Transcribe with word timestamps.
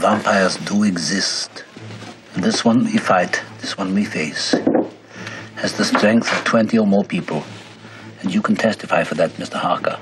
vampires 0.00 0.56
do 0.56 0.82
exist. 0.84 1.64
And 2.32 2.42
this 2.42 2.64
one 2.64 2.84
we 2.84 2.96
fight, 2.96 3.42
this 3.58 3.76
one 3.76 3.94
we 3.94 4.06
face, 4.06 4.54
has 5.56 5.74
the 5.74 5.84
strength 5.84 6.32
of 6.32 6.42
20 6.44 6.78
or 6.78 6.86
more 6.86 7.04
people. 7.04 7.44
And 8.22 8.34
you 8.34 8.40
can 8.40 8.56
testify 8.56 9.04
for 9.04 9.14
that, 9.16 9.32
Mr. 9.32 9.56
Harker. 9.56 9.98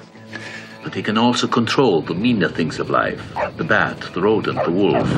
But 0.84 0.94
he 0.94 1.02
can 1.02 1.18
also 1.18 1.48
control 1.48 2.00
the 2.00 2.14
meaner 2.14 2.48
things 2.48 2.78
of 2.78 2.90
life 2.90 3.20
the 3.56 3.64
bat, 3.64 4.00
the 4.14 4.22
rodent, 4.22 4.62
the 4.64 4.70
wolf. 4.70 5.10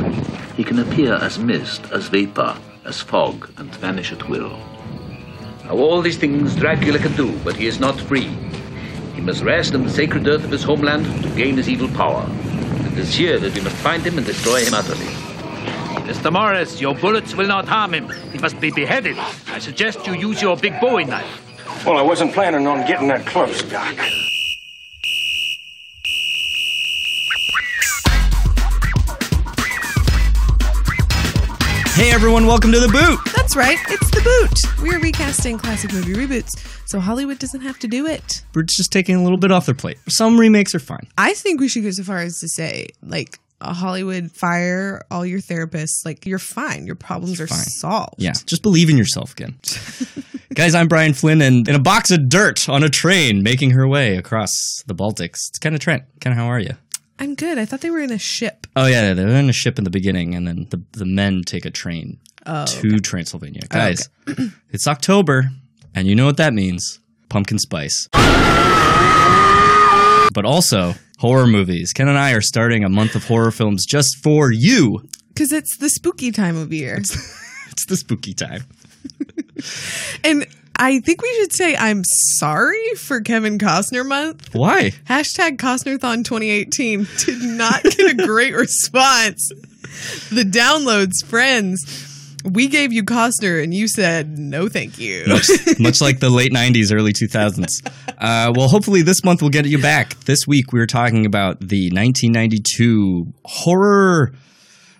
He 0.57 0.65
can 0.65 0.79
appear 0.79 1.13
as 1.13 1.39
mist, 1.39 1.85
as 1.93 2.09
vapor, 2.09 2.57
as 2.87 3.03
fog, 3.03 3.51
and 3.59 3.75
vanish 3.77 4.13
at 4.13 4.31
will. 4.31 4.59
Now, 5.67 5.77
all 5.77 6.01
these 6.01 6.17
things 6.17 6.57
Dracula 6.57 6.99
can 6.99 7.15
do, 7.17 7.39
but 7.45 7.55
he 7.55 7.67
is 7.67 7.81
not 7.81 8.01
free. 8.01 8.31
He 9.15 9.21
must 9.21 9.43
rest 9.43 9.75
in 9.75 9.85
the 9.85 9.91
sacred 9.91 10.27
earth 10.27 10.45
of 10.45 10.51
his 10.51 10.63
homeland 10.63 11.05
to 11.23 11.29
gain 11.37 11.59
his 11.59 11.69
evil 11.69 11.89
power. 11.89 12.27
It 12.93 12.99
is 12.99 13.15
here 13.15 13.39
that 13.39 13.55
we 13.55 13.61
must 13.61 13.77
find 13.77 14.03
him 14.03 14.19
and 14.19 14.27
destroy 14.27 14.65
him 14.65 14.75
utterly. 14.75 15.07
Mr. 16.07 16.33
Morris, 16.33 16.81
your 16.81 16.95
bullets 16.95 17.37
will 17.37 17.47
not 17.47 17.69
harm 17.69 17.95
him. 17.95 18.09
He 18.33 18.39
must 18.39 18.61
be 18.61 18.71
beheaded. 18.71 19.17
I 19.47 19.61
suggest 19.61 20.07
you 20.07 20.15
use 20.15 20.43
your 20.43 20.57
big 20.57 20.81
bowie 20.81 21.05
knife. 21.05 21.85
Well, 21.87 21.99
I 21.99 22.03
wasn't 22.03 22.33
planning 22.35 22.67
on 22.67 22.87
getting 22.87 23.09
that 23.09 23.25
close, 23.27 23.63
Doc. 23.63 23.97
Hey 32.01 32.13
everyone, 32.13 32.47
welcome 32.47 32.73
to 32.73 32.81
the 32.81 32.89
boot. 32.89 33.21
That's 33.37 33.55
right, 33.55 33.77
it's 33.91 34.11
the 34.11 34.23
boot. 34.23 34.83
We're 34.83 34.99
recasting 35.01 35.59
classic 35.59 35.93
movie 35.93 36.15
reboots, 36.15 36.49
so 36.89 36.99
Hollywood 36.99 37.39
doesn't 37.39 37.61
have 37.61 37.79
to 37.81 37.89
do 37.89 38.07
it. 38.07 38.41
We're 38.55 38.63
just 38.63 38.91
taking 38.91 39.17
a 39.17 39.23
little 39.23 39.37
bit 39.37 39.53
off 39.53 39.67
their 39.67 39.75
plate. 39.75 39.99
Some 40.09 40.41
remakes 40.41 40.75
are 40.75 40.79
fine. 40.79 41.07
I 41.19 41.35
think 41.35 41.61
we 41.61 41.69
should 41.69 41.83
go 41.83 41.91
so 41.91 42.03
far 42.03 42.21
as 42.21 42.41
to 42.41 42.49
say, 42.49 42.87
like, 43.03 43.39
a 43.61 43.75
Hollywood 43.75 44.33
fire 44.33 45.03
all 45.11 45.27
your 45.27 45.41
therapists. 45.41 46.07
Like, 46.07 46.25
you're 46.25 46.39
fine. 46.39 46.87
Your 46.87 46.97
problems 46.97 47.39
are 47.39 47.47
Fine. 47.47 47.59
solved. 47.59 48.15
Yeah, 48.17 48.33
just 48.47 48.63
believe 48.63 48.89
in 48.89 48.97
yourself 48.97 49.33
again. 49.33 49.59
Guys, 50.55 50.75
I'm 50.75 50.89
Brian 50.89 51.13
Flynn, 51.13 51.43
and 51.43 51.69
in 51.69 51.75
a 51.75 51.79
box 51.79 52.11
of 52.11 52.31
dirt 52.31 52.67
on 52.67 52.83
a 52.83 52.89
train 52.89 53.43
making 53.43 53.73
her 53.73 53.87
way 53.87 54.17
across 54.17 54.83
the 54.87 54.95
Baltics. 54.95 55.51
It's 55.51 55.59
kind 55.59 55.75
of 55.75 55.83
Trent. 55.83 56.05
Kind 56.23 56.33
of, 56.33 56.39
how 56.39 56.47
are 56.47 56.61
you? 56.61 56.77
I'm 57.19 57.35
good. 57.35 57.59
I 57.59 57.67
thought 57.67 57.83
they 57.83 57.91
were 57.91 58.01
in 58.01 58.11
a 58.11 58.19
ship. 58.19 58.60
Oh 58.77 58.87
yeah, 58.87 59.15
they're 59.15 59.29
in 59.29 59.49
a 59.49 59.53
ship 59.53 59.79
in 59.79 59.85
the 59.85 59.91
beginning, 59.91 60.35
and 60.35 60.47
then 60.47 60.67
the 60.71 60.83
the 60.93 61.05
men 61.07 61.43
take 61.45 61.65
a 61.65 61.71
train 61.71 62.19
Oh, 62.47 62.65
to 62.67 62.99
Transylvania. 63.01 63.63
Guys, 63.69 64.09
it's 64.71 64.87
October, 64.87 65.51
and 65.95 66.07
you 66.07 66.15
know 66.15 66.25
what 66.27 66.37
that 66.39 66.55
means: 66.55 67.01
pumpkin 67.29 67.59
spice. 67.59 68.09
But 70.33 70.45
also 70.45 70.95
horror 71.19 71.47
movies. 71.49 71.93
Ken 71.93 72.09
and 72.09 72.17
I 72.17 72.33
are 72.33 72.41
starting 72.41 72.85
a 72.85 72.89
month 72.89 73.17
of 73.17 73.25
horror 73.27 73.51
films 73.51 73.85
just 73.85 74.17
for 74.23 74.53
you. 74.53 75.03
Because 75.35 75.53
it's 75.53 75.77
the 75.79 75.91
spooky 75.91 76.31
time 76.31 76.57
of 76.57 76.73
year. 76.73 76.97
It's 76.99 77.85
the 77.89 77.97
spooky 77.97 78.33
time. 78.35 78.63
and 80.25 80.47
I 80.83 81.01
think 81.01 81.21
we 81.21 81.31
should 81.35 81.53
say 81.53 81.77
I'm 81.77 82.03
sorry 82.05 82.95
for 82.95 83.21
Kevin 83.21 83.59
Costner 83.59 84.05
month. 84.05 84.55
Why? 84.55 84.93
Hashtag 85.07 85.59
Costnerthon 85.59 86.25
2018 86.25 87.07
did 87.19 87.43
not 87.43 87.83
get 87.83 88.11
a 88.11 88.15
great 88.27 88.55
response. 88.55 89.51
The 90.31 90.43
downloads, 90.43 91.23
friends. 91.23 92.07
We 92.47 92.69
gave 92.69 92.95
you 92.95 93.05
Costner 93.05 93.63
and 93.63 93.75
you 93.75 93.89
said 93.89 94.39
no 94.39 94.71
thank 94.71 94.99
you. 94.99 95.27
much, 95.27 95.51
much 95.79 96.01
like 96.01 96.21
the 96.21 96.31
late 96.31 96.51
90s, 96.51 96.95
early 96.95 97.13
2000s. 97.13 97.87
Uh, 98.17 98.51
well, 98.57 98.69
hopefully 98.69 99.03
this 99.03 99.23
month 99.23 99.43
we'll 99.43 99.51
get 99.51 99.67
you 99.67 99.83
back. 99.83 100.19
This 100.21 100.47
week 100.47 100.73
we 100.73 100.79
were 100.79 100.87
talking 100.87 101.27
about 101.27 101.61
the 101.61 101.91
1992 101.91 103.27
horror. 103.45 104.33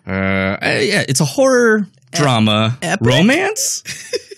Uh, 0.07 0.59
yeah, 0.61 1.05
it's 1.09 1.21
a 1.21 1.25
horror 1.25 1.89
drama 2.13 2.79
romance. 3.01 3.83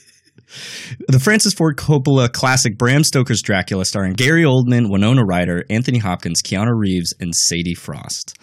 the 1.08 1.18
Francis 1.18 1.54
Ford 1.54 1.76
Coppola 1.76 2.30
classic 2.32 2.78
Bram 2.78 3.04
Stoker's 3.04 3.42
Dracula, 3.42 3.84
starring 3.84 4.12
Gary 4.14 4.42
Oldman, 4.42 4.90
Winona 4.90 5.24
Ryder, 5.24 5.64
Anthony 5.70 5.98
Hopkins, 5.98 6.42
Keanu 6.42 6.72
Reeves, 6.74 7.14
and 7.20 7.34
Sadie 7.34 7.74
Frost. 7.74 8.36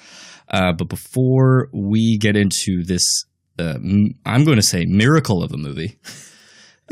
Uh, 0.50 0.74
but 0.74 0.90
before 0.90 1.70
we 1.74 2.18
get 2.18 2.36
into 2.36 2.84
this, 2.84 3.06
uh, 3.60 3.76
m- 3.76 4.16
I'm 4.26 4.46
going 4.46 4.58
to 4.58 4.64
say 4.64 4.86
miracle 4.86 5.44
of 5.44 5.52
a 5.54 5.58
movie. 5.58 5.98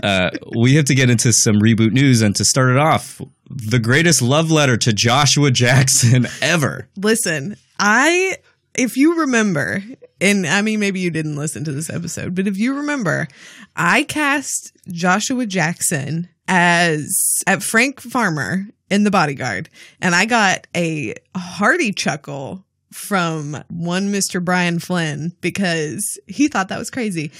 Uh, 0.04 0.30
we 0.60 0.76
have 0.76 0.86
to 0.86 0.96
get 0.96 1.10
into 1.10 1.34
some 1.34 1.56
reboot 1.56 1.92
news, 1.92 2.22
and 2.22 2.36
to 2.36 2.46
start 2.46 2.70
it 2.70 2.78
off, 2.78 3.20
the 3.50 3.80
greatest 3.80 4.22
love 4.22 4.52
letter 4.52 4.78
to 4.78 4.94
Joshua 4.94 5.50
Jackson 5.52 6.28
ever. 6.42 6.88
Listen, 6.96 7.56
I 7.80 8.38
if 8.78 8.96
you 8.96 9.20
remember, 9.20 9.84
and 10.22 10.46
I 10.46 10.62
mean 10.62 10.80
maybe 10.80 11.00
you 11.00 11.10
didn't 11.12 11.36
listen 11.36 11.64
to 11.66 11.72
this 11.72 11.90
episode, 11.90 12.36
but 12.36 12.48
if 12.48 12.58
you 12.58 12.76
remember, 12.76 13.28
I 13.76 14.04
cast 14.04 14.72
Joshua 14.90 15.46
Jackson 15.46 16.30
as 16.48 17.42
at 17.48 17.64
Frank 17.64 18.00
Farmer 18.00 18.68
in 18.90 19.04
The 19.04 19.12
Bodyguard, 19.12 19.70
and 20.02 20.16
I 20.16 20.26
got 20.26 20.68
a 20.76 21.16
hearty 21.36 21.92
chuckle 21.92 22.64
from 22.92 23.62
one 23.70 24.12
Mr. 24.12 24.44
Brian 24.44 24.80
Flynn 24.80 25.34
because 25.42 26.20
he 26.28 26.48
thought 26.48 26.70
that 26.70 26.80
was 26.80 26.90
crazy. 26.90 27.32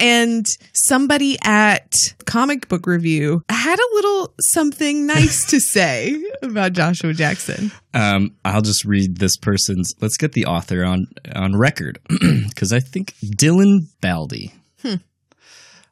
And 0.00 0.44
somebody 0.74 1.38
at 1.42 1.94
Comic 2.26 2.68
Book 2.68 2.86
Review 2.86 3.42
had 3.48 3.78
a 3.78 3.94
little 3.94 4.34
something 4.40 5.06
nice 5.06 5.46
to 5.50 5.60
say 5.72 6.22
about 6.42 6.72
Joshua 6.72 7.12
Jackson. 7.12 7.70
Um, 7.94 8.34
I'll 8.44 8.62
just 8.62 8.84
read 8.84 9.18
this 9.18 9.36
person's. 9.36 9.94
Let's 10.00 10.16
get 10.16 10.32
the 10.32 10.46
author 10.46 10.84
on 10.84 11.06
on 11.34 11.56
record 11.56 11.98
because 12.48 12.72
I 12.72 12.80
think 12.80 13.14
Dylan 13.24 13.86
Baldy. 14.00 14.52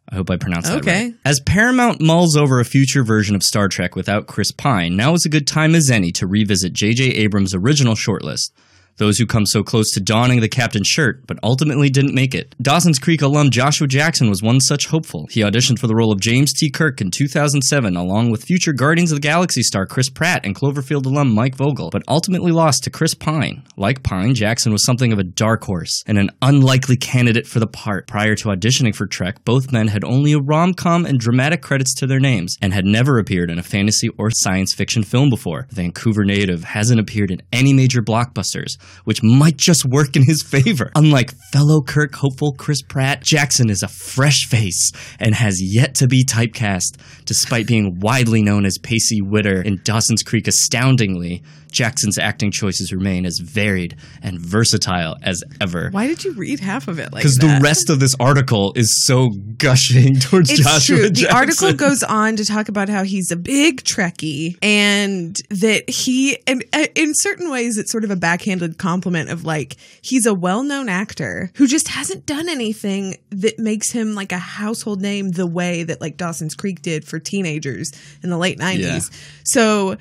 I 0.07 0.17
hope 0.17 0.31
I 0.31 0.37
pronounced 0.37 0.69
that 0.71 0.79
Okay. 0.83 1.05
right. 1.07 1.15
As 1.25 1.41
Paramount 1.41 1.99
mulls 2.03 2.37
over 2.37 2.61
a 2.61 2.65
future 2.65 3.03
version 3.03 3.35
of 3.35 3.43
Star 3.43 3.69
Trek 3.69 3.97
without 3.97 4.27
Chris 4.27 4.53
Pine, 4.53 4.97
now 4.97 5.15
is 5.15 5.25
a 5.25 5.31
good 5.31 5.47
time 5.47 5.75
as 5.75 5.91
any 5.91 6.13
to 6.13 6.27
revisit 6.27 6.75
J.J. 6.75 7.05
Abrams' 7.05 7.55
original 7.55 7.95
shortlist. 7.95 8.51
Those 8.97 9.19
who 9.19 9.27
come 9.27 9.47
so 9.47 9.63
close 9.63 9.91
to 9.93 10.01
donning 10.01 10.41
the 10.41 10.49
captain's 10.49 10.87
shirt, 10.87 11.27
but 11.27 11.39
ultimately 11.43 11.91
didn't 11.91 12.15
make 12.15 12.35
it. 12.35 12.55
Dawson's 12.63 12.99
Creek 12.99 13.23
alum 13.23 13.51
Joshua 13.51 13.89
Jackson 13.89 14.29
was 14.29 14.43
one 14.43 14.61
such 14.61 14.87
hopeful. 14.87 15.27
He 15.31 15.41
auditioned 15.41 15.79
for 15.79 15.87
the 15.87 15.97
role 15.97 16.13
of 16.13 16.21
James 16.21 16.53
T. 16.53 16.71
Kirk 16.71 17.01
in 17.01 17.11
2007, 17.11 17.97
along 17.97 18.31
with 18.31 18.45
future 18.45 18.73
Guardians 18.73 19.11
of 19.11 19.17
the 19.17 19.21
Galaxy 19.21 19.63
star 19.63 19.87
Chris 19.87 20.09
Pratt 20.09 20.45
and 20.45 20.55
Cloverfield 20.55 21.07
alum 21.07 21.35
Mike 21.35 21.57
Vogel, 21.57 21.91
but 21.91 22.05
ultimately 22.09 22.53
lost 22.53 22.85
to 22.85 22.91
Chris 22.91 23.15
Pine. 23.15 23.65
Like 23.77 24.03
Pine, 24.03 24.35
Jackson 24.35 24.73
was 24.73 24.85
something 24.85 25.13
of 25.13 25.19
a 25.19 25.25
dark 25.25 25.65
horse 25.65 26.03
and 26.07 26.19
an 26.19 26.31
unlikely 26.43 26.97
candidate 26.97 27.47
for 27.47 27.59
the 27.59 27.67
part. 27.67 28.07
Prior 28.07 28.35
to 28.37 28.49
auditioning 28.49 28.95
for 28.95 29.07
Trek, 29.07 29.45
both 29.45 29.73
men 29.73 29.89
had 29.89 30.05
only 30.05 30.33
a 30.33 30.39
rom 30.39 30.75
com 30.75 31.05
and 31.05 31.19
dramatic 31.19 31.63
credits 31.63 31.95
to 31.95 32.07
their 32.07 32.21
names 32.21 32.57
and 32.63 32.73
had 32.73 32.85
never 32.85 33.19
appeared 33.19 33.51
in 33.51 33.59
a 33.59 33.63
fantasy 33.63 34.09
or 34.19 34.31
science 34.31 34.73
fiction 34.75 35.03
film 35.03 35.31
before. 35.31 35.67
The 35.71 35.77
Vancouver 35.77 36.25
native 36.25 36.65
hasn't 36.65 37.01
appeared 37.01 37.31
in 37.31 37.43
any 37.53 37.73
major 37.73 38.03
blockbusters, 38.03 38.77
which 39.05 39.23
might 39.23 39.57
just 39.57 39.85
work 39.85 40.17
in 40.17 40.23
his 40.23 40.43
favor. 40.43 40.91
Unlike 40.95 41.35
fellow 41.53 41.83
Kirk 41.83 42.15
hopeful 42.15 42.53
Chris 42.53 42.83
Pratt, 42.83 43.23
Jackson 43.23 43.71
is 43.71 43.83
a 43.83 43.89
fresh 43.89 44.47
face 44.47 44.93
and 45.19 45.35
has 45.35 45.63
yet 45.63 45.95
to 45.97 46.07
be 46.07 46.25
typecast, 46.25 46.97
despite 47.25 47.67
being 47.67 48.01
widely 48.01 48.43
known 48.43 48.65
as 48.65 48.79
Pacey 48.79 49.21
Witter 49.21 49.63
in 49.63 49.81
Dawson's 49.85 50.23
Creek 50.23 50.49
astoundingly. 50.49 51.43
Jackson's 51.75 52.19
acting 52.19 52.53
choices 52.53 52.93
remain 52.93 53.27
as 53.27 53.41
varied 53.41 53.97
and 54.23 54.39
versatile 54.39 55.17
as 55.23 55.43
ever. 55.61 55.91
Why 55.91 56.07
did 56.07 56.25
you 56.25 56.33
read 56.35 56.61
half 56.61 56.87
of 56.87 57.01
it 57.01 57.13
like 57.13 57.23
Because 57.23 57.37
the 57.37 57.59
rest 57.61 57.91
of 57.91 57.99
this 57.99 58.15
article 58.21 58.73
is 58.77 59.05
so 59.05 59.31
gushing 59.59 60.15
towards 60.21 60.51
it's 60.51 60.61
Joshua 60.63 60.97
true. 60.97 61.11
Jackson. 61.11 61.29
The 61.29 61.35
article 61.35 61.73
goes 61.73 62.03
on 62.05 62.37
to 62.37 62.45
talk 62.45 62.69
about 62.69 62.89
how 62.89 63.03
he's 63.03 63.33
a 63.33 63.37
big 63.37 63.83
Trekkie 63.83 64.57
and 64.63 65.37
that 65.51 65.91
he, 65.91 66.39
and 66.47 66.65
in 66.95 67.13
certain 67.15 67.51
ways, 67.51 67.77
it's 67.77 67.91
sort 67.91 68.05
of 68.05 68.11
a 68.11 68.17
backhanded 68.17 68.79
compliment 68.79 69.31
of 69.31 69.45
like, 69.45 69.77
he's 70.01 70.27
a 70.27 70.35
well 70.35 70.63
known 70.63 70.89
actor 70.89 71.51
who 71.57 71.67
just 71.67 71.89
hasn't 71.89 72.25
done 72.25 72.49
anything 72.49 73.17
that 73.31 73.59
makes 73.59 73.91
him 73.91 74.15
like 74.15 74.31
a 74.31 74.39
household 74.39 75.01
name 75.01 75.31
the 75.31 75.47
way 75.47 75.83
that 75.83 76.01
like 76.01 76.17
Dawson's 76.17 76.55
Creek 76.55 76.83
did 76.83 77.05
for 77.05 77.19
teenagers 77.19 77.91
in 78.23 78.31
the 78.31 78.39
late 78.39 78.59
90s. 78.59 78.79
Yeah. 78.79 79.01
So. 79.43 79.97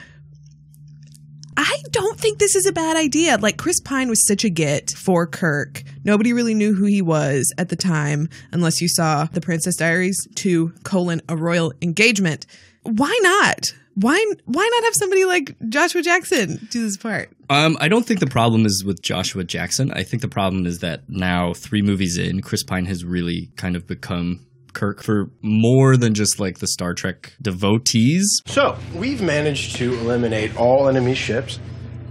I 1.58 1.82
don't 1.92 2.20
think 2.20 2.40
this 2.40 2.56
is 2.56 2.66
a 2.66 2.72
bad 2.72 2.98
idea. 2.98 3.38
Like 3.38 3.58
Chris 3.58 3.80
Pine 3.80 4.10
was 4.10 4.26
such 4.26 4.44
a 4.44 4.50
get 4.50 4.92
for 4.92 5.28
Kirk. 5.28 5.84
Nobody 6.04 6.34
really 6.34 6.54
knew 6.54 6.74
who 6.74 6.86
he 6.86 7.02
was 7.02 7.54
at 7.58 7.70
the 7.70 7.76
time, 7.76 8.30
unless 8.52 8.82
you 8.82 8.88
saw 8.88 9.26
The 9.26 9.42
Princess 9.42 9.76
Diaries 9.76 10.28
2 10.36 10.74
colon 10.84 11.22
a 11.30 11.36
royal 11.36 11.74
engagement. 11.82 12.46
Why 12.84 13.18
not? 13.22 13.74
Why 13.96 14.18
why 14.46 14.70
not 14.74 14.84
have 14.86 14.96
somebody 14.96 15.24
like 15.26 15.56
Joshua 15.70 16.02
Jackson 16.02 16.68
do 16.72 16.84
this 16.84 16.98
part? 16.98 17.30
Um, 17.50 17.78
I 17.80 17.88
don't 17.88 18.06
think 18.06 18.20
the 18.20 18.28
problem 18.28 18.66
is 18.66 18.84
with 18.84 19.02
Joshua 19.04 19.44
Jackson. 19.44 19.92
I 19.92 20.04
think 20.04 20.22
the 20.22 20.28
problem 20.28 20.66
is 20.66 20.80
that 20.80 21.08
now, 21.08 21.54
three 21.54 21.84
movies 21.84 22.18
in, 22.18 22.42
Chris 22.42 22.64
Pine 22.64 22.86
has 22.86 23.06
really 23.06 23.52
kind 23.56 23.76
of 23.76 23.86
become 23.86 24.46
Kirk 24.74 25.02
for 25.04 25.30
more 25.42 25.96
than 25.98 26.14
just 26.14 26.40
like 26.40 26.60
the 26.60 26.68
Star 26.68 26.94
Trek 26.94 27.34
devotees. 27.42 28.42
So, 28.46 28.78
we've 28.96 29.22
managed 29.22 29.76
to 29.78 29.94
eliminate 30.00 30.56
all 30.58 30.88
enemy 30.90 31.16
ships. 31.16 31.60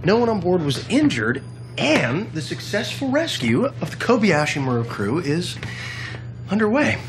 No 0.03 0.17
one 0.17 0.29
on 0.29 0.39
board 0.39 0.61
was 0.63 0.87
injured, 0.89 1.41
And 1.77 2.31
the 2.33 2.41
successful 2.41 3.09
rescue 3.09 3.65
of 3.65 3.89
the 3.89 3.97
Kobayashi 3.97 4.61
Maru 4.61 4.83
crew 4.83 5.17
is 5.19 5.57
underway. 6.51 6.99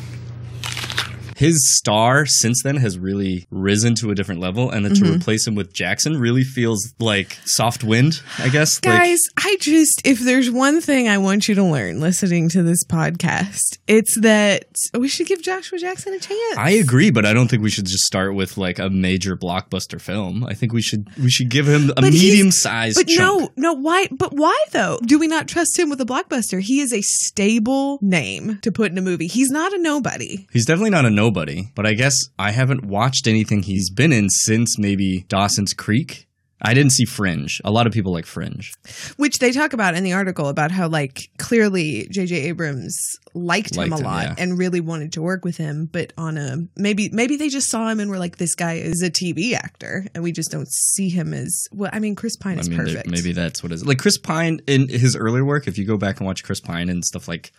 His 1.36 1.76
star 1.78 2.26
since 2.26 2.62
then 2.62 2.76
has 2.76 2.98
really 2.98 3.46
risen 3.50 3.94
to 3.96 4.10
a 4.10 4.14
different 4.14 4.40
level, 4.40 4.70
and 4.70 4.84
then 4.84 4.94
Mm-hmm. 4.94 5.04
to 5.06 5.12
replace 5.16 5.44
him 5.46 5.54
with 5.56 5.72
Jackson 5.75 6.20
really 6.20 6.44
feels 6.44 6.94
like 7.00 7.36
soft 7.44 7.82
wind, 7.82 8.20
I 8.38 8.48
guess. 8.48 8.76
Like, 8.84 8.96
Guys, 8.98 9.20
I 9.36 9.56
just, 9.60 10.02
if 10.06 10.20
there's 10.20 10.50
one 10.50 10.81
thing 10.81 11.08
I 11.08 11.19
want 11.19 11.48
you 11.48 11.54
to 11.56 11.64
learn 11.64 12.00
listening 12.00 12.48
to 12.50 12.62
this 12.62 12.84
podcast, 12.84 13.78
it's 13.88 14.19
that 14.20 14.66
we 14.96 15.08
should 15.08 15.26
give 15.26 15.42
Joshua 15.42 15.78
Jackson 15.78 16.14
a 16.14 16.20
chance. 16.20 16.56
I 16.56 16.70
agree, 16.70 17.10
but 17.10 17.26
I 17.26 17.32
don't 17.32 17.48
think 17.48 17.62
we 17.62 17.70
should 17.70 17.86
just 17.86 18.04
start 18.04 18.34
with 18.34 18.56
like 18.56 18.78
a 18.78 18.88
major 18.88 19.36
blockbuster 19.36 20.00
film. 20.00 20.44
I 20.44 20.54
think 20.54 20.72
we 20.72 20.82
should 20.82 21.08
we 21.19 21.31
should 21.31 21.48
give 21.48 21.66
him 21.66 21.90
a 21.96 22.02
medium 22.02 22.50
sized. 22.52 22.96
But 22.96 23.06
no, 23.16 23.48
no, 23.56 23.72
why? 23.72 24.06
But 24.12 24.32
why 24.34 24.56
though? 24.72 24.98
Do 25.04 25.19
we 25.19 25.26
not 25.26 25.48
trust 25.48 25.76
him 25.78 25.90
with 25.90 26.00
a 26.00 26.04
blockbuster? 26.06 26.60
He 26.60 26.81
is 26.81 26.92
a 26.92 27.00
stable 27.02 27.98
name 28.00 28.58
to 28.62 28.70
put 28.70 28.92
in 28.92 28.98
a 28.98 29.02
movie. 29.02 29.26
He's 29.26 29.50
not 29.50 29.72
a 29.72 29.78
nobody. 29.78 30.46
He's 30.52 30.66
definitely 30.66 30.90
not 30.90 31.04
a 31.04 31.10
nobody, 31.10 31.23
but 31.30 31.86
I 31.86 31.94
guess 31.94 32.14
I 32.38 32.50
haven't 32.50 32.84
watched 32.84 33.26
anything 33.26 33.62
he's 33.62 33.90
been 33.90 34.12
in 34.12 34.28
since 34.28 34.78
maybe 34.78 35.24
Dawson's 35.28 35.72
Creek. 35.72 36.26
I 36.66 36.72
didn't 36.72 36.92
see 36.92 37.04
Fringe. 37.04 37.60
A 37.62 37.70
lot 37.70 37.86
of 37.86 37.92
people 37.92 38.10
like 38.10 38.24
Fringe. 38.24 38.72
Which 39.18 39.38
they 39.38 39.52
talk 39.52 39.74
about 39.74 39.94
in 39.94 40.02
the 40.02 40.14
article 40.14 40.48
about 40.48 40.70
how 40.70 40.88
like 40.88 41.28
clearly 41.38 42.08
J.J. 42.10 42.36
Abrams 42.36 42.96
liked, 43.34 43.76
him 43.76 43.90
Liked 43.90 43.92
a 43.92 43.96
him, 43.98 44.04
lot 44.04 44.24
yeah. 44.24 44.34
and 44.38 44.56
really 44.56 44.80
wanted 44.80 45.12
to 45.12 45.22
work 45.22 45.44
with 45.44 45.58
him, 45.58 45.90
but 45.92 46.14
on 46.16 46.38
a 46.38 46.56
maybe 46.74 47.10
maybe 47.12 47.36
they 47.36 47.50
just 47.50 47.68
saw 47.68 47.88
him 47.88 48.00
and 48.00 48.10
were 48.10 48.18
like, 48.18 48.38
this 48.38 48.54
guy 48.54 48.74
is 48.74 49.02
a 49.02 49.10
TV 49.10 49.52
actor, 49.52 50.06
and 50.14 50.24
we 50.24 50.32
just 50.32 50.50
don't 50.50 50.68
see 50.70 51.10
him 51.10 51.34
as 51.34 51.66
well. 51.70 51.90
I 51.92 51.98
mean, 51.98 52.14
Chris 52.14 52.36
Pine 52.36 52.56
I 52.56 52.60
is 52.60 52.70
mean, 52.70 52.78
perfect. 52.78 53.08
maybe 53.10 53.32
that's 53.32 53.62
what 53.62 53.70
it 53.70 53.74
is. 53.74 53.86
Like 53.86 53.98
Chris 53.98 54.16
Pine 54.16 54.60
in 54.66 54.88
his 54.88 55.16
earlier 55.16 55.44
work, 55.44 55.66
if 55.68 55.76
you 55.76 55.84
go 55.84 55.98
back 55.98 56.18
and 56.18 56.26
watch 56.26 56.44
Chris 56.44 56.60
Pine 56.60 56.88
and 56.88 57.04
stuff 57.04 57.28
like 57.28 57.52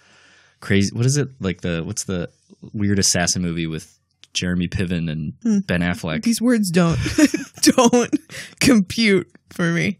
crazy, 0.62 0.96
what 0.96 1.06
is 1.06 1.18
it? 1.18 1.30
Like 1.40 1.62
the 1.62 1.84
what's 1.84 2.06
the 2.06 2.30
weird 2.74 3.00
assassin 3.00 3.42
movie 3.42 3.68
with 3.68 3.98
Jeremy 4.34 4.68
Piven 4.68 5.10
and 5.12 5.34
Hmm. 5.44 5.60
Ben 5.60 5.82
Affleck? 5.82 6.24
these 6.24 6.42
words 6.42 6.70
don't 6.72 7.00
don't 7.62 8.14
compute 8.60 9.30
for 9.52 9.72
me. 9.72 9.98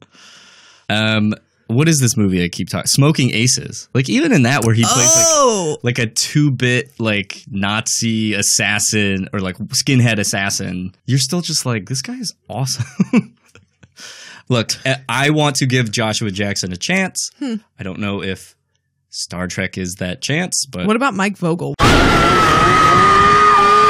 Um, 0.90 1.34
what 1.68 1.88
is 1.90 2.00
this 2.00 2.16
movie 2.16 2.44
I 2.44 2.48
keep 2.50 2.70
talking? 2.70 2.86
Smoking 2.88 3.34
Aces. 3.34 3.90
Like 3.96 4.08
even 4.10 4.32
in 4.32 4.44
that, 4.44 4.64
where 4.66 4.76
he 4.76 4.84
plays 4.84 4.96
like 5.16 5.26
Oh, 5.30 5.78
like 5.82 5.98
a 5.98 6.06
two 6.06 6.52
bit 6.52 6.92
like 7.00 7.44
Nazi 7.50 8.34
assassin 8.36 9.28
or 9.34 9.40
like 9.40 9.58
skinhead 9.70 10.20
assassin, 10.20 10.94
you're 11.08 11.18
still 11.18 11.42
just 11.42 11.66
like, 11.66 11.88
this 11.88 12.04
guy 12.04 12.14
is 12.16 12.36
awesome. 12.50 12.86
Look, 14.50 14.74
I- 14.86 15.02
I 15.10 15.30
want 15.32 15.56
to 15.58 15.66
give 15.66 15.92
Joshua 15.92 16.30
Jackson 16.30 16.72
a 16.72 16.78
chance. 16.78 17.32
Hmm. 17.40 17.56
I 17.80 17.84
don't 17.84 18.00
know 18.00 18.22
if 18.22 18.55
Star 19.16 19.48
Trek 19.48 19.78
is 19.78 19.96
that 19.96 20.22
chance, 20.22 20.66
but 20.66 20.86
what 20.86 20.98
about 20.98 21.14
Mike 21.14 21.38
Vogel? 21.38 21.74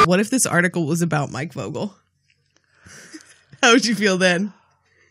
What 0.06 0.20
if 0.20 0.30
this 0.30 0.46
article 0.46 0.86
was 0.86 1.02
about 1.02 1.32
Mike 1.32 1.52
Vogel? 1.52 1.96
How 3.64 3.74
would 3.74 3.88
you 3.88 3.96
feel 3.96 4.20
then? 4.20 4.54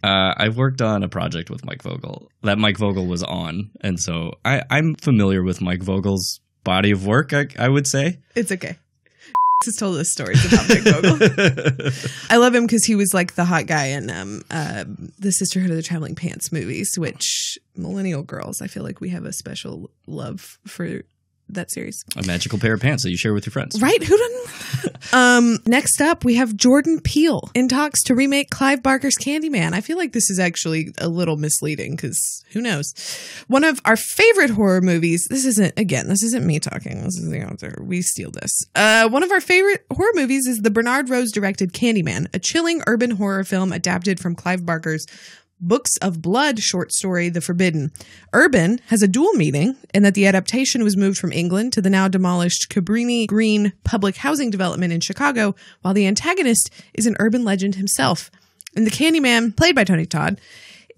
uh, 0.05 0.33
I've 0.37 0.57
worked 0.57 0.81
on 0.81 1.03
a 1.03 1.09
project 1.09 1.51
with 1.51 1.65
Mike 1.65 1.83
Vogel 1.83 2.31
that 2.43 2.59
Mike 2.59 2.79
Vogel 2.79 3.07
was 3.07 3.25
on. 3.25 3.71
And 3.81 3.99
so 3.99 4.35
I, 4.45 4.63
I'm 4.71 4.95
familiar 4.95 5.43
with 5.43 5.61
Mike 5.61 5.83
Vogel's 5.83 6.39
body 6.63 6.93
of 6.93 7.05
work, 7.05 7.33
I, 7.33 7.47
I 7.59 7.69
would 7.69 7.89
say. 7.89 8.21
It's 8.37 8.53
okay. 8.53 8.77
Has 9.65 9.77
told 9.77 9.97
us 9.97 10.11
stories 10.11 10.45
about 10.45 10.69
Mike 10.69 10.83
Vogel. 10.83 11.91
I 12.31 12.37
love 12.37 12.55
him 12.55 12.67
because 12.67 12.85
he 12.85 12.95
was 12.95 13.15
like 13.15 13.35
the 13.35 13.45
hot 13.45 13.67
guy 13.67 13.87
in 13.87 14.11
um, 14.11 14.43
uh, 14.51 14.85
the 15.19 15.33
Sisterhood 15.33 15.71
of 15.71 15.77
the 15.77 15.83
Traveling 15.83 16.15
Pants 16.15 16.53
movies, 16.53 16.99
which 16.99 17.59
millennial 17.77 18.23
girls, 18.23 18.61
I 18.61 18.67
feel 18.67 18.83
like 18.83 19.01
we 19.01 19.11
have 19.11 19.25
a 19.25 19.33
special 19.33 19.91
love 20.07 20.59
for 20.67 21.03
that 21.49 21.71
series. 21.71 22.05
a 22.17 22.23
magical 22.27 22.59
pair 22.59 22.75
of 22.75 22.81
pants 22.81 23.03
that 23.03 23.11
you 23.11 23.17
share 23.17 23.35
with 23.35 23.47
your 23.47 23.53
friends. 23.53 23.81
Right? 23.81 24.03
Who 24.03 24.17
doesn't? 24.17 25.13
um, 25.15 25.59
next 25.67 26.01
up, 26.01 26.25
we 26.25 26.37
have 26.37 26.57
Jordan 26.57 27.01
Peele 27.01 27.51
in 27.55 27.69
talks 27.69 28.03
to 28.05 28.15
remake 28.15 28.51
Clive 28.51 28.83
Barker's 28.83 29.17
Candyman. 29.17 29.73
I 29.73 29.81
feel 29.81 29.97
like 29.97 30.13
this 30.13 30.31
is 30.31 30.39
actually 30.39 30.93
a 30.99 31.09
little 31.09 31.37
misleading 31.37 31.97
because 31.97 32.45
who 32.53 32.61
knows? 32.61 32.95
One 33.49 33.65
of 33.65 33.81
our 33.85 33.97
favorite 33.97 34.51
horror 34.51 34.81
movies. 34.81 35.27
This 35.29 35.45
isn't 35.45 35.79
again. 35.79 36.09
This 36.09 36.23
isn't 36.23 36.47
me 36.47 36.61
talking. 36.61 37.03
This 37.03 37.17
is 37.17 37.31
the 37.31 37.45
author. 37.45 37.83
We 37.83 38.03
steal 38.03 38.31
this. 38.31 38.65
Uh, 38.75 39.09
one 39.09 39.23
of 39.23 39.31
our 39.31 39.41
favorite 39.41 39.85
horror 39.93 40.13
movies 40.15 40.47
is 40.47 40.63
the 40.63 40.71
Bernard 40.71 41.11
Rose 41.11 41.33
directed 41.33 41.73
Candyman, 41.73 42.27
a 42.35 42.39
chilling 42.39 42.83
urban 42.87 43.13
horror 43.13 43.45
film 43.45 43.73
adapted 43.73 44.21
from 44.21 44.35
Clive 44.35 44.65
Barker's 44.65 45.07
Books 45.61 45.97
of 45.99 46.21
Blood 46.21 46.59
short 46.59 46.93
story, 46.93 47.29
The 47.29 47.41
Forbidden. 47.41 47.93
Urban 48.33 48.81
has 48.89 49.03
a 49.03 49.09
dual 49.09 49.33
meaning 49.35 49.77
in 49.95 50.03
that 50.03 50.15
the 50.15 50.27
adaptation 50.27 50.83
was 50.83 50.97
moved 50.97 51.19
from 51.19 51.33
England 51.33 51.73
to 51.73 51.81
the 51.81 51.91
now 51.91 52.09
demolished 52.09 52.69
Cabrini 52.71 53.27
Green 53.27 53.73
public 53.85 54.17
housing 54.17 54.51
development 54.51 54.93
in 54.93 55.01
Chicago, 55.01 55.55
while 55.83 55.95
the 55.95 56.07
antagonist 56.07 56.71
is 56.93 57.07
an 57.07 57.17
urban 57.19 57.45
legend 57.45 57.77
himself. 57.77 58.31
And 58.77 58.87
the 58.87 58.91
Candyman, 58.91 59.57
played 59.57 59.75
by 59.75 59.85
Tony 59.85 60.07
Todd, 60.07 60.41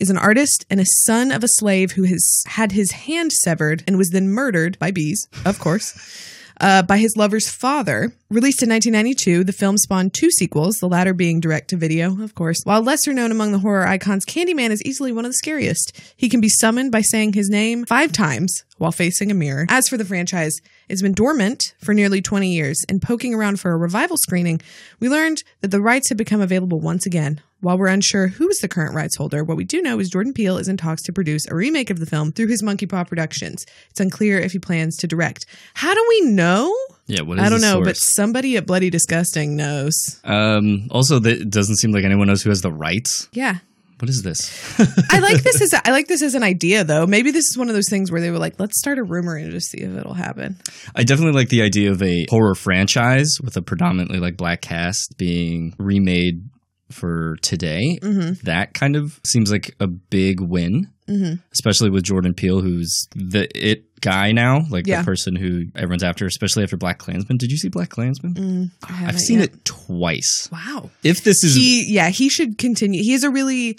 is 0.01 0.11
an 0.11 0.19
artist 0.19 0.65
and 0.71 0.81
a 0.81 0.87
son 1.05 1.31
of 1.31 1.45
a 1.45 1.49
slave 1.49 1.93
who 1.93 2.05
has 2.05 2.43
had 2.47 2.73
his 2.73 2.93
hand 2.93 3.33
severed 3.33 3.85
and 3.87 3.97
was 3.97 4.11
then 4.11 4.29
murdered 4.29 4.79
by 4.79 4.91
bees, 4.91 5.29
of 5.45 5.59
course. 5.59 6.35
Uh, 6.61 6.83
by 6.83 6.99
his 6.99 7.17
lover's 7.17 7.49
father. 7.49 8.13
Released 8.31 8.63
in 8.63 8.71
1992, 8.71 9.45
the 9.45 9.53
film 9.53 9.77
spawned 9.79 10.15
two 10.15 10.31
sequels, 10.31 10.77
the 10.77 10.89
latter 10.89 11.13
being 11.13 11.39
direct 11.39 11.69
to 11.69 11.77
video, 11.77 12.23
of 12.23 12.35
course. 12.35 12.63
While 12.65 12.83
lesser 12.83 13.13
known 13.13 13.31
among 13.31 13.53
the 13.53 13.59
horror 13.59 13.87
icons, 13.87 14.25
Candyman 14.25 14.71
is 14.71 14.83
easily 14.83 15.13
one 15.13 15.25
of 15.25 15.31
the 15.31 15.37
scariest. 15.37 15.93
He 16.17 16.29
can 16.29 16.41
be 16.41 16.49
summoned 16.49 16.91
by 16.91 17.03
saying 17.03 17.35
his 17.35 17.51
name 17.51 17.85
five 17.85 18.13
times 18.13 18.65
while 18.79 18.93
facing 18.93 19.31
a 19.31 19.35
mirror. 19.35 19.67
As 19.69 19.89
for 19.89 19.97
the 19.97 20.05
franchise, 20.05 20.59
it's 20.89 21.03
been 21.03 21.13
dormant 21.13 21.75
for 21.81 21.95
nearly 21.95 22.21
20 22.23 22.49
years, 22.49 22.85
and 22.89 23.03
poking 23.03 23.35
around 23.35 23.61
for 23.61 23.73
a 23.73 23.77
revival 23.77 24.17
screening, 24.17 24.61
we 24.99 25.09
learned 25.09 25.43
that 25.61 25.71
the 25.71 25.81
rights 25.81 26.09
have 26.09 26.19
become 26.19 26.41
available 26.41 26.81
once 26.81 27.07
again. 27.07 27.41
While 27.67 27.79
we're 27.79 27.89
unsure 27.89 28.29
who 28.29 28.49
is 28.49 28.59
the 28.59 28.69
current 28.69 28.95
rights 28.95 29.17
holder, 29.17 29.43
what 29.43 29.57
we 29.57 29.65
do 29.65 29.83
know 29.83 29.99
is 29.99 30.09
Jordan 30.09 30.33
Peele 30.33 30.57
is 30.59 30.69
in 30.69 30.77
talks 30.77 31.03
to 31.03 31.13
produce 31.13 31.49
a 31.49 31.57
remake 31.57 31.91
of 31.91 31.99
the 31.99 32.07
film 32.07 32.31
through 32.31 32.47
his 32.47 32.63
Monkey 32.63 32.87
Paw 32.87 33.03
Productions. 33.03 33.67
It's 33.91 33.99
unclear 33.99 34.39
if 34.39 34.53
he 34.53 34.61
plans 34.61 34.97
to 34.99 35.09
direct. 35.09 35.47
How 35.75 35.93
do 35.93 36.07
we 36.09 36.31
know? 36.31 36.73
Yeah, 37.09 37.23
what 37.23 37.39
is 37.39 37.45
I 37.45 37.49
don't 37.49 37.61
know, 37.61 37.83
but 37.83 37.97
somebody 37.97 38.57
at 38.57 38.67
Bloody 38.67 38.89
Disgusting 38.89 39.57
knows. 39.57 39.93
Um, 40.23 40.87
also, 40.93 41.21
it 41.21 41.51
doesn't 41.51 41.79
seem 41.79 41.91
like 41.91 42.05
anyone 42.05 42.29
knows 42.29 42.41
who 42.41 42.51
has 42.51 42.61
the 42.61 42.71
rights. 42.71 43.29
Yeah. 43.33 43.57
What 43.99 44.11
is 44.11 44.23
this? 44.23 44.79
I 45.11 45.19
like 45.19 45.43
this 45.43 45.61
as 45.75 45.75
I 45.85 45.91
like 45.91 46.07
this 46.07 46.23
as 46.23 46.37
an 46.37 46.45
idea 46.45 46.85
though. 46.85 47.05
Maybe 47.05 47.33
this 47.33 47.47
is 47.51 47.59
one 47.59 47.69
of 47.69 47.75
those 47.75 47.89
things 47.91 48.13
where 48.13 48.21
they 48.21 48.31
were 48.31 48.39
like, 48.39 48.61
let's 48.61 48.79
start 48.79 48.99
a 48.99 49.03
rumor 49.03 49.35
and 49.35 49.51
just 49.51 49.71
see 49.71 49.79
if 49.79 49.91
it'll 49.91 50.15
happen. 50.15 50.57
I 50.95 51.03
definitely 51.03 51.33
like 51.33 51.49
the 51.49 51.63
idea 51.63 51.91
of 51.91 52.01
a 52.01 52.27
horror 52.31 52.55
franchise 52.55 53.39
with 53.43 53.57
a 53.57 53.63
predominantly 53.63 54.21
like 54.21 54.37
black 54.37 54.61
cast 54.61 55.17
being 55.19 55.75
remade 55.79 56.45
for 56.91 57.37
today. 57.43 57.99
Mhm. 58.03 58.41
That 58.43 58.75
kind 58.75 58.97
of 58.97 59.21
seems 59.27 59.51
like 59.51 59.75
a 59.81 59.87
big 59.87 60.41
win, 60.41 60.89
Mhm. 61.09 61.41
especially 61.53 61.91
with 61.91 62.05
Jordan 62.05 62.33
Peele, 62.35 62.61
who's 62.61 63.09
the 63.15 63.49
it 63.55 63.85
guy 64.01 64.31
now, 64.33 64.67
like 64.71 64.87
Yeah. 64.87 65.01
the 65.01 65.05
person 65.05 65.35
who 65.37 65.65
everyone's 65.75 66.03
after, 66.05 66.27
especially 66.27 66.63
after 66.63 66.77
Black 66.77 66.99
Klansman. 66.99 67.39
Did 67.39 67.51
you 67.51 67.57
see 67.57 67.69
Black 67.69 67.89
Klansman? 67.91 68.35
Mm, 68.35 68.71
I've 68.89 69.19
seen 69.21 69.41
yet. 69.41 69.49
it 69.55 69.65
twice. 69.65 70.49
Wow. 70.53 70.91
If 71.03 71.25
this 71.25 71.43
is 71.43 71.55
he 71.55 71.93
yeah 71.93 72.11
he 72.11 72.29
should 72.29 72.59
continue 72.59 73.03
he 73.03 73.13
has 73.13 73.25
a 73.25 73.31
really 73.31 73.79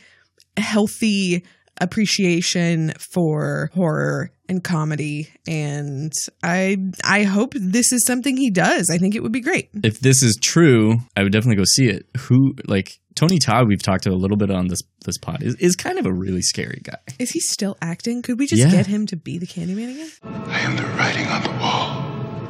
healthy 0.57 1.43
appreciation 1.79 2.91
for 2.99 3.69
horror 3.73 4.31
and 4.49 4.63
comedy 4.63 5.29
and 5.47 6.11
i 6.43 6.77
i 7.03 7.23
hope 7.23 7.53
this 7.55 7.91
is 7.91 8.05
something 8.05 8.37
he 8.37 8.49
does 8.49 8.89
i 8.89 8.97
think 8.97 9.13
it 9.15 9.21
would 9.23 9.31
be 9.31 9.41
great 9.41 9.69
if 9.83 9.99
this 9.99 10.23
is 10.23 10.37
true, 10.41 10.95
I 11.15 11.23
would 11.23 11.31
definitely 11.31 11.57
go 11.57 11.63
see 11.65 11.87
it. 11.87 12.05
Who 12.21 12.53
like 12.67 12.99
Tony 13.15 13.37
Todd? 13.39 13.67
We've 13.67 13.81
talked 13.81 14.03
to 14.03 14.11
a 14.11 14.15
little 14.15 14.37
bit 14.37 14.49
on 14.49 14.67
this 14.67 14.79
this 15.05 15.17
pod. 15.17 15.43
Is, 15.43 15.55
is 15.55 15.75
kind 15.75 15.99
of 15.99 16.05
a 16.05 16.13
really 16.13 16.41
scary 16.41 16.81
guy. 16.83 16.97
is 17.19 17.31
he 17.31 17.39
still 17.39 17.77
acting 17.81 18.21
could 18.21 18.39
we 18.39 18.47
just 18.47 18.61
Yeah. 18.61 18.71
get 18.71 18.87
him 18.87 19.05
to 19.07 19.15
be 19.15 19.37
the 19.37 19.45
candyman 19.47 19.91
again 19.93 20.09
I 20.47 20.59
am 20.61 20.75
the 20.77 20.83
writing 20.97 21.27
on 21.27 21.43
the 21.43 21.51
wall, 21.61 22.01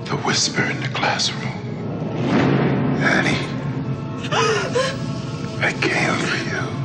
the 0.05 0.17
whisper 0.25 0.61
in 0.63 0.79
the 0.81 0.89
classroom. 0.89 1.43
Annie, 3.01 3.37
I 4.31 5.71
came 5.81 6.15
for 6.27 6.37
you. 6.55 6.76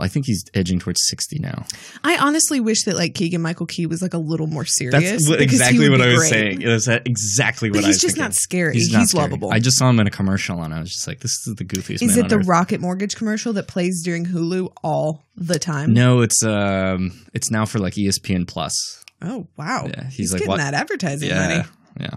I 0.00 0.08
think 0.08 0.26
he's 0.26 0.44
edging 0.54 0.78
towards 0.78 1.00
sixty 1.04 1.38
now. 1.38 1.64
i 2.04 2.16
honestly 2.16 2.60
wish 2.60 2.84
that 2.84 2.96
like 2.96 3.14
keegan 3.14 3.40
michael 3.42 3.66
key 3.66 3.86
was 3.86 4.00
like 4.02 4.14
a 4.14 4.18
little 4.18 4.46
more 4.46 4.64
serious 4.64 5.26
That's 5.26 5.40
exactly 5.40 5.88
what 5.88 6.00
I 6.00 6.08
was 6.08 6.18
great. 6.18 6.30
saying. 6.30 6.60
That's 6.60 6.86
exactly 6.88 7.70
what 7.70 7.76
But 7.76 7.84
I 7.84 7.86
he's 7.88 7.96
was 7.96 8.02
just 8.02 8.14
thinking. 8.16 8.24
not 8.24 8.34
scary. 8.34 8.74
He's 8.74 8.92
not 8.92 9.12
lovable. 9.14 9.52
I 9.52 9.58
just 9.58 9.78
saw 9.78 9.88
him 9.90 10.00
in 10.00 10.06
a 10.06 10.10
commercial, 10.10 10.62
and 10.62 10.72
I 10.74 10.80
was 10.80 10.90
just 10.92 11.06
like, 11.06 11.20
"This 11.20 11.32
is 11.46 11.54
the 11.56 11.64
goofiest." 11.64 12.02
is 12.02 12.16
it 12.16 12.28
the 12.28 12.36
earth. 12.36 12.46
rocket 12.48 12.80
mortgage 12.80 13.16
commercial 13.16 13.52
that 13.54 13.68
plays 13.68 14.02
during 14.02 14.26
hulu 14.26 14.72
all 14.82 15.24
the 15.36 15.58
time 15.58 15.92
No, 15.92 16.20
it's 16.22 16.42
um, 16.44 17.12
it's 17.34 17.50
now 17.50 17.64
for 17.66 17.78
like 17.78 17.94
ESPN 17.94 18.46
Plus. 18.46 19.04
oh 19.22 19.46
wow 19.56 19.86
Yeah, 19.86 20.04
he's 20.04 20.16
he's, 20.16 20.32
like, 20.32 20.38
getting 20.40 20.50
what- 20.50 20.56
that 20.58 20.74
advertising 20.74 21.28
Yeah, 21.28 21.40
money 21.48 21.68
yeah. 22.00 22.10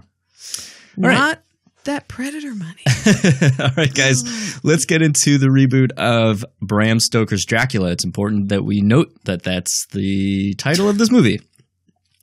All 1.02 1.08
right. 1.08 1.38
That 1.84 2.08
predator 2.08 2.54
money. 2.54 2.82
All 3.60 3.70
right, 3.76 3.94
guys, 3.94 4.60
let's 4.64 4.84
get 4.84 5.02
into 5.02 5.38
the 5.38 5.46
reboot 5.46 5.92
of 5.92 6.44
Bram 6.60 7.00
Stoker's 7.00 7.44
Dracula. 7.44 7.90
It's 7.90 8.04
important 8.04 8.48
that 8.48 8.64
we 8.64 8.80
note 8.80 9.12
that 9.24 9.42
that's 9.42 9.86
the 9.92 10.54
title 10.54 10.88
of 10.88 10.98
this 10.98 11.10
movie. 11.10 11.40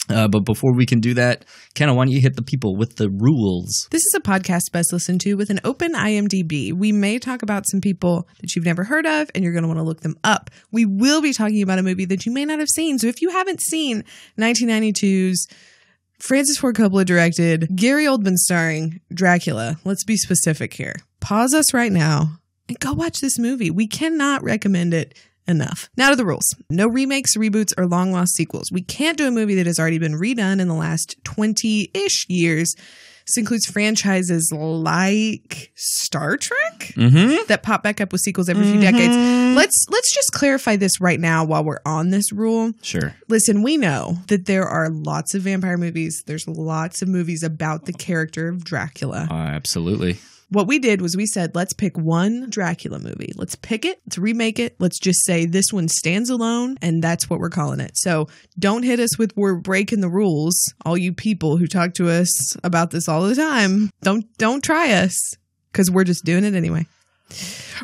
Uh, 0.09 0.27
but 0.27 0.41
before 0.41 0.73
we 0.73 0.85
can 0.85 0.99
do 0.99 1.13
that, 1.13 1.45
Kenna, 1.73 1.93
why 1.93 2.03
don't 2.03 2.11
you 2.11 2.19
hit 2.19 2.35
the 2.35 2.41
people 2.41 2.75
with 2.75 2.97
the 2.97 3.09
rules? 3.09 3.87
This 3.91 4.01
is 4.01 4.13
a 4.15 4.19
podcast 4.19 4.71
best 4.71 4.91
listened 4.91 5.21
to 5.21 5.35
with 5.35 5.49
an 5.49 5.61
open 5.63 5.93
IMDb. 5.93 6.73
We 6.73 6.91
may 6.91 7.17
talk 7.17 7.43
about 7.43 7.65
some 7.67 7.79
people 7.79 8.27
that 8.41 8.55
you've 8.55 8.65
never 8.65 8.83
heard 8.83 9.05
of, 9.05 9.29
and 9.33 9.43
you're 9.43 9.53
going 9.53 9.63
to 9.63 9.67
want 9.67 9.79
to 9.79 9.83
look 9.83 10.01
them 10.01 10.17
up. 10.23 10.49
We 10.71 10.85
will 10.85 11.21
be 11.21 11.33
talking 11.33 11.61
about 11.61 11.79
a 11.79 11.83
movie 11.83 12.05
that 12.05 12.25
you 12.25 12.33
may 12.33 12.45
not 12.45 12.59
have 12.59 12.67
seen. 12.67 12.99
So 12.99 13.07
if 13.07 13.21
you 13.21 13.29
haven't 13.29 13.61
seen 13.61 14.03
1992's 14.37 15.47
Francis 16.21 16.59
Ford 16.59 16.75
Coppola 16.75 17.03
directed, 17.03 17.75
Gary 17.75 18.05
Oldman 18.05 18.35
starring 18.35 19.01
Dracula, 19.11 19.77
let's 19.83 20.03
be 20.03 20.15
specific 20.15 20.71
here. 20.71 20.93
Pause 21.19 21.55
us 21.55 21.73
right 21.73 21.91
now 21.91 22.37
and 22.69 22.79
go 22.79 22.93
watch 22.93 23.21
this 23.21 23.39
movie. 23.39 23.71
We 23.71 23.87
cannot 23.87 24.43
recommend 24.43 24.93
it 24.93 25.17
enough. 25.47 25.89
Now 25.97 26.11
to 26.11 26.15
the 26.15 26.25
rules. 26.25 26.55
No 26.69 26.87
remakes, 26.87 27.35
reboots, 27.35 27.73
or 27.75 27.87
long 27.87 28.11
lost 28.11 28.35
sequels. 28.35 28.71
We 28.71 28.83
can't 28.83 29.17
do 29.17 29.27
a 29.27 29.31
movie 29.31 29.55
that 29.55 29.65
has 29.65 29.79
already 29.79 29.97
been 29.97 30.13
redone 30.13 30.61
in 30.61 30.67
the 30.67 30.75
last 30.75 31.15
20 31.23 31.89
ish 31.95 32.27
years. 32.29 32.75
This 33.25 33.37
includes 33.37 33.65
franchises 33.65 34.51
like 34.53 35.71
Star 35.75 36.37
Trek 36.37 36.70
Mm-hmm. 36.89 37.47
that 37.47 37.63
pop 37.63 37.83
back 37.83 38.01
up 38.01 38.11
with 38.11 38.21
sequels 38.21 38.49
every 38.49 38.63
few 38.63 38.81
decades. 38.81 39.15
Let's 39.55 39.85
let's 39.89 40.13
just 40.13 40.31
clarify 40.33 40.75
this 40.75 41.01
right 41.01 41.19
now 41.19 41.43
while 41.43 41.63
we're 41.63 41.81
on 41.85 42.09
this 42.09 42.31
rule. 42.31 42.73
Sure. 42.81 43.15
Listen, 43.27 43.63
we 43.63 43.77
know 43.77 44.17
that 44.27 44.45
there 44.45 44.67
are 44.67 44.89
lots 44.89 45.33
of 45.33 45.43
vampire 45.43 45.77
movies. 45.77 46.23
There's 46.25 46.47
lots 46.47 47.01
of 47.01 47.07
movies 47.07 47.43
about 47.43 47.85
the 47.85 47.93
character 47.93 48.47
of 48.47 48.63
Dracula. 48.63 49.27
Uh, 49.29 49.33
absolutely. 49.33 50.19
What 50.51 50.67
we 50.67 50.79
did 50.79 51.01
was 51.01 51.15
we 51.15 51.27
said, 51.27 51.55
let's 51.55 51.71
pick 51.71 51.97
one 51.97 52.49
Dracula 52.49 52.99
movie. 52.99 53.31
Let's 53.37 53.55
pick 53.55 53.85
it. 53.85 54.01
Let's 54.05 54.17
remake 54.17 54.59
it. 54.59 54.75
Let's 54.79 54.99
just 54.99 55.23
say 55.23 55.45
this 55.45 55.71
one 55.71 55.87
stands 55.87 56.29
alone, 56.29 56.77
and 56.81 57.01
that's 57.01 57.29
what 57.29 57.39
we're 57.39 57.49
calling 57.49 57.79
it. 57.79 57.91
So 57.95 58.27
don't 58.59 58.83
hit 58.83 58.99
us 58.99 59.17
with 59.17 59.31
we're 59.37 59.55
breaking 59.55 60.01
the 60.01 60.09
rules. 60.09 60.61
All 60.85 60.97
you 60.97 61.13
people 61.13 61.55
who 61.55 61.67
talk 61.67 61.93
to 61.93 62.09
us 62.09 62.57
about 62.65 62.91
this 62.91 63.07
all 63.07 63.21
the 63.23 63.35
time, 63.35 63.91
don't 64.01 64.25
don't 64.37 64.61
try 64.61 64.91
us 64.91 65.37
because 65.71 65.89
we're 65.91 66.03
just 66.03 66.25
doing 66.25 66.43
it 66.43 66.53
anyway. 66.53 66.85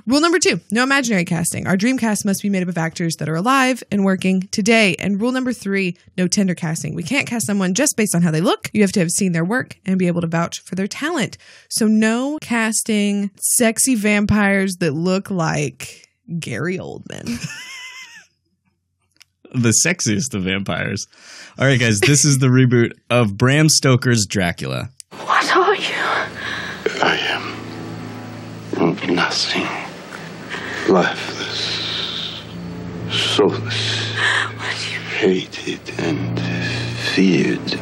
Rule 0.05 0.21
number 0.21 0.39
two 0.39 0.59
no 0.71 0.83
imaginary 0.83 1.25
casting. 1.25 1.67
Our 1.67 1.77
dream 1.77 1.97
cast 1.97 2.25
must 2.25 2.41
be 2.41 2.49
made 2.49 2.63
up 2.63 2.69
of 2.69 2.77
actors 2.77 3.15
that 3.15 3.29
are 3.29 3.35
alive 3.35 3.81
and 3.91 4.03
working 4.03 4.41
today. 4.51 4.95
And 4.99 5.19
rule 5.19 5.31
number 5.31 5.53
three 5.53 5.97
no 6.17 6.27
tender 6.27 6.53
casting. 6.53 6.93
We 6.93 7.03
can't 7.03 7.27
cast 7.27 7.47
someone 7.47 7.73
just 7.73 7.95
based 7.97 8.13
on 8.13 8.21
how 8.21 8.31
they 8.31 8.41
look. 8.41 8.69
You 8.73 8.81
have 8.81 8.91
to 8.93 8.99
have 8.99 9.09
seen 9.09 9.31
their 9.31 9.45
work 9.45 9.77
and 9.85 9.97
be 9.97 10.07
able 10.07 10.21
to 10.21 10.27
vouch 10.27 10.59
for 10.59 10.75
their 10.75 10.87
talent. 10.87 11.37
So, 11.69 11.87
no 11.87 12.37
casting 12.41 13.31
sexy 13.37 13.95
vampires 13.95 14.77
that 14.77 14.93
look 14.93 15.31
like 15.31 16.07
Gary 16.39 16.77
Oldman. 16.77 17.45
The 19.53 19.69
sexiest 19.69 20.33
of 20.35 20.43
vampires. 20.43 21.07
All 21.57 21.65
right, 21.65 21.79
guys, 21.79 22.01
this 22.01 22.25
is 22.25 22.39
the 22.39 22.47
reboot 22.47 22.91
of 23.09 23.37
Bram 23.37 23.69
Stoker's 23.69 24.25
Dracula. 24.25 24.89
What 25.11 25.55
are 25.55 25.73
you? 25.73 25.95
I 27.01 27.17
am 28.81 28.95
nothing. 29.07 29.67
Lifeless. 30.87 32.41
Soulless. 33.09 34.15
Hated 35.17 35.79
and 35.97 36.39
feared. 37.13 37.79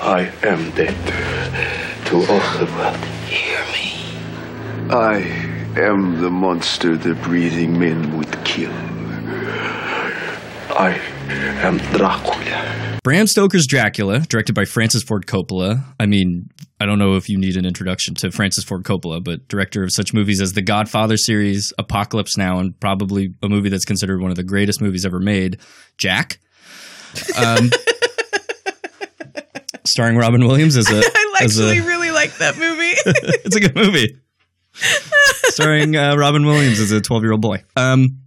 I 0.00 0.30
am 0.42 0.70
dead 0.72 0.94
to 2.06 2.16
all 2.16 2.58
the 2.58 2.66
world. 2.76 2.96
Hear 3.26 3.60
me. 3.72 4.90
I 4.90 5.20
am 5.80 6.20
the 6.20 6.30
monster 6.30 6.96
the 6.96 7.14
breathing 7.14 7.78
men 7.78 8.16
would 8.18 8.44
kill. 8.44 8.72
I 10.76 11.00
am 11.62 11.78
Dracula. 11.96 12.98
Bram 13.02 13.26
Stoker's 13.26 13.66
Dracula, 13.66 14.20
directed 14.20 14.54
by 14.54 14.64
Francis 14.64 15.02
Ford 15.02 15.26
Coppola. 15.26 15.84
I 15.98 16.06
mean, 16.06 16.50
I 16.84 16.86
don't 16.86 16.98
know 16.98 17.14
if 17.14 17.30
you 17.30 17.38
need 17.38 17.56
an 17.56 17.64
introduction 17.64 18.14
to 18.16 18.30
Francis 18.30 18.62
Ford 18.62 18.82
Coppola, 18.82 19.24
but 19.24 19.48
director 19.48 19.82
of 19.82 19.90
such 19.90 20.12
movies 20.12 20.42
as 20.42 20.52
the 20.52 20.60
Godfather 20.60 21.16
series, 21.16 21.72
Apocalypse 21.78 22.36
Now, 22.36 22.58
and 22.58 22.78
probably 22.78 23.32
a 23.42 23.48
movie 23.48 23.70
that's 23.70 23.86
considered 23.86 24.20
one 24.20 24.30
of 24.30 24.36
the 24.36 24.42
greatest 24.42 24.82
movies 24.82 25.06
ever 25.06 25.18
made, 25.18 25.60
Jack. 25.96 26.40
Um, 27.38 27.70
starring 29.86 30.18
Robin 30.18 30.46
Williams 30.46 30.76
as 30.76 30.90
a. 30.90 30.98
I 31.14 31.38
as 31.40 31.58
a- 31.58 31.70
actually 31.70 31.80
really 31.80 32.10
like 32.10 32.36
that 32.36 32.58
movie. 32.58 32.92
it's 33.46 33.56
a 33.56 33.60
good 33.60 33.74
movie. 33.74 34.18
Starring 34.74 35.96
uh, 35.96 36.16
Robin 36.16 36.44
Williams 36.44 36.80
as 36.80 36.90
a 36.90 37.00
12 37.00 37.22
year 37.22 37.32
old 37.32 37.40
boy. 37.40 37.64
Um, 37.76 38.23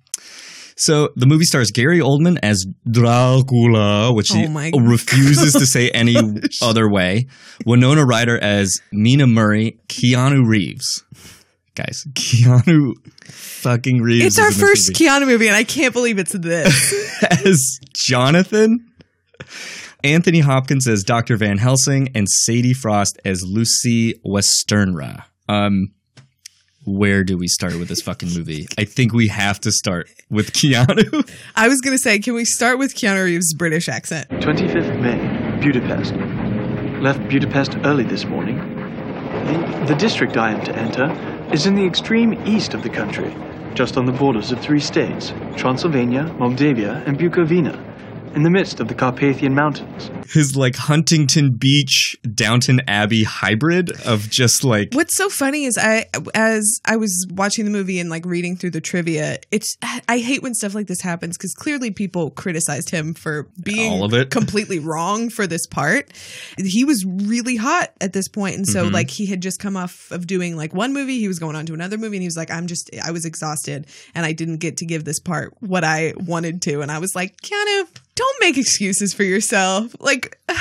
so 0.77 1.09
the 1.15 1.25
movie 1.25 1.45
stars 1.45 1.71
Gary 1.71 1.99
Oldman 1.99 2.37
as 2.43 2.65
Dracula, 2.89 4.13
which 4.13 4.29
he 4.29 4.45
Oh 4.45 4.49
my 4.49 4.71
refuses 4.79 5.53
to 5.53 5.65
say 5.65 5.89
any 5.89 6.15
other 6.61 6.89
way. 6.89 7.27
Winona 7.65 8.05
Ryder 8.05 8.37
as 8.37 8.79
Mina 8.91 9.27
Murray, 9.27 9.79
Keanu 9.87 10.47
Reeves. 10.47 11.03
Guys, 11.75 12.05
Keanu 12.13 12.93
fucking 13.25 14.01
Reeves. 14.01 14.25
it's 14.25 14.39
our 14.39 14.51
first 14.51 14.89
movie. 14.89 15.05
Keanu 15.05 15.27
movie, 15.27 15.47
and 15.47 15.55
I 15.55 15.63
can't 15.63 15.93
believe 15.93 16.17
it's 16.19 16.31
this. 16.33 17.23
as 17.45 17.79
Jonathan. 17.93 18.87
Anthony 20.03 20.39
Hopkins 20.39 20.87
as 20.87 21.03
Dr. 21.03 21.37
Van 21.37 21.57
Helsing 21.57 22.09
and 22.15 22.29
Sadie 22.29 22.73
Frost 22.73 23.19
as 23.25 23.43
Lucy 23.43 24.13
Westenra. 24.25 25.23
Um, 25.49 25.89
where 26.87 27.25
do 27.25 27.37
we 27.37 27.47
start 27.49 27.75
with 27.77 27.89
this 27.89 28.01
fucking 28.01 28.33
movie? 28.33 28.65
I 28.77 28.85
think 28.85 29.11
we 29.11 29.27
have 29.27 29.59
to 29.61 29.71
start 29.73 30.09
with 30.29 30.53
Keanu. 30.53 31.29
I 31.55 31.67
was 31.67 31.81
going 31.81 31.95
to 31.95 32.01
say, 32.01 32.17
can 32.19 32.33
we 32.33 32.45
start 32.45 32.79
with 32.79 32.95
Keanu 32.95 33.25
Reeves' 33.25 33.53
British 33.53 33.89
accent? 33.89 34.29
25th 34.29 35.01
May, 35.01 35.17
Budapest. 35.61 36.13
Left 37.01 37.19
Budapest 37.27 37.77
early 37.83 38.05
this 38.05 38.23
morning. 38.23 38.57
The, 38.57 39.85
the 39.87 39.95
district 39.95 40.37
I 40.37 40.51
am 40.51 40.63
to 40.63 40.75
enter 40.75 41.11
is 41.53 41.65
in 41.65 41.75
the 41.75 41.85
extreme 41.85 42.33
east 42.47 42.73
of 42.73 42.83
the 42.83 42.89
country, 42.89 43.35
just 43.73 43.97
on 43.97 44.05
the 44.05 44.13
borders 44.13 44.53
of 44.53 44.61
three 44.61 44.79
states 44.79 45.33
Transylvania, 45.57 46.33
Moldavia, 46.39 47.03
and 47.05 47.19
Bukovina, 47.19 47.75
in 48.35 48.43
the 48.43 48.49
midst 48.49 48.79
of 48.79 48.87
the 48.87 48.93
Carpathian 48.93 49.53
Mountains. 49.55 50.09
His 50.31 50.55
like 50.55 50.75
Huntington 50.75 51.53
Beach, 51.53 52.17
Downton 52.33 52.81
Abbey 52.87 53.23
hybrid 53.23 53.91
of 54.05 54.29
just 54.29 54.63
like 54.63 54.93
What's 54.93 55.15
so 55.15 55.29
funny 55.29 55.65
is 55.65 55.77
I, 55.77 56.05
as 56.33 56.79
I 56.85 56.97
was 56.97 57.25
watching 57.31 57.65
the 57.65 57.71
movie 57.71 57.99
and 57.99 58.09
like 58.09 58.25
reading 58.25 58.57
through 58.57 58.71
the 58.71 58.81
trivia, 58.81 59.37
it's 59.51 59.77
I 60.07 60.17
hate 60.19 60.43
when 60.43 60.53
stuff 60.53 60.75
like 60.75 60.87
this 60.87 61.01
happens 61.01 61.37
because 61.37 61.53
clearly 61.53 61.91
people 61.91 62.29
criticized 62.31 62.89
him 62.89 63.13
for 63.13 63.47
being 63.63 63.91
All 63.91 64.03
of 64.03 64.13
it. 64.13 64.29
completely 64.29 64.79
wrong 64.79 65.29
for 65.29 65.47
this 65.47 65.65
part. 65.65 66.11
He 66.57 66.83
was 66.83 67.05
really 67.05 67.55
hot 67.55 67.93
at 68.01 68.13
this 68.13 68.27
point, 68.27 68.55
and 68.57 68.67
so 68.67 68.89
Mhm. 68.89 68.93
like 68.93 69.09
he 69.09 69.25
had 69.27 69.41
just 69.41 69.59
come 69.59 69.77
off 69.77 70.11
of 70.11 70.27
doing 70.27 70.55
like 70.57 70.73
one 70.73 70.93
movie, 70.93 71.19
he 71.19 71.27
was 71.27 71.39
going 71.39 71.55
on 71.55 71.65
to 71.67 71.73
another 71.73 71.97
movie, 71.97 72.17
and 72.17 72.21
he 72.23 72.27
was 72.27 72.37
like, 72.37 72.51
"I'm 72.51 72.67
just 72.67 72.89
I 73.03 73.11
was 73.11 73.25
exhausted, 73.25 73.87
and 74.13 74.25
I 74.25 74.33
didn't 74.33 74.57
get 74.57 74.77
to 74.77 74.85
give 74.85 75.05
this 75.05 75.19
part 75.19 75.53
what 75.61 75.83
I 75.85 76.13
wanted 76.17 76.61
to," 76.63 76.81
and 76.81 76.91
I 76.91 76.99
was 76.99 77.15
like, 77.15 77.39
Keanu, 77.41 77.87
don't 78.17 78.39
make 78.41 78.57
excuses 78.57 79.13
for 79.13 79.23
yourself, 79.23 79.95
like. 79.99 80.39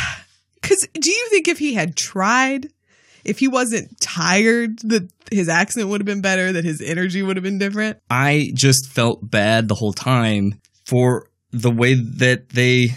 Because 0.63 0.89
do 0.95 1.13
you 1.13 1.29
think 1.31 1.47
if 1.47 1.61
he 1.61 1.75
had 1.75 1.95
tried, 1.95 2.73
if 3.25 3.39
he 3.39 3.47
wasn't 3.47 4.01
tired, 4.01 4.81
that 4.81 5.09
his 5.31 5.49
accent 5.49 5.89
would 5.89 6.01
have 6.01 6.07
been 6.07 6.23
better, 6.23 6.51
that 6.51 6.65
his 6.65 6.81
energy 6.81 7.23
would 7.23 7.37
have 7.37 7.45
been 7.45 7.59
different? 7.59 7.99
I 8.11 8.51
just 8.53 8.89
felt 8.91 9.31
bad 9.31 9.69
the 9.69 9.77
whole 9.77 9.93
time 9.93 10.61
for 10.85 11.29
the 11.53 11.71
way 11.71 11.95
that 11.95 12.49
they. 12.49 12.89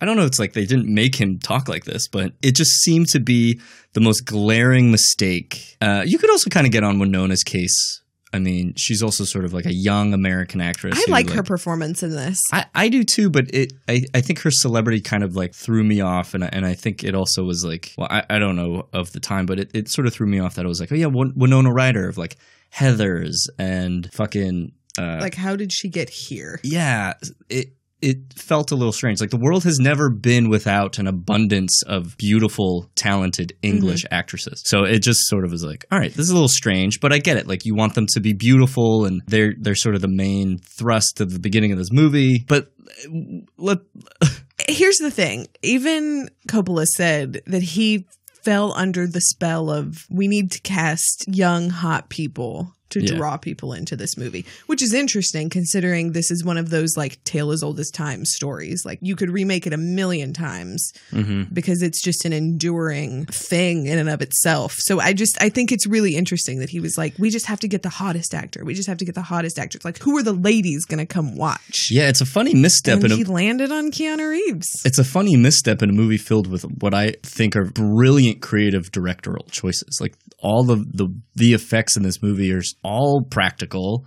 I 0.00 0.06
don't 0.06 0.16
know. 0.16 0.24
It's 0.24 0.38
like 0.38 0.52
they 0.52 0.66
didn't 0.66 0.94
make 0.94 1.16
him 1.16 1.40
talk 1.40 1.68
like 1.68 1.84
this, 1.84 2.06
but 2.06 2.32
it 2.42 2.54
just 2.54 2.80
seemed 2.82 3.08
to 3.08 3.18
be 3.18 3.60
the 3.94 4.00
most 4.00 4.20
glaring 4.20 4.92
mistake. 4.92 5.76
Uh, 5.80 6.04
you 6.06 6.16
could 6.16 6.30
also 6.30 6.48
kind 6.48 6.64
of 6.66 6.72
get 6.72 6.84
on 6.84 6.98
Winona's 6.98 7.42
case. 7.42 8.02
I 8.32 8.38
mean, 8.38 8.74
she's 8.76 9.02
also 9.02 9.24
sort 9.24 9.44
of 9.44 9.52
like 9.52 9.66
a 9.66 9.72
young 9.72 10.14
American 10.14 10.60
actress. 10.60 10.96
I 10.96 11.04
who, 11.06 11.12
like 11.12 11.30
her 11.30 11.42
performance 11.42 12.02
in 12.02 12.10
this. 12.10 12.38
I, 12.52 12.66
I 12.74 12.88
do 12.88 13.02
too, 13.02 13.28
but 13.28 13.52
it 13.52 13.72
I, 13.88 14.04
I 14.14 14.20
think 14.20 14.40
her 14.40 14.50
celebrity 14.50 15.00
kind 15.00 15.24
of 15.24 15.34
like 15.34 15.54
threw 15.54 15.82
me 15.82 16.00
off, 16.00 16.34
and 16.34 16.44
I, 16.44 16.48
and 16.52 16.64
I 16.64 16.74
think 16.74 17.02
it 17.02 17.14
also 17.14 17.44
was 17.44 17.64
like 17.64 17.92
well 17.98 18.08
I, 18.10 18.24
I 18.30 18.38
don't 18.38 18.56
know 18.56 18.88
of 18.92 19.12
the 19.12 19.20
time, 19.20 19.46
but 19.46 19.58
it, 19.58 19.70
it 19.74 19.88
sort 19.88 20.06
of 20.06 20.12
threw 20.12 20.26
me 20.26 20.38
off 20.38 20.54
that 20.54 20.64
it 20.64 20.68
was 20.68 20.80
like 20.80 20.92
oh 20.92 20.96
yeah 20.96 21.06
Win- 21.06 21.32
Winona 21.34 21.72
Ryder 21.72 22.08
of 22.08 22.18
like 22.18 22.36
Heathers 22.74 23.48
and 23.58 24.12
fucking 24.12 24.72
uh, 24.98 25.18
like, 25.20 25.34
how 25.34 25.56
did 25.56 25.72
she 25.72 25.88
get 25.88 26.08
here? 26.08 26.60
yeah 26.62 27.14
it 27.48 27.74
it 28.02 28.32
felt 28.34 28.70
a 28.70 28.76
little 28.76 28.92
strange. 28.92 29.20
Like 29.20 29.30
the 29.30 29.38
world 29.38 29.64
has 29.64 29.78
never 29.78 30.10
been 30.10 30.48
without 30.48 30.98
an 30.98 31.06
abundance 31.06 31.82
of 31.82 32.16
beautiful 32.16 32.90
talented 32.94 33.56
english 33.62 34.04
actresses. 34.10 34.62
So 34.64 34.84
it 34.84 35.00
just 35.00 35.26
sort 35.26 35.44
of 35.44 35.50
was 35.50 35.64
like 35.64 35.84
all 35.90 35.98
right 35.98 36.10
this 36.10 36.24
is 36.24 36.30
a 36.30 36.34
little 36.34 36.48
strange 36.48 37.00
but 37.00 37.12
i 37.12 37.18
get 37.18 37.36
it. 37.36 37.46
Like 37.46 37.64
you 37.64 37.74
want 37.74 37.94
them 37.94 38.06
to 38.14 38.20
be 38.20 38.32
beautiful 38.32 39.04
and 39.04 39.22
they're 39.26 39.54
they're 39.58 39.74
sort 39.74 39.94
of 39.94 40.00
the 40.00 40.08
main 40.08 40.58
thrust 40.58 41.20
of 41.20 41.32
the 41.32 41.40
beginning 41.40 41.72
of 41.72 41.78
this 41.78 41.92
movie. 41.92 42.44
But 42.46 42.72
uh, 43.06 43.42
let 43.56 43.78
Here's 44.68 44.98
the 44.98 45.10
thing. 45.10 45.46
Even 45.62 46.28
Coppola 46.46 46.84
said 46.84 47.40
that 47.46 47.62
he 47.62 48.06
fell 48.42 48.72
under 48.74 49.06
the 49.06 49.20
spell 49.20 49.70
of 49.70 50.06
we 50.10 50.28
need 50.28 50.50
to 50.52 50.60
cast 50.60 51.24
young 51.28 51.70
hot 51.70 52.08
people 52.08 52.74
to 52.90 53.00
Yeah. 53.02 53.14
draw 53.16 53.36
people 53.36 53.72
into 53.72 53.96
this 53.96 54.16
movie, 54.16 54.44
which 54.66 54.82
is 54.82 54.92
interesting 54.92 55.48
considering 55.48 56.12
this 56.12 56.30
is 56.30 56.44
one 56.44 56.58
of 56.58 56.70
those 56.70 56.96
like 56.96 57.22
tale 57.24 57.50
as 57.50 57.62
old 57.62 57.78
as 57.80 57.90
time 57.90 58.24
stories. 58.24 58.84
Like 58.84 58.98
you 59.02 59.16
could 59.16 59.30
remake 59.30 59.66
it 59.66 59.72
a 59.72 59.76
million 59.78 60.32
times 60.32 60.92
Mm-hmm. 61.12 61.52
because 61.52 61.82
it's 61.82 62.00
just 62.02 62.24
an 62.24 62.32
enduring 62.32 63.26
thing 63.26 63.86
in 63.86 63.98
and 63.98 64.08
of 64.08 64.20
itself. 64.22 64.74
So 64.78 65.00
I 65.00 65.12
just 65.12 65.40
I 65.42 65.48
think 65.48 65.72
it's 65.72 65.86
really 65.86 66.14
interesting 66.16 66.58
that 66.60 66.70
he 66.70 66.80
was 66.80 66.96
like, 66.98 67.14
we 67.18 67.30
just 67.30 67.46
have 67.46 67.60
to 67.60 67.68
get 67.68 67.82
the 67.82 67.88
hottest 67.88 68.34
actor. 68.34 68.64
We 68.64 68.74
just 68.74 68.88
have 68.88 68.98
to 68.98 69.04
get 69.04 69.14
the 69.14 69.22
hottest 69.22 69.58
actor. 69.58 69.76
It's 69.76 69.84
like, 69.84 69.98
who 69.98 70.16
are 70.18 70.22
the 70.22 70.32
ladies 70.32 70.84
going 70.84 70.98
to 70.98 71.06
come 71.06 71.36
watch? 71.36 71.88
Yeah, 71.90 72.08
it's 72.08 72.20
a 72.20 72.26
funny 72.26 72.54
misstep 72.54 73.02
and 73.02 73.10
in 73.12 73.18
he 73.18 73.22
a 73.22 73.26
landed 73.30 73.70
on 73.72 73.90
Keanu 73.90 74.28
Reeves. 74.30 74.68
it's 74.84 74.98
a 74.98 75.04
funny 75.04 75.36
misstep 75.36 75.82
in 75.82 75.90
a 75.90 75.92
movie 75.92 76.16
filled 76.18 76.46
with 76.46 76.62
what 76.80 76.94
I 76.94 77.12
think 77.22 77.56
are 77.56 77.64
brilliant 77.64 78.40
creative 78.42 78.90
directorial 78.92 79.46
choices. 79.50 79.98
Like 80.00 80.14
all 80.42 80.64
the 80.64 80.76
the 80.76 81.08
the 81.34 81.52
effects 81.54 81.96
in 81.96 82.02
this 82.02 82.22
movie 82.22 82.52
are 82.52 82.62
all 82.82 83.22
practical. 83.22 84.06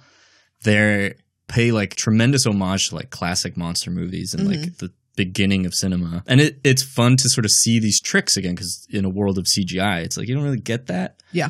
They 0.63 1.15
pay 1.47 1.71
like 1.71 1.95
tremendous 1.95 2.45
homage 2.45 2.89
to 2.89 2.95
like 2.95 3.09
classic 3.09 3.57
monster 3.57 3.91
movies 3.91 4.33
and 4.33 4.47
like 4.47 4.77
the 4.77 4.91
beginning 5.15 5.65
of 5.65 5.73
cinema. 5.73 6.23
And 6.27 6.41
it, 6.41 6.59
it's 6.63 6.83
fun 6.83 7.17
to 7.17 7.29
sort 7.29 7.45
of 7.45 7.51
see 7.51 7.79
these 7.79 8.01
tricks 8.01 8.37
again 8.37 8.55
because 8.55 8.87
in 8.89 9.05
a 9.05 9.09
world 9.09 9.37
of 9.37 9.45
CGI, 9.45 10.03
it's 10.03 10.17
like 10.17 10.27
you 10.27 10.35
don't 10.35 10.43
really 10.43 10.59
get 10.59 10.87
that. 10.87 11.21
Yeah. 11.31 11.49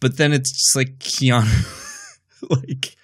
But 0.00 0.16
then 0.16 0.32
it's 0.32 0.50
just 0.50 0.76
like 0.76 0.98
Keanu, 0.98 2.08
like 2.50 2.96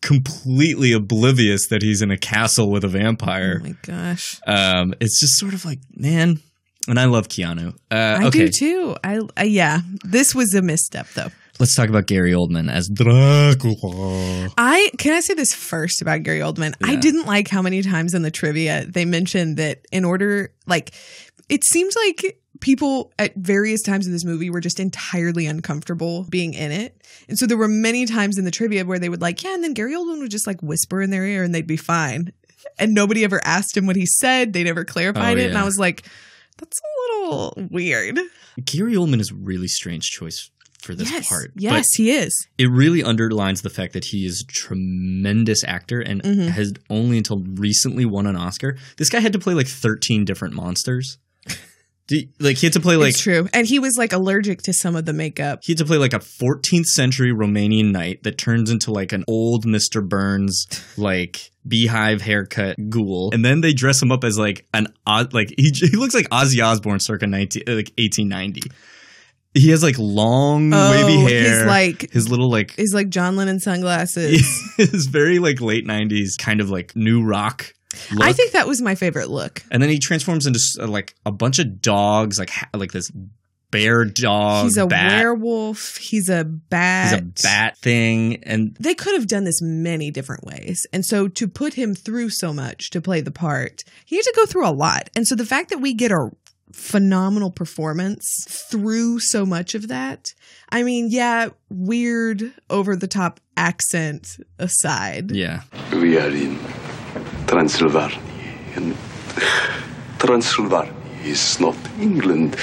completely 0.00 0.92
oblivious 0.92 1.68
that 1.68 1.82
he's 1.82 2.02
in 2.02 2.10
a 2.10 2.18
castle 2.18 2.70
with 2.70 2.84
a 2.84 2.88
vampire. 2.88 3.60
Oh 3.60 3.64
my 3.64 3.76
gosh. 3.82 4.40
Um, 4.46 4.94
it's 5.00 5.20
just 5.20 5.38
sort 5.38 5.54
of 5.54 5.64
like, 5.64 5.78
man, 5.94 6.40
and 6.88 6.98
I 6.98 7.04
love 7.04 7.28
Keanu. 7.28 7.74
Uh, 7.90 7.94
I 7.94 8.26
okay, 8.26 8.46
do 8.46 8.48
too. 8.48 8.96
I 9.04 9.20
uh, 9.36 9.44
yeah. 9.44 9.80
This 10.04 10.34
was 10.34 10.52
a 10.54 10.62
misstep 10.62 11.06
though. 11.14 11.30
Let's 11.62 11.76
talk 11.76 11.88
about 11.88 12.06
Gary 12.06 12.32
Oldman 12.32 12.68
as 12.68 12.88
Dracula. 12.88 14.48
I 14.58 14.90
can 14.98 15.12
I 15.12 15.20
say 15.20 15.34
this 15.34 15.54
first 15.54 16.02
about 16.02 16.24
Gary 16.24 16.40
Oldman. 16.40 16.74
I 16.82 16.96
didn't 16.96 17.24
like 17.24 17.46
how 17.46 17.62
many 17.62 17.82
times 17.82 18.14
in 18.14 18.22
the 18.22 18.32
trivia 18.32 18.84
they 18.84 19.04
mentioned 19.04 19.58
that 19.58 19.86
in 19.92 20.04
order 20.04 20.52
like 20.66 20.92
it 21.48 21.62
seems 21.62 21.94
like 21.94 22.40
people 22.58 23.12
at 23.16 23.36
various 23.36 23.80
times 23.80 24.08
in 24.08 24.12
this 24.12 24.24
movie 24.24 24.50
were 24.50 24.58
just 24.58 24.80
entirely 24.80 25.46
uncomfortable 25.46 26.26
being 26.28 26.52
in 26.52 26.72
it. 26.72 27.00
And 27.28 27.38
so 27.38 27.46
there 27.46 27.56
were 27.56 27.68
many 27.68 28.06
times 28.06 28.38
in 28.38 28.44
the 28.44 28.50
trivia 28.50 28.84
where 28.84 28.98
they 28.98 29.08
would 29.08 29.20
like, 29.20 29.44
yeah, 29.44 29.54
and 29.54 29.62
then 29.62 29.72
Gary 29.72 29.94
Oldman 29.94 30.18
would 30.18 30.32
just 30.32 30.48
like 30.48 30.60
whisper 30.64 31.00
in 31.00 31.10
their 31.10 31.24
ear 31.24 31.44
and 31.44 31.54
they'd 31.54 31.64
be 31.68 31.76
fine. 31.76 32.32
And 32.76 32.92
nobody 32.92 33.22
ever 33.22 33.40
asked 33.44 33.76
him 33.76 33.86
what 33.86 33.94
he 33.94 34.06
said. 34.06 34.52
They 34.52 34.64
never 34.64 34.84
clarified 34.84 35.38
Oh, 35.38 35.40
it. 35.40 35.50
And. 35.50 35.58
I 35.58 35.64
was 35.64 35.78
like, 35.78 36.08
that's 36.58 36.80
a 36.80 37.14
little 37.20 37.68
weird. 37.70 38.18
Gary 38.64 38.94
Oldman 38.94 39.20
is 39.20 39.30
a 39.30 39.36
really 39.36 39.68
strange 39.68 40.10
choice 40.10 40.50
for 40.82 40.94
this 40.94 41.10
yes. 41.10 41.28
part. 41.28 41.52
Yes, 41.56 41.72
But 41.72 42.02
he 42.02 42.10
is. 42.10 42.46
it 42.58 42.70
really 42.70 43.02
underlines 43.02 43.62
the 43.62 43.70
fact 43.70 43.92
that 43.94 44.06
he 44.06 44.26
is 44.26 44.42
a 44.46 44.52
tremendous 44.52 45.62
actor 45.64 46.00
and 46.00 46.22
Mhm. 46.22 46.48
has 46.48 46.72
only 46.90 47.18
until 47.18 47.38
recently 47.54 48.04
won 48.04 48.26
an 48.26 48.36
Oscar. 48.36 48.76
This 48.96 49.08
guy 49.08 49.20
had 49.20 49.32
to 49.32 49.38
play 49.38 49.54
like 49.54 49.68
13 49.68 50.24
different 50.24 50.54
monsters. 50.54 51.18
Like 52.38 52.58
he 52.58 52.66
had 52.66 52.74
to 52.74 52.80
play 52.80 52.96
like 52.96 53.10
it's 53.10 53.22
true. 53.22 53.48
And 53.54 53.66
he 53.66 53.78
was 53.78 53.96
like 53.96 54.12
allergic 54.12 54.60
to 54.62 54.74
some 54.74 54.96
of 54.96 55.06
the 55.06 55.14
makeup. 55.14 55.60
he 55.62 55.72
had 55.72 55.78
to 55.78 55.86
play 55.86 55.96
like 55.96 56.12
a 56.12 56.18
14th 56.18 56.84
century 56.84 57.32
Romanian 57.32 57.90
knight 57.90 58.22
that 58.24 58.36
turns 58.36 58.70
into 58.70 58.92
like 58.92 59.12
an 59.12 59.24
old 59.28 59.64
Mr. 59.64 60.06
Burns 60.06 60.66
like 60.98 61.50
beehive 61.66 62.20
haircut 62.20 62.76
ghoul, 62.90 63.30
and 63.32 63.42
then 63.42 63.62
they 63.62 63.72
dress 63.72 64.02
him 64.02 64.12
up 64.12 64.24
as 64.24 64.36
like 64.36 64.66
an 64.74 64.88
odd 65.06 65.32
like 65.32 65.54
he, 65.56 65.70
he 65.72 65.96
looks 65.96 66.12
like 66.12 66.28
Ozzy 66.28 66.62
Osbourne 66.62 67.00
circa 67.00 67.26
19 67.26 67.62
uh, 67.66 67.72
like 67.72 67.92
1890. 67.96 68.62
He 69.54 69.68
has 69.70 69.82
like 69.82 69.96
long 69.98 70.72
Oh, 70.72 70.90
wavy 70.90 71.30
hair, 71.32 71.58
he's 71.58 71.64
like 71.66 72.10
his 72.12 72.28
little 72.30 72.50
like 72.50 72.78
is 72.78 72.94
like 72.94 73.08
John 73.10 73.36
Lennon 73.36 73.60
sunglasses. 73.60 74.40
his 74.76 75.06
very 75.06 75.38
like 75.38 75.60
late 75.60 75.86
90s 75.86 76.38
kind 76.38 76.60
of 76.60 76.70
like 76.70 76.96
new 76.96 77.22
rock. 77.24 77.72
Look. 78.10 78.24
I 78.26 78.32
think 78.32 78.52
that 78.52 78.66
was 78.66 78.80
my 78.80 78.94
favorite 78.94 79.28
look. 79.28 79.62
and 79.70 79.82
then 79.82 79.90
he 79.90 79.98
transforms 79.98 80.46
into 80.46 80.58
uh, 80.80 80.86
like 80.86 81.14
a 81.26 81.30
bunch 81.32 81.58
of 81.58 81.82
dogs, 81.82 82.38
like 82.38 82.48
ha- 82.48 82.68
like 82.74 82.92
this 82.92 83.10
bear 83.70 84.04
dog. 84.04 84.64
he's 84.64 84.76
a 84.78 84.86
bat. 84.86 85.12
werewolf. 85.12 85.96
He's 85.96 86.28
a 86.30 86.44
bat. 86.44 87.10
He's 87.10 87.18
a 87.18 87.22
bat 87.42 87.76
thing, 87.78 88.42
and 88.44 88.74
They 88.80 88.94
could 88.94 89.14
have 89.14 89.26
done 89.26 89.44
this 89.44 89.60
many 89.60 90.10
different 90.10 90.44
ways. 90.44 90.86
And 90.92 91.04
so 91.04 91.28
to 91.28 91.48
put 91.48 91.74
him 91.74 91.94
through 91.94 92.30
so 92.30 92.52
much 92.54 92.90
to 92.90 93.00
play 93.02 93.20
the 93.20 93.30
part, 93.30 93.84
he 94.06 94.16
had 94.16 94.24
to 94.24 94.32
go 94.36 94.46
through 94.46 94.66
a 94.68 94.72
lot. 94.72 95.10
And 95.16 95.26
so 95.26 95.34
the 95.34 95.46
fact 95.46 95.68
that 95.70 95.78
we 95.78 95.92
get 95.94 96.10
a 96.12 96.30
phenomenal 96.72 97.50
performance 97.50 98.24
through 98.70 99.20
so 99.20 99.44
much 99.46 99.74
of 99.74 99.88
that, 99.88 100.28
I 100.70 100.82
mean, 100.82 101.08
yeah, 101.10 101.48
weird 101.68 102.52
over 102.70 102.96
the 102.96 103.06
top 103.08 103.40
accent 103.56 104.26
aside. 104.58 105.30
yeah. 105.30 105.62
We 105.92 106.18
are 106.18 106.30
in 106.30 106.58
Transylvania. 107.46 108.18
And 108.76 108.96
Transylvania 110.18 110.94
is 111.24 111.60
not 111.60 111.76
England. 112.00 112.56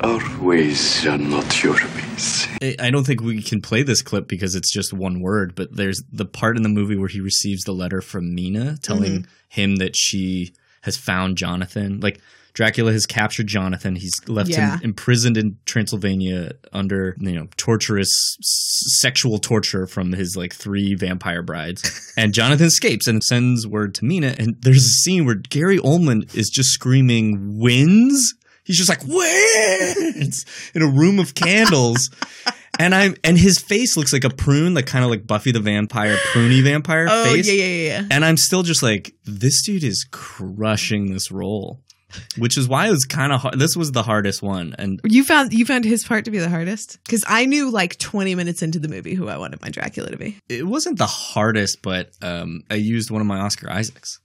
Our 0.00 0.20
ways 0.42 1.06
are 1.06 1.16
not 1.18 1.62
your 1.62 1.74
ways. 1.74 2.46
I 2.60 2.76
I 2.78 2.90
don't 2.90 3.04
think 3.06 3.22
we 3.22 3.42
can 3.42 3.60
play 3.62 3.82
this 3.82 4.02
clip 4.02 4.28
because 4.28 4.54
it's 4.54 4.72
just 4.72 4.92
one 4.92 5.20
word, 5.20 5.54
but 5.54 5.74
there's 5.74 6.02
the 6.12 6.26
part 6.26 6.56
in 6.56 6.62
the 6.62 6.68
movie 6.68 6.96
where 6.96 7.08
he 7.08 7.20
receives 7.20 7.62
the 7.64 7.72
letter 7.72 8.00
from 8.02 8.34
Mina 8.34 8.76
telling 8.82 9.12
Mm-hmm. 9.22 9.30
him 9.48 9.76
that 9.76 9.96
she 9.96 10.52
has 10.82 10.96
found 10.96 11.38
Jonathan. 11.38 12.00
Like 12.00 12.20
Dracula 12.56 12.90
has 12.90 13.04
captured 13.04 13.46
Jonathan. 13.46 13.96
He's 13.96 14.18
left 14.28 14.48
Yeah. 14.48 14.78
him 14.78 14.80
imprisoned 14.82 15.36
in 15.36 15.58
Transylvania 15.66 16.52
under, 16.72 17.14
you 17.20 17.32
know, 17.32 17.48
torturous 17.58 18.08
s- 18.40 18.98
sexual 19.00 19.38
torture 19.38 19.86
from 19.86 20.12
his 20.12 20.36
like 20.38 20.54
three 20.54 20.94
vampire 20.94 21.42
brides. 21.42 21.82
and 22.16 22.32
Jonathan 22.32 22.66
escapes 22.66 23.06
and 23.06 23.22
sends 23.22 23.66
word 23.66 23.94
to 23.96 24.06
Mina. 24.06 24.34
And 24.38 24.56
there's 24.62 24.78
a 24.84 25.02
scene 25.02 25.26
where 25.26 25.34
Gary 25.34 25.76
Oldman 25.78 26.34
is 26.34 26.48
just 26.48 26.70
screaming, 26.70 27.58
"Wins!" 27.60 28.32
He's 28.64 28.78
just 28.78 28.88
like, 28.88 29.04
"Wins!" 29.06 30.44
in 30.74 30.80
a 30.82 30.88
room 30.88 31.18
of 31.18 31.34
candles. 31.34 32.08
And 32.78 32.94
I'm 32.94 33.14
and 33.24 33.38
his 33.38 33.58
face 33.58 33.96
looks 33.96 34.12
like 34.12 34.24
a 34.24 34.28
prune, 34.28 34.74
like 34.74 34.84
kind 34.84 35.02
of 35.02 35.10
like 35.10 35.26
Buffy 35.26 35.50
the 35.50 35.60
Vampire, 35.60 36.14
pruny 36.34 36.62
vampire 36.62 37.06
Oh, 37.08 37.24
face. 37.24 37.46
yeah, 37.46 37.54
yeah, 37.54 37.64
yeah, 37.64 38.00
yeah. 38.02 38.06
And 38.10 38.22
I'm 38.22 38.36
still 38.36 38.62
just 38.62 38.82
like, 38.82 39.14
this 39.24 39.62
dude 39.64 39.82
is 39.82 40.06
crushing 40.12 41.10
this 41.10 41.30
role, 41.32 41.80
which 42.38 42.56
is 42.56 42.68
why 42.68 42.86
it 42.88 42.90
was 42.90 43.04
kind 43.04 43.32
of 43.32 43.40
hard. 43.40 43.58
This 43.58 43.76
was 43.76 43.92
the 43.92 44.02
hardest 44.02 44.42
one, 44.42 44.74
and 44.78 45.00
You 45.04 45.24
found 45.24 45.52
you 45.52 45.64
found 45.64 45.84
his 45.84 46.04
part 46.04 46.24
to 46.26 46.30
be 46.30 46.38
the 46.38 46.48
hardest 46.48 46.98
because 47.04 47.24
I 47.26 47.46
knew 47.46 47.70
like 47.70 47.98
twenty 47.98 48.34
minutes 48.34 48.62
into 48.62 48.78
the 48.78 48.88
movie 48.88 49.14
who 49.14 49.28
I 49.28 49.36
wanted 49.38 49.60
my 49.62 49.68
Dracula 49.70 50.10
to 50.10 50.16
be. 50.16 50.38
it 50.48 50.66
wasn't 50.66 50.98
the 50.98 51.06
hardest. 51.06 51.82
But 51.82 52.10
um, 52.22 52.62
I 52.70 52.74
used 52.74 53.10
one 53.10 53.20
of 53.20 53.26
my 53.26 53.38
Oscar 53.40 53.70
Isaacs, 53.70 54.20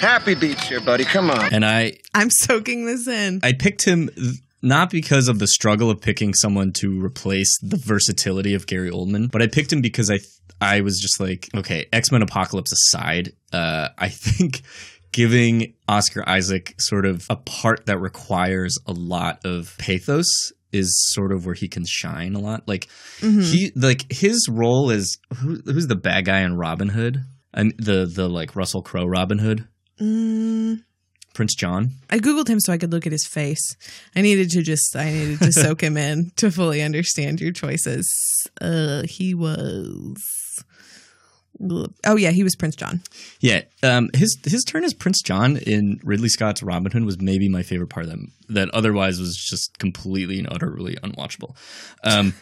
Happy 0.00 0.34
beats 0.34 0.62
here, 0.68 0.80
buddy. 0.80 1.04
Come 1.04 1.30
on. 1.30 1.52
and 1.52 1.64
I 1.64 1.98
I'm 2.14 2.30
soaking 2.30 2.86
this 2.86 3.06
in. 3.06 3.40
I 3.42 3.52
picked 3.52 3.84
him 3.84 4.08
th- 4.08 4.36
not 4.62 4.90
because 4.90 5.28
of 5.28 5.38
the 5.40 5.46
struggle 5.46 5.90
of 5.90 6.00
picking 6.00 6.34
someone 6.34 6.72
to 6.74 7.04
replace 7.04 7.58
the 7.60 7.76
versatility 7.76 8.54
of 8.54 8.66
Gary 8.66 8.90
Oldman, 8.90 9.30
but 9.30 9.42
I 9.42 9.46
picked 9.48 9.72
him 9.72 9.80
because 9.80 10.10
I 10.10 10.20
I 10.60 10.80
was 10.82 11.00
just 11.00 11.18
like, 11.20 11.48
okay, 11.56 11.86
X 11.92 12.12
Men 12.12 12.22
Apocalypse 12.22 12.72
aside, 12.72 13.32
uh, 13.52 13.88
I 13.98 14.08
think 14.10 14.62
giving 15.12 15.74
Oscar 15.88 16.28
Isaac 16.28 16.74
sort 16.78 17.06
of 17.06 17.26
a 17.30 17.36
part 17.36 17.86
that 17.86 17.98
requires 18.00 18.76
a 18.86 18.92
lot 18.92 19.44
of 19.44 19.74
pathos 19.78 20.52
is 20.72 20.90
sort 21.12 21.32
of 21.32 21.44
where 21.44 21.54
he 21.54 21.68
can 21.68 21.84
shine 21.86 22.34
a 22.34 22.38
lot. 22.40 22.66
Like 22.66 22.88
Mhm. 23.20 23.44
he 23.44 23.72
like 23.76 24.10
his 24.10 24.48
role 24.50 24.90
is 24.90 25.18
who, 25.36 25.60
who's 25.66 25.86
the 25.86 25.96
bad 25.96 26.24
guy 26.24 26.40
in 26.40 26.56
Robin 26.56 26.88
Hood? 26.88 27.24
And 27.54 27.74
the 27.78 28.06
the 28.06 28.28
like 28.28 28.56
Russell 28.56 28.80
Crowe 28.82 29.04
Robin 29.04 29.38
Hood, 29.38 29.68
Mm, 30.00 30.82
Prince 31.34 31.54
John. 31.54 31.90
I 32.08 32.18
googled 32.18 32.48
him 32.48 32.58
so 32.60 32.72
I 32.72 32.78
could 32.78 32.90
look 32.92 33.04
at 33.06 33.12
his 33.12 33.26
face. 33.26 33.76
I 34.16 34.22
needed 34.22 34.48
to 34.52 34.62
just 34.62 34.96
I 34.96 35.10
needed 35.12 35.38
to 35.40 35.52
soak 35.52 35.82
him 35.82 35.98
in 35.98 36.30
to 36.36 36.50
fully 36.50 36.80
understand 36.80 37.40
your 37.42 37.52
choices. 37.52 38.10
Uh, 38.60 39.02
he 39.06 39.34
was. 39.34 40.16
Oh 42.04 42.16
yeah, 42.16 42.30
he 42.30 42.42
was 42.42 42.56
Prince 42.56 42.76
John. 42.76 43.02
Yeah, 43.40 43.62
um, 43.82 44.10
his 44.14 44.38
his 44.44 44.64
turn 44.64 44.84
as 44.84 44.94
Prince 44.94 45.22
John 45.22 45.56
in 45.58 46.00
Ridley 46.02 46.28
Scott's 46.28 46.62
Robin 46.62 46.90
Hood 46.90 47.04
was 47.04 47.20
maybe 47.20 47.48
my 47.48 47.62
favorite 47.62 47.88
part 47.88 48.06
of 48.06 48.12
that. 48.12 48.18
That 48.48 48.70
otherwise 48.70 49.18
was 49.18 49.36
just 49.36 49.78
completely 49.78 50.38
and 50.38 50.48
utterly 50.50 50.96
unwatchable. 50.96 51.54
Um, 52.04 52.34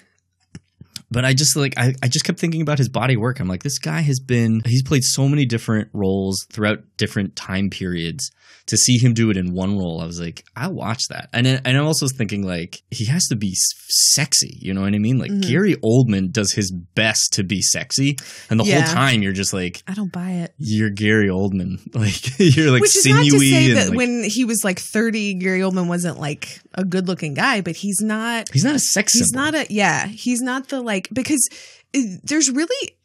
but 1.10 1.24
I 1.24 1.34
just 1.34 1.56
like 1.56 1.74
I, 1.76 1.94
I 2.02 2.08
just 2.08 2.24
kept 2.24 2.38
thinking 2.38 2.62
about 2.62 2.78
his 2.78 2.88
body 2.88 3.16
work. 3.16 3.40
I'm 3.40 3.48
like, 3.48 3.62
this 3.62 3.78
guy 3.78 4.00
has 4.00 4.20
been 4.20 4.62
he's 4.64 4.82
played 4.82 5.02
so 5.04 5.28
many 5.28 5.44
different 5.46 5.88
roles 5.92 6.46
throughout 6.52 6.78
different 6.96 7.36
time 7.36 7.70
periods. 7.70 8.30
To 8.66 8.76
see 8.76 8.98
him 8.98 9.14
do 9.14 9.30
it 9.30 9.36
in 9.36 9.52
one 9.52 9.76
role, 9.76 10.00
I 10.00 10.06
was 10.06 10.20
like, 10.20 10.44
I'll 10.54 10.72
watch 10.72 11.02
that. 11.08 11.28
And 11.32 11.44
then- 11.44 11.60
and 11.64 11.76
I'm 11.76 11.86
also 11.86 12.06
thinking 12.06 12.46
like 12.46 12.80
he 12.92 13.06
has 13.06 13.26
to 13.28 13.36
be 13.36 13.52
sexy. 13.88 14.58
You 14.60 14.74
know 14.74 14.82
what 14.82 14.94
I 14.94 14.98
mean? 14.98 15.18
Like 15.18 15.30
Mhm. 15.32 15.48
Gary 15.48 15.76
Oldman 15.84 16.30
does 16.30 16.52
his 16.52 16.70
best 16.94 17.32
to 17.34 17.42
be 17.42 17.60
sexy, 17.62 18.16
and 18.48 18.60
the 18.60 18.64
Yeah. 18.64 18.82
whole 18.82 18.94
time 18.94 19.22
you're 19.22 19.32
just 19.32 19.52
like. 19.52 19.82
I 19.88 19.94
don't 19.94 20.12
buy 20.12 20.30
it. 20.32 20.54
You're 20.58 20.90
Gary 20.90 21.28
Oldman, 21.28 21.78
like 21.94 22.38
you're 22.38 22.70
like 22.70 22.82
Which 22.82 22.96
is 22.96 23.02
sinewy 23.02 23.28
not 23.30 23.32
to 23.32 23.38
say 23.40 23.72
that 23.72 23.88
like, 23.88 23.96
when 23.98 24.24
he 24.24 24.44
was 24.44 24.62
like 24.64 24.78
30, 24.78 25.34
Gary 25.34 25.60
Oldman 25.60 25.88
wasn't 25.88 26.20
like 26.20 26.60
a 26.74 26.84
good 26.84 27.08
looking 27.08 27.34
guy, 27.34 27.60
but 27.62 27.74
he's 27.76 28.00
not. 28.00 28.48
he's 28.52 28.64
not 28.64 28.74
a 28.76 28.78
sex 28.80 29.12
He's 29.14 29.30
symbol. 29.30 29.44
not 29.52 29.54
a 29.54 29.66
yeah. 29.72 30.06
He's 30.06 30.40
not 30.42 30.68
the 30.68 30.80
like 30.80 30.99
because 31.12 31.48
uh, 31.96 32.00
there's 32.24 32.50
really 32.50 32.96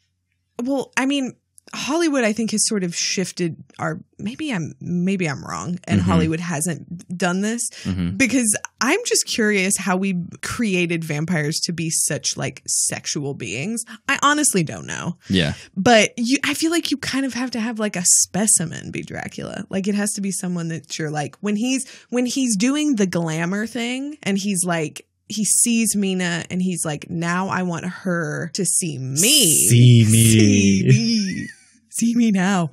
well. 0.62 0.92
I 0.96 1.06
mean, 1.06 1.32
Hollywood 1.74 2.22
I 2.22 2.32
think 2.32 2.52
has 2.52 2.66
sort 2.68 2.84
of 2.84 2.94
shifted 2.94 3.56
our. 3.78 4.00
Maybe 4.18 4.52
I'm 4.52 4.74
maybe 4.80 5.28
I'm 5.28 5.44
wrong, 5.44 5.78
and 5.84 6.00
Mhm. 6.00 6.04
Hollywood 6.04 6.40
hasn't 6.40 7.18
done 7.18 7.40
this 7.40 7.68
Mhm. 7.82 8.16
because 8.16 8.56
I'm 8.80 9.00
just 9.04 9.26
curious 9.26 9.76
how 9.76 9.96
we 9.96 10.14
created 10.42 11.02
vampires 11.04 11.58
to 11.64 11.72
be 11.72 11.90
such 11.90 12.36
like 12.36 12.62
sexual 12.66 13.34
beings. 13.34 13.84
I 14.08 14.18
honestly 14.22 14.62
don't 14.62 14.86
know. 14.86 15.18
Yeah. 15.28 15.54
But 15.76 16.14
you, 16.16 16.38
I 16.44 16.54
feel 16.54 16.70
like 16.70 16.90
you 16.92 16.96
kind 16.98 17.26
of 17.26 17.34
have 17.34 17.50
to 17.50 17.60
have 17.60 17.78
like 17.80 17.96
a 17.96 18.04
specimen 18.04 18.92
be 18.92 19.02
Dracula. 19.02 19.66
Like 19.68 19.88
it 19.88 19.96
has 19.96 20.12
to 20.12 20.20
be 20.20 20.30
someone 20.30 20.68
that 20.68 20.98
you're 20.98 21.10
like 21.10 21.36
when 21.40 21.56
he's 21.56 21.84
when 22.10 22.26
he's 22.26 22.56
doing 22.56 22.94
the 22.94 23.06
glamour 23.08 23.66
thing 23.66 24.18
and 24.22 24.38
he's 24.38 24.62
like 24.64 25.04
he 25.28 25.44
sees 25.44 25.96
Mina 25.96 26.44
and 26.50 26.62
he's 26.62 26.84
like, 26.84 27.10
now 27.10 27.48
I 27.48 27.62
want 27.62 27.84
her 27.84 28.50
to 28.54 28.64
see 28.64 28.98
me, 28.98 29.66
See 29.68 30.06
me. 30.10 30.24
see 30.32 30.82
me, 30.86 31.48
see 31.88 32.14
me 32.14 32.30
now. 32.30 32.70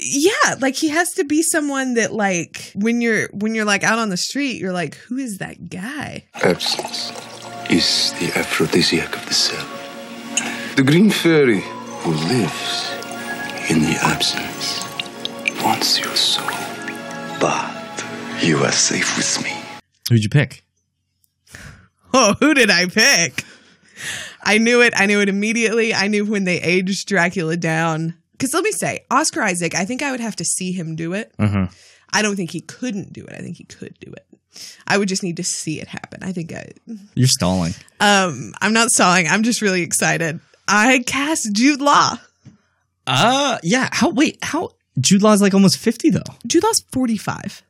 Yeah, 0.00 0.54
like 0.60 0.76
he 0.76 0.88
has 0.88 1.10
to 1.12 1.24
be 1.24 1.42
someone 1.42 1.94
that 1.94 2.12
like 2.12 2.72
when 2.74 3.00
you're 3.02 3.28
when 3.32 3.54
you're 3.54 3.66
like 3.66 3.84
out 3.84 3.98
on 3.98 4.08
the 4.08 4.16
street, 4.16 4.58
you're 4.58 4.72
like, 4.72 4.94
who 4.94 5.18
is 5.18 5.38
that 5.38 5.68
guy? 5.68 6.24
Absinthe 6.42 7.70
is 7.70 8.12
the 8.14 8.32
aphrodisiac 8.38 9.14
of 9.14 9.26
the 9.26 9.34
cell. 9.34 9.66
The 10.76 10.82
green 10.82 11.10
fairy 11.10 11.60
who 11.60 12.12
lives 12.12 12.90
in 13.68 13.80
the 13.82 13.98
absinthe 14.02 15.62
wants 15.62 15.98
your 15.98 16.16
soul. 16.16 16.46
But 17.38 18.04
you 18.42 18.58
are 18.58 18.72
safe 18.72 19.16
with 19.16 19.44
me. 19.44 19.52
Who'd 20.08 20.22
you 20.22 20.30
pick? 20.30 20.64
Oh, 22.14 22.34
who 22.40 22.52
did 22.54 22.70
I 22.70 22.86
pick? 22.86 23.44
I 24.42 24.58
knew 24.58 24.82
it. 24.82 24.92
I 24.96 25.06
knew 25.06 25.20
it 25.20 25.28
immediately. 25.28 25.94
I 25.94 26.08
knew 26.08 26.24
when 26.24 26.44
they 26.44 26.60
aged 26.60 27.08
Dracula 27.08 27.56
down. 27.56 28.14
Because 28.32 28.52
let 28.54 28.64
me 28.64 28.72
say, 28.72 29.04
Oscar 29.10 29.42
Isaac, 29.42 29.74
I 29.74 29.84
think 29.84 30.02
I 30.02 30.10
would 30.10 30.20
have 30.20 30.36
to 30.36 30.44
see 30.44 30.72
him 30.72 30.96
do 30.96 31.12
it. 31.14 31.32
Uh-huh. 31.38 31.68
I 32.12 32.22
don't 32.22 32.36
think 32.36 32.50
he 32.50 32.60
couldn't 32.60 33.12
do 33.12 33.24
it. 33.24 33.32
I 33.32 33.38
think 33.38 33.56
he 33.56 33.64
could 33.64 33.96
do 34.00 34.12
it. 34.12 34.26
I 34.86 34.98
would 34.98 35.08
just 35.08 35.22
need 35.22 35.36
to 35.38 35.44
see 35.44 35.80
it 35.80 35.88
happen. 35.88 36.22
I 36.22 36.32
think 36.32 36.52
I, 36.52 36.72
You're 37.14 37.28
stalling. 37.28 37.72
um, 38.00 38.52
I'm 38.60 38.72
not 38.74 38.90
stalling. 38.90 39.26
I'm 39.28 39.42
just 39.44 39.62
really 39.62 39.82
excited. 39.82 40.40
I 40.68 41.02
cast 41.06 41.52
Jude 41.54 41.80
Law. 41.80 42.18
Uh 43.06 43.58
yeah. 43.62 43.88
How 43.92 44.10
wait, 44.10 44.38
how 44.42 44.70
Jude 45.00 45.22
Law's 45.22 45.40
like 45.42 45.54
almost 45.54 45.78
50 45.78 46.10
though. 46.10 46.20
Jude 46.46 46.62
Law's 46.62 46.84
45, 46.92 47.62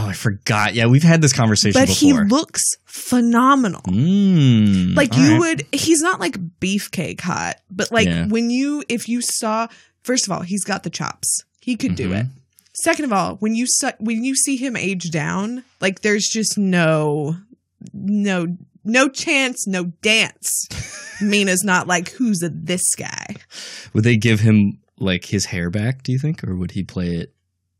Oh, 0.00 0.06
I 0.08 0.12
forgot. 0.12 0.74
Yeah, 0.74 0.86
we've 0.86 1.02
had 1.02 1.20
this 1.22 1.32
conversation 1.32 1.80
but 1.80 1.88
he 1.88 2.12
looks 2.12 2.62
phenomenal. 2.84 3.82
Mm, 3.82 4.94
like 4.96 5.16
you 5.16 5.32
right. 5.32 5.38
would 5.38 5.66
he's 5.72 6.00
not 6.02 6.20
like 6.20 6.36
beefcake 6.60 7.20
hot 7.20 7.56
but 7.70 7.90
like 7.90 8.06
Yeah. 8.06 8.26
when 8.28 8.50
you 8.50 8.84
if 8.88 9.08
you 9.08 9.20
saw 9.22 9.66
first 10.02 10.26
of 10.26 10.32
all 10.32 10.42
he's 10.42 10.64
got 10.64 10.82
the 10.82 10.90
chops 10.90 11.42
he 11.60 11.76
could 11.76 11.94
do 11.94 12.10
Mhm. 12.10 12.20
it 12.20 12.26
second 12.74 13.04
of 13.06 13.12
all 13.12 13.36
when 13.36 13.54
you 13.54 13.66
saw 13.66 13.92
when 13.98 14.24
you 14.24 14.34
see 14.36 14.56
him 14.56 14.76
age 14.76 15.10
down 15.10 15.64
like 15.80 16.00
there's 16.02 16.28
just 16.28 16.56
no 16.58 17.36
no 17.92 18.56
no 18.84 19.08
chance 19.08 19.66
no 19.66 19.84
dance 20.02 20.68
mina's 21.20 21.64
not 21.64 21.86
like 21.86 22.10
who's 22.12 22.42
a, 22.42 22.48
this 22.50 22.94
guy 22.96 23.34
Would 23.94 24.04
they 24.04 24.16
give 24.16 24.40
him 24.40 24.78
like 24.98 25.24
his 25.26 25.46
hair 25.46 25.70
back, 25.70 26.02
do 26.02 26.10
you 26.12 26.18
think? 26.18 26.42
Or 26.42 26.56
would 26.56 26.72
he 26.72 26.82
play 26.82 27.14
it 27.16 27.32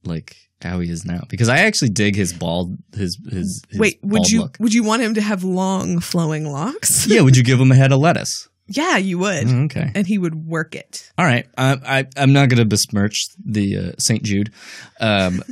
like 0.04 0.47
how 0.60 0.80
he 0.80 0.90
is 0.90 1.04
now? 1.04 1.22
Because 1.28 1.48
I 1.48 1.58
actually 1.58 1.90
dig 1.90 2.16
his 2.16 2.32
bald 2.32 2.76
his 2.94 3.18
his, 3.30 3.62
his 3.70 3.78
wait 3.80 3.98
would 4.02 4.28
you 4.28 4.40
look. 4.42 4.56
would 4.60 4.74
you 4.74 4.82
want 4.82 5.02
him 5.02 5.14
to 5.14 5.20
have 5.20 5.44
long 5.44 6.00
flowing 6.00 6.44
locks 6.50 7.06
yeah, 7.08 7.20
would 7.20 7.36
you 7.36 7.42
give 7.44 7.60
him 7.60 7.70
a 7.72 7.74
head 7.76 7.92
of 7.92 8.00
lettuce? 8.00 8.48
yeah 8.66 8.96
you 8.98 9.18
would 9.18 9.46
Mm, 9.46 9.64
okay. 9.66 9.90
and 9.94 10.06
he 10.06 10.18
would 10.18 10.34
work 10.46 10.74
it 10.74 11.10
All 11.16 11.24
right. 11.24 11.46
I, 11.56 11.76
I 11.86 12.06
I'm 12.16 12.32
not 12.34 12.48
going 12.50 12.58
to 12.58 12.66
besmirch 12.66 13.28
the 13.42 13.76
uh, 13.78 13.92
St. 13.98 14.22
Jude. 14.22 14.52
Um 15.00 15.42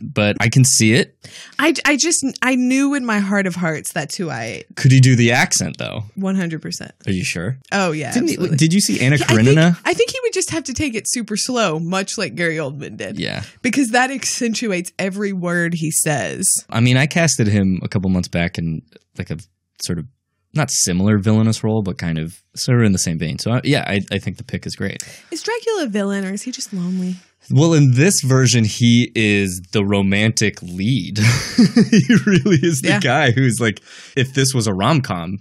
but 0.00 0.36
I 0.40 0.48
can 0.48 0.64
see 0.64 0.92
it. 0.94 1.16
I, 1.58 1.74
I 1.84 1.96
just 1.96 2.24
I 2.42 2.54
knew 2.54 2.94
in 2.94 3.04
my 3.04 3.18
heart 3.18 3.46
of 3.46 3.54
hearts 3.54 3.92
that's 3.92 4.16
who 4.16 4.30
I 4.30 4.64
Could 4.76 4.92
he 4.92 5.00
do 5.00 5.16
the 5.16 5.32
accent 5.32 5.78
though? 5.78 6.04
100% 6.18 6.90
Are 7.06 7.10
you 7.12 7.24
sure? 7.24 7.58
Oh 7.72 7.92
yeah, 7.92 8.12
Didn't 8.12 8.28
he- 8.30 8.56
did 8.56 8.72
you 8.72 8.80
see 8.80 9.00
Anna 9.00 9.16
Yeah, 9.16 9.24
I 9.24 9.34
think- 9.34 9.40
Karenina? 9.48 9.78
I 9.84 9.94
think 9.94 10.10
he 10.10 10.18
would 10.22 10.32
just 10.32 10.50
have 10.50 10.64
to 10.64 10.74
take 10.74 10.94
it 10.94 11.04
super 11.08 11.36
slow, 11.36 11.78
much 11.78 12.18
like 12.18 12.34
Gary 12.34 12.56
Oldman 12.56 12.96
did. 12.96 13.18
Yeah. 13.18 13.42
Because 13.62 13.90
that 13.90 14.10
accentuates 14.10 14.92
every 14.98 15.32
word 15.32 15.74
he 15.74 15.90
says. 15.90 16.46
I 16.70 16.80
mean, 16.80 16.96
I 16.96 17.06
casted 17.06 17.46
him 17.46 17.80
a 17.82 17.88
couple 17.88 18.10
months 18.10 18.28
back 18.28 18.58
in 18.58 18.82
like 19.18 19.30
a 19.30 19.38
sort 19.82 19.98
of 19.98 20.06
not 20.54 20.70
similar 20.70 21.18
villainous 21.18 21.62
role, 21.62 21.82
but 21.82 21.98
kind 21.98 22.18
of 22.18 22.42
sort 22.54 22.78
of 22.80 22.84
in 22.86 22.92
the 22.92 22.98
same 22.98 23.18
vein. 23.18 23.38
So 23.38 23.52
I, 23.52 23.60
yeah, 23.62 23.84
I, 23.86 24.00
I 24.10 24.18
think 24.18 24.38
the 24.38 24.44
pick 24.44 24.66
is 24.66 24.74
great. 24.74 25.02
Is 25.30 25.42
Dracula 25.42 25.84
a 25.84 25.86
villain 25.86 26.24
or 26.24 26.32
is 26.32 26.42
he 26.42 26.50
just 26.52 26.72
lonely? 26.72 27.16
Well, 27.50 27.74
in 27.74 27.92
this 27.94 28.20
version, 28.22 28.64
he 28.64 29.10
is 29.14 29.60
the 29.72 29.84
romantic 29.84 30.60
lead. 30.62 31.18
he 31.90 32.04
really 32.26 32.58
is 32.62 32.80
the 32.82 32.88
Yeah. 32.88 33.00
guy 33.00 33.30
who's 33.30 33.60
like, 33.60 33.80
if 34.16 34.34
this 34.34 34.52
was 34.54 34.66
a 34.66 34.74
rom 34.74 35.00
com, 35.00 35.38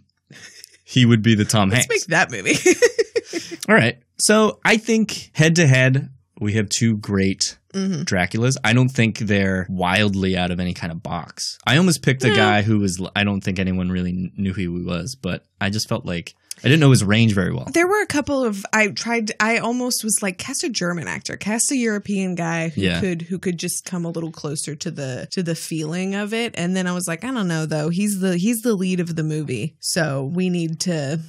he 0.83 1.05
would 1.05 1.21
be 1.23 1.35
the 1.35 1.45
Tom 1.45 1.69
Let's 1.69 1.87
Hanks. 1.87 2.07
make 2.07 2.07
that 2.09 2.31
movie. 2.31 2.55
All 3.69 3.75
right. 3.75 3.97
So 4.19 4.59
I 4.63 4.77
think 4.77 5.31
head 5.33 5.55
to 5.57 5.65
head, 5.67 6.09
we 6.39 6.53
have 6.53 6.69
two 6.69 6.97
great 6.97 7.57
Mhm. 7.73 8.05
Draculas. 8.05 8.55
I 8.63 8.71
don't 8.73 8.87
think 8.89 9.17
they're 9.19 9.65
wildly 9.69 10.37
out 10.37 10.51
of 10.51 10.59
any 10.61 10.73
kind 10.73 10.91
of 10.93 11.03
box. 11.03 11.57
I 11.67 11.77
almost 11.77 12.03
picked 12.03 12.23
a 12.23 12.27
No. 12.29 12.35
guy 12.35 12.61
who 12.61 12.79
was, 12.79 13.01
I 13.15 13.23
don't 13.25 13.41
think 13.41 13.59
anyone 13.59 13.89
really 13.89 14.31
knew 14.37 14.53
who 14.53 14.61
he 14.61 14.67
was, 14.67 15.17
but 15.21 15.43
I 15.59 15.69
just 15.71 15.89
felt 15.89 16.05
like 16.05 16.35
I 16.63 16.67
didn't 16.67 16.79
know 16.79 16.89
his 16.91 17.03
range 17.03 17.33
very 17.33 17.53
well. 17.53 17.67
there 17.73 17.87
were 17.87 18.01
a 18.01 18.07
couple 18.07 18.43
of 18.43 18.65
I 18.73 18.87
tried 18.87 19.31
I 19.39 19.57
almost 19.57 20.03
was 20.03 20.19
like 20.23 20.37
cast 20.37 20.63
a 20.63 20.69
German 20.69 21.07
actor, 21.07 21.37
cast 21.37 21.71
a 21.71 21.75
European 21.75 22.33
guy 22.35 22.69
who 22.69 22.81
Yeah. 22.81 22.99
could 23.01 23.21
who 23.23 23.37
could 23.39 23.59
just 23.59 23.85
come 23.85 24.05
a 24.05 24.09
little 24.09 24.31
closer 24.31 24.75
to 24.75 24.89
the 24.91 25.27
to 25.31 25.43
the 25.43 25.53
feeling 25.55 26.15
of 26.15 26.33
it. 26.33 26.53
And 26.57 26.75
then 26.75 26.87
I 26.87 26.93
was 26.93 27.07
like, 27.07 27.23
I 27.23 27.31
don't 27.31 27.47
know 27.47 27.65
though. 27.65 27.89
He's 27.89 28.19
the 28.19 28.37
he's 28.37 28.61
the 28.61 28.73
lead 28.73 28.99
of 28.99 29.15
the 29.15 29.23
movie. 29.23 29.75
So 29.79 30.23
we 30.33 30.49
need 30.49 30.79
to 30.81 31.19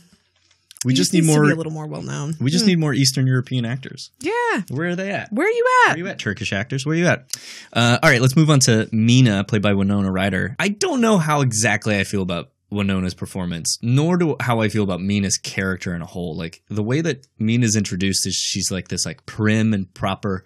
We 0.85 0.95
just 0.95 1.13
need 1.13 1.25
more. 1.25 1.45
be 1.45 1.51
a 1.51 1.55
little 1.57 1.73
more 1.73 1.87
well 1.89 2.03
known. 2.03 2.37
we 2.41 2.51
just 2.51 2.65
Hmm. 2.65 2.69
need 2.69 2.79
more 2.79 2.95
Eastern 2.95 3.27
European 3.27 3.65
actors. 3.65 4.11
Yeah. 4.21 4.33
Where 4.69 4.91
are 4.91 4.97
they 4.97 5.11
at? 5.11 5.33
Where 5.33 5.47
are 5.47 5.51
you 5.51 5.65
at? 5.87 5.89
Where 5.89 5.95
are 5.97 5.99
you 5.99 6.07
at, 6.09 6.19
Turkish 6.21 6.53
actors? 6.53 6.87
Where 6.87 6.95
are 6.95 6.99
you 6.99 7.07
at? 7.09 7.27
Uh, 7.73 7.99
all 8.03 8.09
right, 8.11 8.21
let's 8.23 8.37
move 8.37 8.49
on 8.51 8.61
to 8.61 8.89
Mina, 8.93 9.43
played 9.45 9.63
by 9.63 9.75
Winona 9.75 10.11
Ryder. 10.13 10.55
I 10.59 10.69
don't 10.69 11.01
know 11.01 11.19
how 11.19 11.41
exactly 11.41 11.99
I 11.99 12.05
feel 12.05 12.23
about 12.23 12.51
Winona's 12.71 13.15
performance, 13.15 13.79
nor 13.83 14.17
do 14.17 14.37
how 14.41 14.61
I 14.61 14.69
feel 14.69 14.83
about 14.83 15.01
Mina's 15.01 15.39
character 15.39 15.95
in 15.95 16.03
a 16.03 16.07
whole. 16.07 16.37
Like 16.37 16.63
the 16.69 16.83
way 16.83 17.01
that 17.01 17.27
Mina's 17.39 17.77
introduced 17.77 18.27
is 18.27 18.35
she's 18.35 18.71
like 18.71 18.89
this 18.89 19.07
like 19.07 19.25
prim 19.27 19.73
and 19.73 19.93
proper 19.95 20.45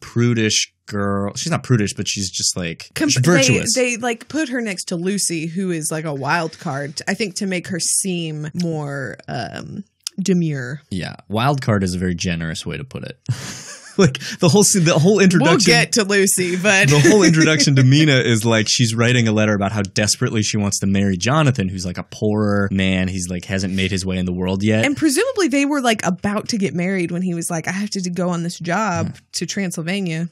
prudish 0.00 0.72
girl. 0.86 1.34
She's 1.36 1.50
not 1.50 1.62
prudish, 1.62 1.94
but 1.94 2.08
she's 2.08 2.30
just 2.30 2.56
like 2.56 2.90
Com- 2.94 3.08
she's 3.08 3.24
virtuous. 3.24 3.74
They, 3.74 3.94
they 3.94 4.00
like 4.00 4.28
put 4.28 4.48
her 4.48 4.60
next 4.60 4.84
to 4.86 4.96
Lucy, 4.96 5.46
who 5.46 5.70
is 5.70 5.90
like 5.90 6.04
a 6.04 6.14
wild 6.14 6.58
card. 6.58 7.00
I 7.06 7.14
think 7.14 7.36
to 7.36 7.46
make 7.46 7.68
her 7.68 7.78
seem 7.78 8.48
more 8.54 9.16
um, 9.28 9.84
demure. 10.20 10.82
yeah, 10.90 11.16
wild 11.28 11.62
card 11.62 11.84
is 11.84 11.94
a 11.94 11.98
very 11.98 12.14
generous 12.14 12.66
way 12.66 12.76
to 12.76 12.84
put 12.84 13.04
it. 13.04 13.20
like 14.06 14.18
the 14.38 14.48
whole 14.48 14.64
scene- 14.64 14.84
the 14.84 14.98
whole 14.98 15.20
introduction. 15.20 15.54
We'll 15.54 15.58
get 15.58 15.92
to 15.92 16.04
Lucy, 16.04 16.56
but 16.56 16.88
the 16.88 16.98
whole 17.00 17.22
introduction 17.22 17.76
to 17.76 17.82
Mina 17.84 18.16
is 18.16 18.44
like 18.44 18.66
she's 18.68 18.94
writing 18.94 19.28
a 19.28 19.32
letter 19.32 19.54
about 19.54 19.72
how 19.72 19.82
desperately 19.82 20.42
she 20.42 20.56
wants 20.56 20.78
to 20.80 20.86
marry 20.86 21.16
Jonathan, 21.16 21.68
who's 21.68 21.86
like 21.86 21.98
a 21.98 22.04
poorer 22.04 22.68
man. 22.72 23.08
He's 23.08 23.28
like 23.28 23.44
hasn't 23.44 23.74
made 23.74 23.90
his 23.90 24.04
way 24.04 24.18
in 24.18 24.26
the 24.26 24.32
world 24.32 24.62
yet. 24.62 24.84
and 24.84 24.96
presumably 24.96 25.48
they 25.48 25.66
were 25.66 25.80
like 25.80 26.04
about 26.04 26.48
to 26.48 26.58
get 26.58 26.74
married 26.74 27.10
when 27.10 27.22
he 27.22 27.34
was 27.34 27.50
like, 27.50 27.68
"I 27.68 27.72
have 27.72 27.90
to 27.90 28.10
go 28.10 28.30
on 28.30 28.42
this 28.42 28.58
job 28.58 29.16
to 29.32 29.46
Transylvania." 29.46 30.28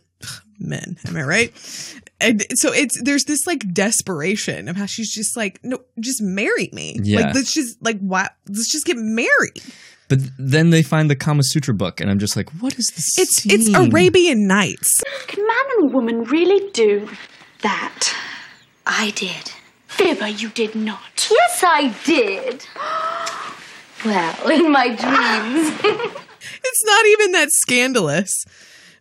Men, 0.58 0.96
am 1.06 1.16
I 1.16 1.22
right? 1.22 1.52
And 2.20 2.44
so 2.54 2.72
it's 2.72 3.00
there's 3.00 3.24
this 3.26 3.46
like 3.46 3.72
desperation 3.72 4.66
of 4.68 4.76
how 4.76 4.86
she's 4.86 5.12
just 5.14 5.36
like, 5.36 5.60
no, 5.62 5.78
just 6.00 6.20
marry 6.20 6.68
me. 6.72 6.98
Yeah. 7.00 7.20
Like 7.20 7.34
let's 7.36 7.52
just 7.54 7.80
like 7.80 8.00
what? 8.00 8.34
Let's 8.48 8.72
just 8.72 8.84
get 8.84 8.96
married. 8.96 9.62
But 10.08 10.18
then 10.38 10.70
they 10.70 10.82
find 10.82 11.10
the 11.10 11.16
Kama 11.16 11.42
Sutra 11.44 11.74
book, 11.74 12.00
and 12.00 12.10
I'm 12.10 12.18
just 12.18 12.36
like, 12.36 12.50
what 12.60 12.78
is 12.78 12.86
this? 12.94 13.18
It's 13.18 13.46
it's? 13.46 13.74
Arabian 13.74 14.46
Nights. 14.46 15.02
Can 15.26 15.46
man 15.46 15.56
and 15.78 15.94
woman 15.94 16.24
really 16.24 16.70
do 16.72 17.08
that? 17.62 18.14
I 18.86 19.10
did. 19.10 19.52
Fibber, 19.86 20.28
you 20.28 20.48
did 20.48 20.74
not. 20.74 21.28
Yes, 21.30 21.64
I 21.66 21.94
did. 22.04 22.66
Well, 24.04 24.48
in 24.48 24.70
my 24.70 24.86
dreams. 24.90 25.72
it's 25.82 26.84
not 26.84 27.06
even 27.06 27.32
that 27.32 27.48
scandalous, 27.50 28.44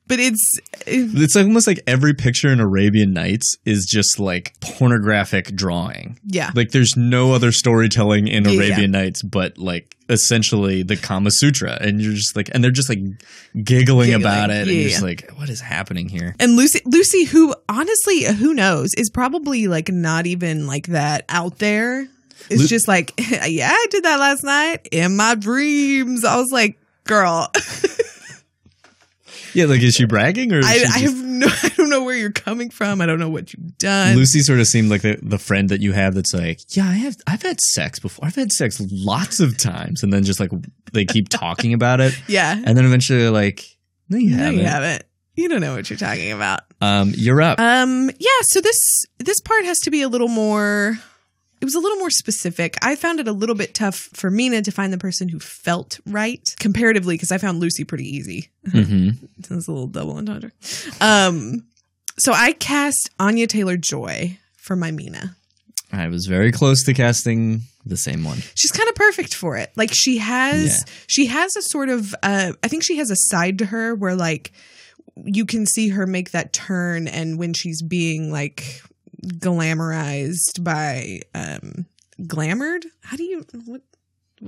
but 0.07 0.19
it's 0.19 0.59
It's 0.85 1.35
almost 1.35 1.67
like 1.67 1.79
every 1.87 2.13
picture 2.13 2.49
in 2.49 2.59
Arabian 2.59 3.13
Nights 3.13 3.55
is 3.65 3.85
just 3.85 4.19
like 4.19 4.53
pornographic 4.61 5.55
drawing. 5.55 6.19
Yeah. 6.25 6.51
Like 6.55 6.71
there's 6.71 6.95
no 6.95 7.33
other 7.33 7.51
storytelling 7.51 8.27
in 8.27 8.45
Yeah, 8.45 8.51
yeah. 8.51 8.59
Arabian 8.67 8.91
Nights 8.91 9.21
but 9.23 9.57
like 9.57 9.95
essentially 10.09 10.83
the 10.83 10.95
Kama 10.95 11.31
Sutra. 11.31 11.77
And 11.81 11.99
you're 12.01 12.13
just 12.13 12.35
like, 12.35 12.49
and 12.53 12.63
they're 12.63 12.71
just 12.71 12.87
like 12.89 12.99
giggling, 13.61 14.13
about 14.13 14.49
it. 14.49 14.67
and 14.67 14.71
you're 14.71 14.89
just 14.89 15.01
like, 15.03 15.29
what 15.35 15.49
is 15.49 15.59
happening 15.59 16.07
here? 16.07 16.33
And 16.39 16.55
Lucy, 16.55 16.81
Lucy, 16.85 17.25
who 17.25 17.53
honestly, 17.67 18.23
who 18.23 18.53
knows, 18.53 18.93
is 18.97 19.09
probably 19.09 19.67
like 19.67 19.89
not 19.89 20.25
even 20.25 20.65
like 20.67 20.87
that 20.87 21.25
out 21.27 21.57
there. 21.59 22.07
It's 22.49 22.61
Lu- 22.61 22.67
just 22.67 22.87
like, 22.87 23.13
yeah, 23.47 23.69
I 23.71 23.85
did 23.89 24.03
that 24.05 24.19
last 24.19 24.43
night 24.43 24.87
in 24.91 25.17
my 25.17 25.35
dreams. 25.35 26.23
I 26.23 26.37
was 26.37 26.49
like, 26.51 26.79
girl, 27.03 27.51
Yeah, 29.57 29.65
like 29.65 29.81
is 29.81 29.95
she 29.95 30.05
bragging 30.05 30.53
or 30.53 30.59
is 30.59 30.65
I, 30.67 30.77
just- 30.79 30.99
have 30.99 31.15
no, 31.23 31.47
I 31.63 31.69
don't 31.69 31.89
know 31.89 32.03
where 32.03 32.15
you're 32.15 32.31
coming 32.31 32.69
from. 32.69 33.01
I 33.01 33.05
don't 33.07 33.17
know 33.19 33.29
what 33.29 33.51
you've 33.53 33.77
done. 33.79 34.15
Lucy 34.15 34.39
sort 34.41 34.59
of 34.59 34.67
seemed 34.67 34.89
like 34.91 35.01
the, 35.01 35.17
the 35.21 35.39
friend 35.39 35.69
that 35.69 35.81
you 35.81 35.93
have 35.93 36.13
that's 36.13 36.33
like, 36.33 36.61
yeah, 36.77 36.85
I 36.87 36.93
have 36.93 37.17
I've 37.25 37.41
had 37.41 37.59
sex 37.59 37.97
before. 37.99 38.25
I've 38.25 38.35
had 38.35 38.51
sex 38.51 38.79
lots 38.91 39.39
of 39.39 39.57
times, 39.57 40.03
and 40.03 40.13
then 40.13 40.23
just 40.23 40.39
like 40.39 40.51
they 40.93 41.05
keep 41.05 41.29
talking 41.29 41.73
about 41.73 41.99
it, 42.01 42.13
Yeah. 42.27 42.53
and 42.53 42.77
then 42.77 42.85
eventually 42.85 43.19
they're 43.21 43.31
like, 43.31 43.65
no, 44.09 44.17
you 44.17 44.31
no, 44.31 44.37
haven't. 44.43 44.59
you 44.59 44.65
haven't. 44.65 45.03
You 45.35 45.49
don't 45.49 45.61
know 45.61 45.75
what 45.75 45.89
you're 45.89 45.97
talking 45.97 46.31
about. 46.31 46.61
Um, 46.81 47.11
you're 47.15 47.41
up. 47.41 47.59
Um, 47.59 48.09
yeah, 48.19 48.27
so 48.43 48.61
this 48.61 49.05
this 49.19 49.39
part 49.41 49.65
has 49.65 49.79
to 49.79 49.91
be 49.91 50.01
a 50.03 50.07
little 50.07 50.27
more 50.29 50.97
it 51.59 51.65
was 51.65 51.75
a 51.75 51.79
little 51.79 51.97
more 51.97 52.09
specific. 52.11 52.75
I 52.81 52.95
found 52.95 53.19
it 53.19 53.27
a 53.27 53.31
little 53.31 53.55
bit 53.55 53.73
tough 53.73 54.09
for 54.13 54.29
Mina 54.29 54.61
to 54.61 54.71
find 54.71 54.93
the 54.93 54.97
person 54.97 55.27
who 55.29 55.39
felt 55.39 55.99
right 56.05 56.53
comparatively 56.59 57.15
because 57.15 57.31
I 57.31 57.37
found 57.39 57.59
Lucy 57.59 57.83
pretty 57.83 58.07
easy. 58.07 58.49
Mhm. 58.67 59.17
That's 59.39 59.67
a 59.67 59.71
little 59.71 59.87
double 59.87 60.17
entendre. 60.17 60.51
Um, 61.01 61.63
so 62.19 62.33
I 62.33 62.51
cast 62.53 63.09
Anya 63.19 63.47
Taylor 63.47 63.77
Joy 63.77 64.37
for 64.57 64.75
my 64.75 64.91
Mina. 64.91 65.35
I 65.91 66.07
was 66.09 66.25
very 66.25 66.51
close 66.51 66.83
to 66.83 66.93
casting 66.93 67.61
the 67.85 67.95
same 67.95 68.25
one. 68.25 68.39
She's 68.55 68.71
kind 68.71 68.89
of 68.89 68.95
perfect 68.95 69.33
for 69.33 69.55
it. 69.55 69.71
Like 69.77 69.91
she 69.93 70.17
has 70.17 70.65
Yeah. 70.85 70.93
she 71.07 71.25
has 71.27 71.55
a 71.55 71.61
sort 71.61 71.87
of 71.89 72.13
uh 72.21 72.51
I 72.61 72.67
think 72.67 72.83
she 72.83 72.97
has 72.97 73.09
a 73.09 73.15
side 73.15 73.59
to 73.59 73.65
her 73.67 73.95
where 73.95 74.15
like 74.15 74.51
you 75.23 75.45
can 75.45 75.65
see 75.65 75.87
her 75.89 76.05
make 76.05 76.31
that 76.31 76.51
turn 76.51 77.07
and 77.07 77.39
when 77.39 77.53
she's 77.53 77.81
being 77.81 78.31
like 78.31 78.81
glamorized 79.27 80.63
by 80.63 81.19
um 81.35 81.85
glamored 82.21 82.83
how 83.01 83.15
do 83.17 83.23
you 83.23 83.45
what 83.65 83.81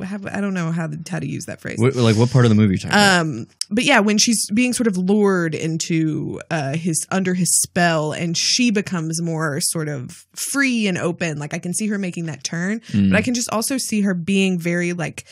have, 0.04 0.28
I 0.28 0.40
don't 0.40 0.54
know 0.54 0.72
how 0.72 0.86
to, 0.86 1.00
how 1.10 1.18
to 1.18 1.28
use 1.28 1.46
that 1.46 1.62
phrase. 1.62 1.80
What, 1.80 1.96
like 1.96 2.16
what 2.16 2.30
part 2.30 2.46
of 2.46 2.50
the 2.50 2.56
movie 2.56 2.74
you 2.74 2.78
talking 2.78 2.92
about? 2.92 3.22
Um, 3.22 3.48
but 3.72 3.84
yeah, 3.84 4.00
when 4.02 4.20
she's 4.20 4.48
being 4.52 4.72
sort 4.72 4.86
of 4.86 4.98
lured 4.98 5.56
into 5.56 6.40
uh, 6.52 6.76
his 6.76 7.08
under 7.10 7.34
his 7.34 7.50
spell, 7.64 8.12
and 8.12 8.38
she 8.38 8.70
becomes 8.70 9.20
more 9.20 9.60
sort 9.62 9.88
of 9.88 10.12
free 10.36 10.86
and 10.86 10.96
open. 10.96 11.40
Like 11.40 11.56
I 11.56 11.60
can 11.60 11.74
see 11.74 11.88
her 11.88 11.98
making 11.98 12.28
that 12.28 12.44
turn, 12.44 12.82
Mm. 12.92 13.10
but 13.10 13.18
I 13.18 13.24
can 13.24 13.34
just 13.34 13.50
also 13.52 13.80
see 13.80 14.02
her 14.02 14.14
being 14.14 14.60
very 14.60 14.94
like 14.94 15.26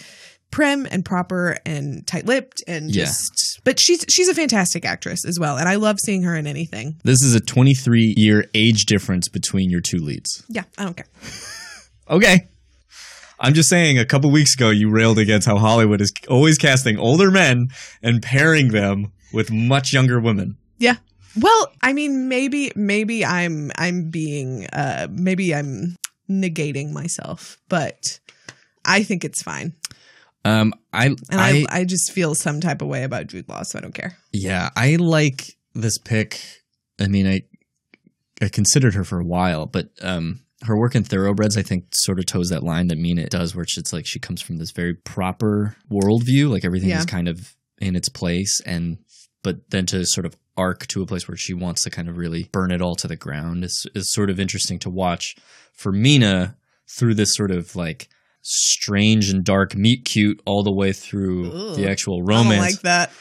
prim 0.51 0.88
and 0.89 1.03
proper 1.05 1.57
and 1.65 2.05
tight 2.07 2.25
lipped 2.25 2.63
and 2.67 2.93
Yeah. 2.93 3.05
just. 3.05 3.60
But 3.63 3.79
she's 3.79 4.05
she's 4.10 4.27
a 4.29 4.33
fantastic 4.33 4.86
actress 4.86 5.25
as 5.25 5.39
well, 5.39 5.57
and 5.57 5.67
I 5.67 5.75
love 5.75 5.99
seeing 5.99 6.23
her 6.23 6.36
in 6.36 6.47
anything. 6.47 6.95
This 7.03 7.21
is 7.21 7.36
a 7.36 7.39
23 7.39 8.13
year 8.17 8.45
age 8.53 8.86
difference 8.86 9.27
between 9.27 9.69
your 9.69 9.81
two 9.81 9.97
leads. 9.99 10.43
Yeah, 10.49 10.63
I 10.77 10.83
don't 10.86 10.95
care. 10.97 11.07
Okay. 12.10 12.47
I'm 13.39 13.53
just 13.53 13.67
saying, 13.67 13.99
a 13.99 14.05
couple 14.05 14.31
weeks 14.31 14.55
ago, 14.55 14.69
you 14.69 14.89
railed 14.89 15.19
against 15.19 15.45
how 15.45 15.57
Hollywood 15.57 15.99
is 15.99 16.13
always 16.29 16.57
casting 16.57 16.97
older 16.97 17.29
men 17.29 17.67
and 18.01 18.21
pairing 18.23 18.69
them 18.69 19.12
with 19.33 19.51
much 19.51 19.91
younger 19.91 20.17
women. 20.19 20.55
Yeah. 20.79 20.95
Well, 21.39 21.71
I 21.81 21.91
mean, 21.93 22.29
maybe 22.29 22.71
maybe 22.75 23.25
I'm 23.25 23.71
I'm 23.77 24.10
being 24.10 24.67
uh 24.71 25.07
maybe 25.12 25.53
I'm 25.53 25.97
negating 26.29 26.93
myself, 26.93 27.57
but 27.69 28.19
I 28.86 29.03
think 29.03 29.23
it's 29.25 29.43
fine. 29.43 29.73
Um, 30.45 30.73
I, 30.93 31.08
And 31.08 31.17
I, 31.32 31.50
I, 31.50 31.65
I, 31.69 31.84
just 31.84 32.12
feel 32.12 32.34
some 32.34 32.62
type 32.62 32.82
of 32.82 32.88
way 32.88 33.04
about 33.04 33.28
Jude 33.28 33.50
Law, 33.50 33.63
so 33.63 33.78
I 33.78 33.82
don't 33.82 33.93
care. 33.93 34.17
yeah, 34.32 34.69
I 34.76 34.95
like 34.95 35.58
this 35.73 35.97
pick. 35.97 36.39
I 37.00 37.08
mean, 37.08 37.28
I, 37.28 37.41
I 38.41 38.47
considered 38.50 38.93
her 38.93 39.04
for 39.04 39.19
a 39.19 39.26
while, 39.26 39.65
but 39.65 39.89
um, 40.02 40.41
her 40.63 40.78
work 40.78 40.95
in 40.95 41.04
Thoroughbreds, 41.04 41.58
I 41.58 41.63
think, 41.63 41.86
sort 41.91 42.19
of 42.19 42.26
toes 42.28 42.50
that 42.50 42.63
line 42.63 42.88
that 42.88 42.97
Mina 42.97 43.28
does, 43.28 43.56
where 43.56 43.63
it's 43.63 43.93
like 43.93 44.06
she 44.06 44.19
comes 44.19 44.41
from 44.41 44.58
this 44.58 44.71
very 44.71 44.93
proper 44.93 45.76
worldview, 45.91 46.50
like 46.50 46.63
everything 46.65 46.89
Yeah. 46.89 47.00
is 47.00 47.06
kind 47.06 47.28
of 47.28 47.56
in 47.80 47.95
its 47.95 48.10
place, 48.10 48.62
and 48.65 48.97
but 49.43 49.69
then 49.69 49.86
to 49.88 50.06
sort 50.06 50.26
of 50.26 50.36
arc 50.56 50.88
to 50.88 51.02
a 51.02 51.06
place 51.06 51.28
where 51.28 51.38
she 51.38 51.54
wants 51.54 51.84
to 51.84 51.89
kind 51.89 52.10
of 52.10 52.17
really 52.17 52.50
burn 52.52 52.71
it 52.71 52.82
all 52.82 52.95
to 52.95 53.08
the 53.08 53.15
ground 53.15 53.63
is 53.63 53.86
is 53.93 54.12
sort 54.12 54.30
of 54.30 54.39
interesting 54.39 54.80
to 54.80 54.89
watch 54.89 55.36
for 55.73 55.91
Mina 55.91 56.58
through 56.97 57.13
this 57.13 57.36
sort 57.36 57.52
of 57.52 57.76
like 57.76 58.10
strange 58.41 59.30
and 59.30 59.43
dark 59.43 59.76
meet 59.76 60.06
cute 60.06 60.41
all 60.45 60.63
the 60.63 60.71
way 60.71 60.93
through 60.93 61.50
the 61.76 61.84
Ugh. 61.84 61.89
actual 61.89 62.15
I 62.15 62.17
don't 62.17 62.28
romance. 62.28 62.73
like 62.73 62.82
that. 62.82 63.12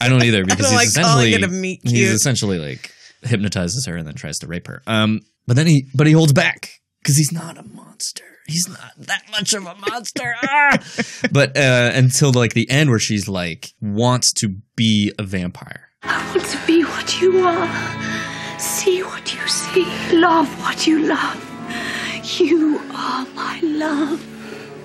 I 0.00 0.08
don't 0.08 0.22
either 0.22 0.44
because 0.46 0.70
don't 0.70 0.70
he's 0.70 0.76
like 0.76 0.88
essentially 0.88 1.34
it 1.34 1.42
a 1.42 1.48
meet 1.48 1.80
he's 1.84 2.10
essentially 2.10 2.58
like 2.58 2.92
hypnotizes 3.22 3.86
her 3.86 3.96
and 3.96 4.06
then 4.06 4.14
tries 4.14 4.38
to 4.40 4.46
rape 4.46 4.66
her. 4.66 4.82
Um, 4.86 5.20
but 5.46 5.56
then 5.56 5.66
he 5.66 5.86
but 5.94 6.06
he 6.06 6.12
holds 6.12 6.32
back 6.32 6.70
because 7.02 7.16
he's 7.16 7.32
not 7.32 7.58
a 7.58 7.62
monster. 7.62 8.24
He's 8.46 8.68
not 8.68 8.92
that 8.98 9.22
much 9.30 9.52
of 9.52 9.64
a 9.66 9.74
monster. 9.76 10.34
Ah! 10.42 10.78
But 11.30 11.56
uh, 11.56 11.92
until 11.94 12.32
like 12.32 12.54
the 12.54 12.68
end 12.70 12.90
where 12.90 12.98
she's 12.98 13.28
like 13.28 13.72
wants 13.80 14.32
to 14.34 14.56
be 14.76 15.12
a 15.18 15.22
vampire. 15.22 15.88
I 16.02 16.34
want 16.34 16.46
to 16.48 16.58
be 16.66 16.82
what 16.82 17.20
you 17.20 17.40
are. 17.46 18.58
See 18.58 19.02
what 19.02 19.34
you 19.34 19.46
see. 19.48 19.84
Love 20.16 20.48
what 20.62 20.86
you 20.86 21.00
love. 21.06 21.46
You 22.40 22.78
are 22.94 23.26
my 23.34 23.60
love. 23.62 24.24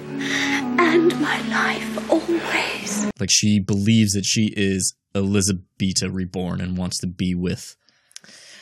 And 0.07 1.19
my 1.21 1.41
life 1.49 2.11
always. 2.11 3.11
Like 3.19 3.29
she 3.31 3.59
believes 3.59 4.13
that 4.13 4.25
she 4.25 4.53
is 4.55 4.95
Elisabeta 5.13 6.13
reborn 6.13 6.61
and 6.61 6.77
wants 6.77 6.99
to 6.99 7.07
be 7.07 7.33
with. 7.35 7.75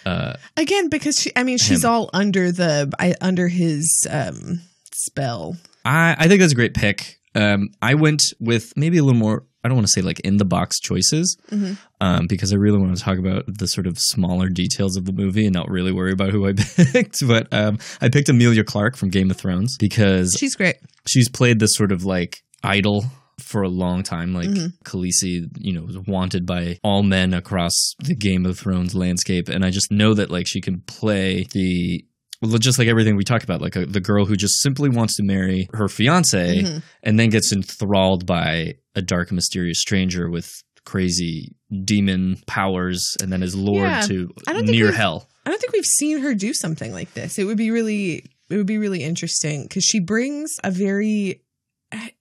Uh, 0.05 0.33
Again, 0.57 0.89
because 0.89 1.19
she, 1.19 1.31
I 1.35 1.43
mean, 1.43 1.57
she's 1.57 1.83
Him. 1.83 1.89
all 1.89 2.09
under 2.13 2.51
the 2.51 2.91
I, 2.99 3.15
under 3.21 3.47
his 3.47 4.05
um 4.09 4.61
spell. 4.93 5.55
I 5.85 6.15
I 6.17 6.27
think 6.27 6.41
that's 6.41 6.51
a 6.51 6.55
great 6.55 6.73
pick. 6.73 7.19
Um, 7.35 7.69
I 7.81 7.95
went 7.95 8.21
with 8.39 8.73
maybe 8.75 8.97
a 8.97 9.03
little 9.03 9.19
more. 9.19 9.45
I 9.63 9.67
don't 9.69 9.75
want 9.77 9.87
to 9.87 9.91
say 9.93 10.01
like 10.01 10.19
in 10.21 10.37
the 10.37 10.45
box 10.45 10.79
choices, 10.79 11.37
Mhm. 11.51 11.77
um, 12.01 12.27
because 12.27 12.51
I 12.53 12.57
really 12.57 12.77
want 12.79 12.95
to 12.97 13.01
talk 13.01 13.17
about 13.17 13.45
the 13.47 13.67
sort 13.67 13.87
of 13.87 13.97
smaller 13.99 14.49
details 14.49 14.97
of 14.97 15.05
the 15.05 15.13
movie 15.13 15.45
and 15.45 15.53
not 15.53 15.69
really 15.69 15.91
worry 15.91 16.11
about 16.11 16.31
who 16.31 16.45
I 16.47 16.53
picked. 16.91 17.25
But 17.27 17.47
um, 17.53 17.77
I 18.01 18.09
picked 18.09 18.29
Emilia 18.29 18.63
Clarke 18.63 18.97
from 18.97 19.09
Game 19.09 19.31
of 19.31 19.37
Thrones 19.37 19.77
because 19.79 20.35
She's 20.39 20.55
great. 20.55 20.75
she's 21.07 21.29
played 21.29 21.59
this 21.59 21.75
sort 21.75 21.91
of 21.91 22.03
like 22.05 22.43
idol 22.63 23.05
for 23.39 23.61
a 23.63 23.69
long 23.69 24.03
time. 24.03 24.33
Like 24.33 24.49
Mhm. 24.49 24.73
Khaleesi, 24.85 25.47
you 25.57 25.73
know, 25.73 25.81
was 25.83 25.97
wanted 26.07 26.45
by 26.45 26.79
all 26.83 27.01
men 27.03 27.33
across 27.33 27.73
the 28.03 28.15
Game 28.15 28.45
of 28.45 28.59
Thrones 28.59 28.93
landscape, 28.93 29.49
and 29.49 29.65
I 29.65 29.69
just 29.69 29.91
know 29.91 30.13
that 30.13 30.29
like 30.29 30.45
she 30.47 30.61
can 30.61 30.81
play 30.81 31.45
the. 31.53 32.05
Well, 32.43 32.57
just 32.57 32.77
like 32.77 32.87
everything 32.89 33.15
we 33.15 33.23
talk 33.23 33.43
about, 33.43 33.61
like 33.61 33.75
a, 33.75 33.85
the 33.85 34.01
girl 34.01 34.25
who 34.25 34.35
just 34.35 34.61
simply 34.61 34.89
wants 34.89 35.15
to 35.15 35.23
marry 35.23 35.67
her 35.73 35.87
fiance 35.87 36.61
Mhm. 36.63 36.83
and 37.01 37.17
then 37.19 37.29
gets 37.29 37.51
enthralled 37.53 38.25
by 38.25 38.75
a 38.95 39.01
dark, 39.01 39.31
mysterious 39.31 39.79
stranger 39.79 40.29
with 40.29 40.51
crazy 40.85 41.55
demon 41.85 42.37
powers 42.45 43.15
and 43.21 43.31
then 43.31 43.41
is 43.41 43.55
lured 43.55 43.89
Yeah. 43.89 44.01
to 44.01 44.29
I 44.45 44.51
don't 44.53 44.65
think 44.65 44.75
near 44.77 44.91
hell. 44.91 45.29
I 45.45 45.49
don't 45.49 45.59
think 45.61 45.71
we've 45.73 45.85
seen 45.85 46.19
her 46.19 46.33
do 46.35 46.53
something 46.53 46.91
like 46.91 47.13
this. 47.13 47.39
It 47.39 47.45
would 47.45 47.57
be 47.57 47.71
really 47.71 48.25
it 48.49 48.57
would 48.57 48.67
be 48.67 48.77
really 48.77 49.01
interesting 49.03 49.63
because 49.63 49.83
she 49.85 49.99
brings 49.99 50.57
a 50.63 50.69
very 50.71 51.41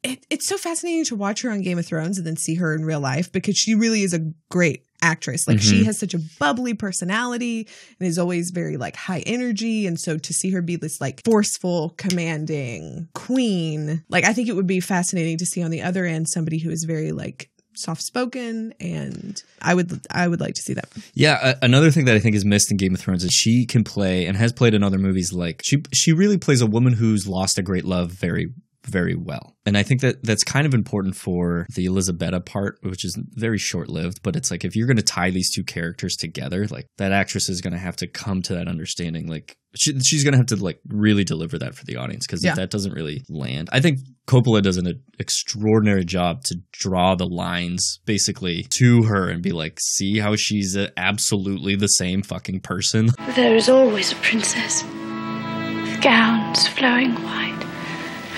it, 0.05 0.25
it's 0.31 0.47
so 0.49 0.57
fascinating 0.59 1.05
to 1.07 1.17
watch 1.17 1.43
her 1.43 1.51
on 1.51 1.63
Game 1.63 1.79
of 1.79 1.87
Thrones 1.87 2.19
and 2.19 2.27
then 2.27 2.37
see 2.37 2.55
her 2.57 2.75
in 2.75 2.85
real 2.85 3.01
life 3.01 3.33
because 3.33 3.57
she 3.57 3.75
really 3.75 4.03
is 4.03 4.13
a 4.15 4.21
great 4.51 4.85
actress. 5.03 5.47
Like 5.47 5.61
she 5.61 5.83
Mhm. 5.83 5.85
has 5.87 5.99
such 5.99 6.15
a 6.15 6.19
bubbly 6.39 6.75
personality 6.75 7.67
and 8.01 8.09
is 8.09 8.19
always 8.19 8.51
very 8.51 8.77
like 8.77 8.97
high 8.97 9.21
energy. 9.27 9.87
And 9.87 9.99
so 10.01 10.17
to 10.17 10.33
see 10.33 10.51
her 10.51 10.63
be 10.63 10.77
this 10.77 11.01
like 11.01 11.21
forceful, 11.25 11.91
commanding 11.99 13.09
queen, 13.15 14.03
like 14.09 14.25
I 14.25 14.33
think 14.33 14.49
it 14.49 14.57
would 14.57 14.67
be 14.67 14.81
fascinating 14.81 15.39
to 15.39 15.47
see 15.47 15.63
on 15.63 15.71
the 15.71 15.83
other 15.83 16.05
end 16.07 16.29
somebody 16.29 16.59
who 16.59 16.71
is 16.71 16.85
very 16.85 17.13
like 17.13 17.49
soft 17.75 18.03
spoken 18.03 18.75
and 18.81 19.43
I 19.63 19.75
would 19.75 20.01
I 20.11 20.29
would 20.29 20.41
like 20.41 20.55
to 20.55 20.63
see 20.63 20.75
that. 20.75 20.89
Yeah, 21.15 21.53
a- 21.61 21.65
another 21.65 21.91
thing 21.91 22.05
that 22.05 22.15
I 22.15 22.19
think 22.19 22.37
is 22.37 22.45
missed 22.45 22.71
in 22.71 22.77
Game 22.77 22.95
of 22.95 23.01
Thrones 23.01 23.25
is 23.25 23.33
she 23.33 23.65
can 23.67 23.83
play 23.83 24.27
and 24.27 24.37
has 24.37 24.53
played 24.53 24.75
in 24.75 24.83
other 24.83 24.99
movies. 24.99 25.33
Like 25.33 25.63
she, 25.65 25.83
she 25.93 26.13
really 26.13 26.37
plays 26.39 26.61
a 26.61 26.67
woman 26.67 26.93
who's 26.93 27.27
lost 27.27 27.59
a 27.59 27.63
great 27.63 27.85
love 27.85 28.13
very, 28.13 28.53
very 28.87 29.15
well. 29.15 29.57
And 29.65 29.79
I 29.79 29.83
think 29.85 30.01
that 30.01 30.25
that's 30.25 30.43
kind 30.43 30.67
of 30.67 30.75
important 30.75 31.15
for 31.17 31.67
the 31.75 31.87
Elisabeta 31.87 32.45
part, 32.45 32.79
which 32.83 33.05
is 33.05 33.17
very 33.35 33.59
short 33.59 33.89
lived. 33.89 34.21
But 34.23 34.35
it's 34.37 34.51
like 34.51 34.65
if 34.65 34.75
you're 34.75 34.87
going 34.89 34.97
to 34.97 35.03
tie 35.03 35.31
these 35.31 35.53
two 35.55 35.63
characters 35.65 36.17
together, 36.17 36.67
like 36.69 36.87
that 36.99 37.13
actress 37.13 37.49
is 37.49 37.61
going 37.61 37.73
to 37.73 37.79
have 37.79 37.97
to 37.97 38.07
come 38.09 38.43
to 38.43 38.55
that 38.55 38.67
understanding. 38.69 39.29
Like 39.29 39.57
she, 39.77 39.99
she's 40.01 40.25
going 40.25 40.33
to 40.33 40.39
have 40.39 40.47
to 40.47 40.57
like 40.57 40.81
really 40.89 41.23
deliver 41.25 41.59
that 41.59 41.75
for 41.77 41.85
the 41.85 41.97
audience 41.97 42.27
because 42.27 42.45
Yeah. 42.45 42.51
if 42.51 42.57
that 42.57 42.71
doesn't 42.71 42.93
really 42.93 43.23
land, 43.29 43.69
I 43.73 43.81
think 43.81 44.01
Coppola 44.27 44.63
does 44.63 44.77
an 44.79 45.01
extraordinary 45.19 46.05
job 46.05 46.43
to 46.45 46.57
draw 46.73 47.15
the 47.15 47.27
lines 47.27 48.01
basically 48.05 48.65
to 48.71 49.05
her 49.05 49.29
and 49.29 49.43
be 49.43 49.53
like, 49.53 49.79
see 49.81 50.19
how 50.19 50.35
she's 50.37 50.77
a, 50.77 50.91
absolutely 50.99 51.77
the 51.77 51.87
same 51.87 52.23
fucking 52.23 52.61
person. 52.61 53.11
There 53.37 53.55
is 53.55 53.69
always 53.69 54.13
a 54.13 54.17
princess 54.17 54.83
with 54.83 56.01
gowns 56.03 56.67
flowing 56.69 57.15
white. 57.23 57.61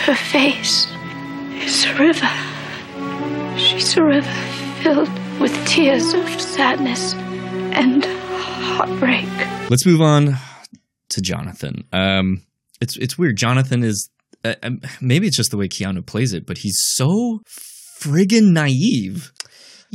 Her 0.03 0.15
face 0.15 0.87
is 1.53 1.85
a 1.87 1.95
river. 1.95 2.31
She's 3.59 3.97
a 3.97 4.03
river 4.03 4.29
filled 4.83 5.09
with 5.41 5.67
tears 5.67 6.13
of 6.13 6.29
sadness 6.41 7.15
and 7.15 8.05
heartbreak. 8.05 9.29
Let's 9.71 9.87
move 9.87 10.01
on 10.03 10.37
to 11.11 11.21
Jonathan. 11.21 11.85
Um, 11.93 12.43
it's 12.81 12.97
it's 12.97 13.17
weird. 13.17 13.37
Jonathan 13.37 13.83
is 13.83 14.11
uh, 14.45 14.55
um, 14.63 14.81
maybe 15.01 15.27
it's 15.27 15.37
just 15.37 15.51
the 15.51 15.57
way 15.57 15.69
Keanu 15.69 16.05
plays 16.05 16.33
it, 16.33 16.47
but 16.47 16.59
he's 16.59 16.79
so 16.79 17.41
friggin' 18.01 18.53
naive 18.53 19.33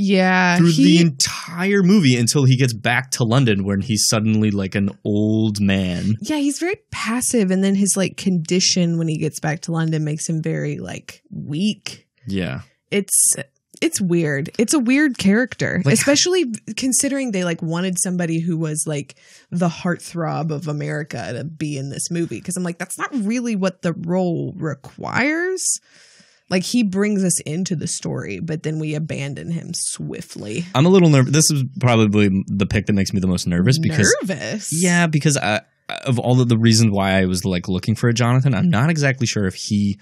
Yeah, 0.01 0.57
through 0.57 0.71
he, 0.71 0.97
the 0.97 1.01
entire 1.01 1.83
movie 1.83 2.15
until 2.15 2.45
he 2.45 2.55
gets 2.55 2.73
back 2.73 3.11
to 3.11 3.25
London, 3.25 3.65
when 3.65 3.81
he's 3.81 4.07
suddenly 4.07 4.49
like 4.49 4.75
an 4.75 4.91
old 5.03 5.59
man. 5.59 6.15
yeah, 6.21 6.37
he's 6.37 6.57
very 6.59 6.77
passive, 6.89 7.51
and 7.51 7.63
then 7.63 7.75
his 7.75 7.95
like 7.97 8.15
condition 8.15 8.97
when 8.97 9.09
he 9.09 9.17
gets 9.17 9.39
back 9.39 9.59
to 9.61 9.71
London 9.73 10.05
makes 10.05 10.27
him 10.29 10.41
very 10.41 10.77
like 10.79 11.21
weak. 11.29 12.07
Yeah, 12.25 12.61
It's 12.91 13.35
it's 13.81 14.01
weird. 14.01 14.49
It's 14.57 14.73
a 14.73 14.79
weird 14.79 15.17
character, 15.17 15.81
Like- 15.85 15.93
especially 15.93 16.45
considering 16.75 17.31
they 17.31 17.43
like 17.43 17.61
wanted 17.61 17.97
somebody 17.97 18.39
who 18.39 18.57
was 18.57 18.83
like 18.85 19.15
the 19.51 19.69
heartthrob 19.69 20.51
of 20.51 20.67
America 20.67 21.33
to 21.33 21.43
be 21.45 21.77
in 21.77 21.89
this 21.89 22.11
movie. 22.11 22.39
Because 22.39 22.57
I'm 22.57 22.63
like, 22.63 22.77
that's 22.77 22.97
not 22.97 23.09
really 23.13 23.55
what 23.55 23.81
the 23.81 23.93
role 23.93 24.53
requires. 24.57 25.79
Like 26.49 26.63
he 26.63 26.83
brings 26.83 27.23
us 27.23 27.39
into 27.41 27.75
the 27.75 27.87
story, 27.87 28.39
but 28.39 28.63
then 28.63 28.79
we 28.79 28.95
abandon 28.95 29.51
him 29.51 29.71
swiftly. 29.73 30.65
I'm 30.73 30.85
a 30.85 30.89
little 30.89 31.09
nervous. 31.09 31.31
This 31.31 31.51
is 31.51 31.63
probably 31.79 32.43
the 32.47 32.65
pick 32.65 32.87
that 32.87 32.93
makes 32.93 33.13
me 33.13 33.19
the 33.19 33.27
most 33.27 33.45
nervous 33.47 33.77
because 33.77 34.15
nervous. 34.21 34.69
Yeah, 34.71 35.07
because 35.07 35.37
I, 35.37 35.61
of 36.05 36.19
all 36.19 36.41
of 36.41 36.49
the 36.49 36.57
reasons 36.57 36.91
why 36.91 37.11
I 37.19 37.25
was 37.25 37.45
like 37.45 37.67
looking 37.67 37.95
for 37.95 38.09
a 38.09 38.13
Jonathan, 38.13 38.53
I'm 38.55 38.65
mm. 38.65 38.71
not 38.71 38.89
exactly 38.89 39.27
sure 39.27 39.45
if 39.45 39.55
he 39.55 39.99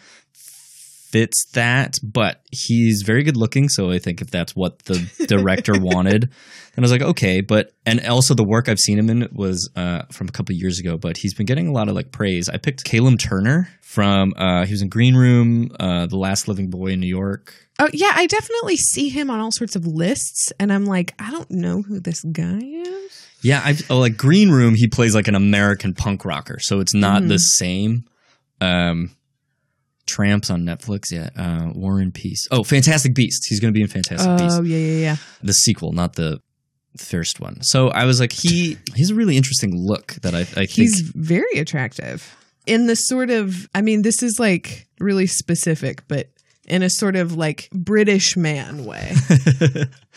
fits 1.12 1.46
that, 1.54 1.98
but 2.04 2.42
he's 2.52 3.04
very 3.06 3.24
good 3.24 3.38
looking. 3.38 3.70
So 3.70 3.90
I 3.92 4.00
think 4.00 4.22
if 4.22 4.30
that's 4.30 4.56
what 4.56 4.80
the 4.86 5.00
director 5.28 5.74
wanted, 5.80 6.24
then 6.24 6.30
I 6.78 6.82
was 6.82 6.92
like, 6.92 7.02
okay. 7.02 7.42
But 7.42 7.72
and 7.86 8.06
also 8.08 8.34
the 8.34 8.44
work 8.44 8.70
I've 8.70 8.80
seen 8.80 9.00
him 9.00 9.10
in 9.10 9.28
was 9.34 9.70
uh, 9.76 10.04
from 10.12 10.28
a 10.28 10.32
couple 10.32 10.54
of 10.54 10.60
years 10.60 10.80
ago, 10.80 10.98
but 10.98 11.18
he's 11.18 11.34
been 11.34 11.46
getting 11.46 11.68
a 11.68 11.72
lot 11.72 11.90
of 11.90 11.96
like 11.96 12.12
praise. 12.12 12.50
I 12.50 12.58
picked 12.58 12.84
Callum 12.84 13.18
Turner 13.18 13.70
from 13.82 14.34
uh, 14.38 14.66
he 14.66 14.74
was 14.74 14.82
in 14.82 14.90
Green 14.90 15.16
Room, 15.16 15.72
uh, 15.80 16.06
The 16.08 16.18
Last 16.18 16.48
Living 16.48 16.70
Boy 16.70 16.88
in 16.88 17.00
New 17.00 17.08
York. 17.08 17.54
Oh 17.80 17.90
yeah, 17.94 18.12
I 18.16 18.26
definitely 18.28 18.76
see 18.76 19.10
him 19.10 19.30
on 19.30 19.40
all 19.40 19.52
sorts 19.52 19.76
of 19.76 19.86
lists, 19.86 20.52
and 20.60 20.74
I'm 20.74 20.86
like, 20.86 21.14
I 21.20 21.30
don't 21.32 21.52
know 21.52 21.84
who 21.84 22.00
this 22.00 22.24
guy 22.24 22.60
is. 22.64 23.28
Yeah, 23.44 23.62
I 23.64 23.78
oh, 23.92 24.00
like 24.00 24.18
Green 24.18 24.50
Room. 24.50 24.74
He 24.76 24.88
plays 24.88 25.14
like 25.14 25.28
an 25.28 25.36
American 25.36 25.94
punk 25.94 26.26
rocker, 26.26 26.58
so 26.60 26.80
it's 26.80 26.96
not 26.96 27.22
Mhm. 27.22 27.28
the 27.30 27.38
same. 27.38 28.06
Um, 28.60 29.12
Tramps 30.08 30.50
on 30.50 30.64
Netflix. 30.64 31.12
Yeah, 31.12 31.30
uh, 31.36 31.72
War 31.74 32.00
and 32.00 32.14
Peace. 32.14 32.48
Oh, 32.50 32.64
Fantastic 32.64 33.14
Beasts. 33.14 33.46
He's 33.46 33.60
going 33.60 33.74
to 33.74 33.78
be 33.78 33.82
in 33.82 33.88
Fantastic 33.88 34.38
Beasts, 34.38 34.58
Oh 34.60 34.64
yeah, 34.64 34.78
yeah, 34.78 35.00
yeah. 35.00 35.16
the 35.44 35.54
sequel, 35.54 35.92
not 35.92 36.14
the 36.16 36.40
first 36.98 37.40
one. 37.40 37.62
So 37.62 37.90
I 37.90 38.06
was 38.06 38.20
like, 38.20 38.32
he 38.32 38.78
he's 38.96 39.12
a 39.12 39.16
really 39.16 39.38
interesting 39.38 39.72
look 39.76 40.14
that 40.24 40.34
I, 40.34 40.40
I 40.40 40.44
think. 40.44 40.70
He's 40.70 41.02
very 41.16 41.60
attractive 41.60 42.36
in 42.66 42.88
the 42.88 42.96
sort 42.96 43.30
of. 43.30 43.68
I 43.76 43.82
mean, 43.82 44.02
this 44.02 44.24
is 44.24 44.40
like 44.40 44.88
really 45.00 45.28
specific, 45.28 46.08
but 46.08 46.30
in 46.68 46.84
a 46.84 46.90
sort 46.90 47.16
of 47.16 47.36
like 47.36 47.70
British 47.72 48.36
man 48.38 48.84
way. 48.86 49.14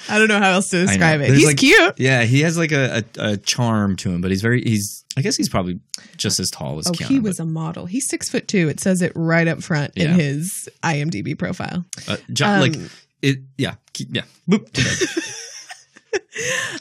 I 0.09 0.19
don't 0.19 0.29
know 0.29 0.39
how 0.39 0.53
else 0.53 0.71
to 0.71 0.85
describe 0.87 1.21
it. 1.21 1.31
He's 1.31 1.47
like- 1.47 1.59
cute. 1.59 1.99
Yeah, 1.99 2.25
he 2.25 2.41
has 2.41 2.59
like 2.59 2.73
a, 2.73 3.05
a, 3.19 3.33
a 3.33 3.37
charm 3.37 3.97
to 3.97 4.11
him, 4.11 4.21
but 4.21 4.31
he's 4.31 4.43
very 4.43 4.63
he's. 4.63 5.05
I 5.17 5.23
guess 5.23 5.37
he's 5.37 5.49
probably 5.49 5.81
just 6.17 6.39
as 6.39 6.51
tall 6.51 6.79
as 6.79 6.87
Oh, 6.87 6.93
Keanu. 6.93 7.07
he 7.09 7.19
was 7.21 7.41
a 7.41 7.45
model. 7.45 7.87
He's 7.87 8.09
six 8.09 8.29
foot 8.31 8.47
two. 8.47 8.69
It 8.69 8.79
says 8.81 9.03
it 9.03 9.11
right 9.17 9.49
up 9.49 9.63
front 9.63 9.93
in 9.97 10.11
his 10.13 10.69
IMDb 10.85 11.37
profile. 11.39 11.85
Uh, 12.07 12.17
John, 12.33 12.61
like 12.61 12.77
Um, 12.77 12.91
it. 13.23 13.39
Yeah, 13.59 13.75
yeah. 13.99 14.23
Boop. 14.49 14.69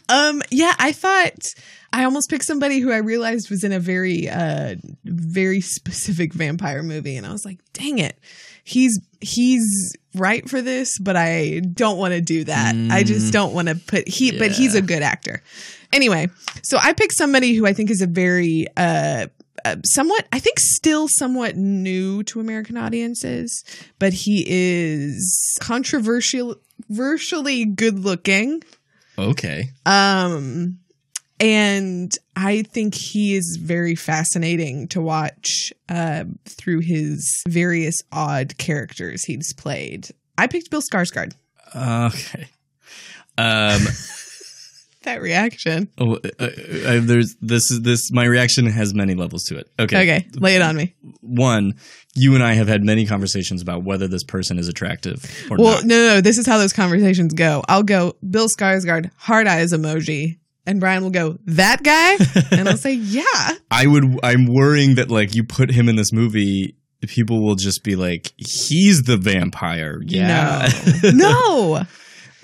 Um, 0.08 0.42
yeah, 0.50 0.74
I 0.80 0.92
thought 0.92 1.54
I 1.94 2.04
almost 2.06 2.30
picked 2.30 2.46
somebody 2.46 2.80
who 2.80 2.92
I 2.92 2.98
realized 2.98 3.50
was 3.50 3.64
in 3.64 3.72
a 3.72 3.80
very, 3.80 4.28
uh, 4.30 4.76
very 5.04 5.62
specific 5.62 6.34
vampire 6.34 6.82
movie, 6.82 7.16
and 7.16 7.26
I 7.26 7.32
was 7.32 7.46
like, 7.46 7.60
dang 7.74 8.00
it, 8.00 8.18
he's 8.70 9.00
he's 9.22 9.96
right 10.16 10.48
for 10.50 10.62
this, 10.62 10.98
but 11.00 11.16
I 11.16 11.60
don't 11.60 11.98
want 11.98 12.14
to 12.14 12.22
do 12.22 12.44
that. 12.46 12.76
I 12.92 13.04
just 13.04 13.28
Mm. 13.30 13.32
don't 13.32 13.54
want 13.54 13.68
to 13.68 13.76
put 13.76 14.08
he, 14.08 14.38
but 14.38 14.52
he's 14.52 14.76
a 14.76 14.82
good 14.82 15.02
actor. 15.04 15.42
Anyway, 15.92 16.30
so 16.64 16.78
I 16.82 16.94
picked 16.94 17.14
somebody 17.14 17.54
who 17.56 17.66
I 17.66 17.74
think 17.74 17.90
is 17.90 18.02
a 18.02 18.08
very, 18.08 18.68
uh, 18.78 19.28
uh, 19.66 19.76
somewhat, 19.84 20.28
I 20.32 20.40
think, 20.40 20.60
still 20.60 21.08
somewhat 21.10 21.58
new 21.58 22.24
to 22.24 22.40
American 22.40 22.78
audiences, 22.78 23.64
but 23.98 24.14
he 24.14 24.46
is 24.48 25.58
controversial, 25.60 26.56
controversially 26.88 27.66
good 27.66 28.00
looking. 28.00 28.64
okay. 29.18 29.70
Um, 29.86 30.80
and 31.39 32.12
I 32.36 32.63
think 32.63 32.95
he 32.95 33.36
is 33.36 33.58
very 33.62 33.95
fascinating 33.95 34.88
to 34.89 35.02
watch 35.02 35.71
uh, 35.89 36.25
through 36.45 36.80
his 36.82 37.43
various 37.47 38.02
odd 38.12 38.58
characters 38.58 39.23
he's 39.23 39.54
played. 39.54 40.10
I 40.38 40.47
picked 40.47 40.69
Bill 40.69 40.82
Skarsgård. 40.82 41.34
Okay. 41.75 42.47
Um. 43.38 43.82
That 45.04 45.21
reaction. 45.21 45.88
Oh, 45.97 46.15
uh, 46.15 46.19
uh, 46.39 46.43
uh, 46.43 46.99
there's 47.02 47.34
this 47.41 47.71
is 47.71 47.82
this. 47.84 48.12
My 48.12 48.25
reaction 48.25 48.65
has 48.65 48.93
many 48.93 49.15
levels 49.15 49.45
to 49.45 49.58
it. 49.58 49.69
Okay. 49.80 50.02
Okay, 50.02 50.28
lay 50.36 50.58
it 50.58 50.62
on 50.62 50.75
me. 50.75 50.93
One, 51.21 51.75
you 52.15 52.36
and 52.36 52.43
I 52.43 52.52
have 52.56 52.67
had 52.67 52.84
many 52.84 53.06
conversations 53.06 53.62
about 53.62 53.84
whether 53.86 54.10
this 54.10 54.25
person 54.25 54.60
is 54.60 54.67
attractive 54.67 55.23
or 55.49 55.56
Well, 55.58 55.75
not. 55.75 55.86
no, 55.86 55.95
no, 55.95 56.08
no. 56.15 56.21
This 56.21 56.38
is 56.38 56.45
how 56.45 56.58
those 56.58 56.73
conversations 56.73 57.34
go. 57.34 57.63
I'll 57.69 57.82
go 57.82 58.17
Bill 58.30 58.49
Skarsgård, 58.49 59.10
hard 59.15 59.47
eyes 59.47 59.71
emoji, 59.71 60.38
and 60.70 60.80
Brian 60.80 61.02
will 61.02 61.10
go 61.10 61.38
that 61.46 61.82
guy, 61.84 62.16
and 62.52 62.70
I'll 62.70 62.78
say 62.78 62.94
yeah. 62.94 63.24
I 63.72 63.88
would. 63.88 64.20
I'm 64.24 64.46
worrying 64.46 64.96
that 64.96 65.10
like 65.10 65.36
you 65.36 65.44
put 65.44 65.72
him 65.72 65.90
in 65.90 65.96
this 65.96 66.14
movie, 66.14 66.76
people 67.08 67.44
will 67.44 67.56
just 67.56 67.84
be 67.84 67.96
like, 67.96 68.32
he's 68.38 69.04
the 69.04 69.18
vampire. 69.18 70.00
Yeah. 70.06 70.70
No. 71.04 71.84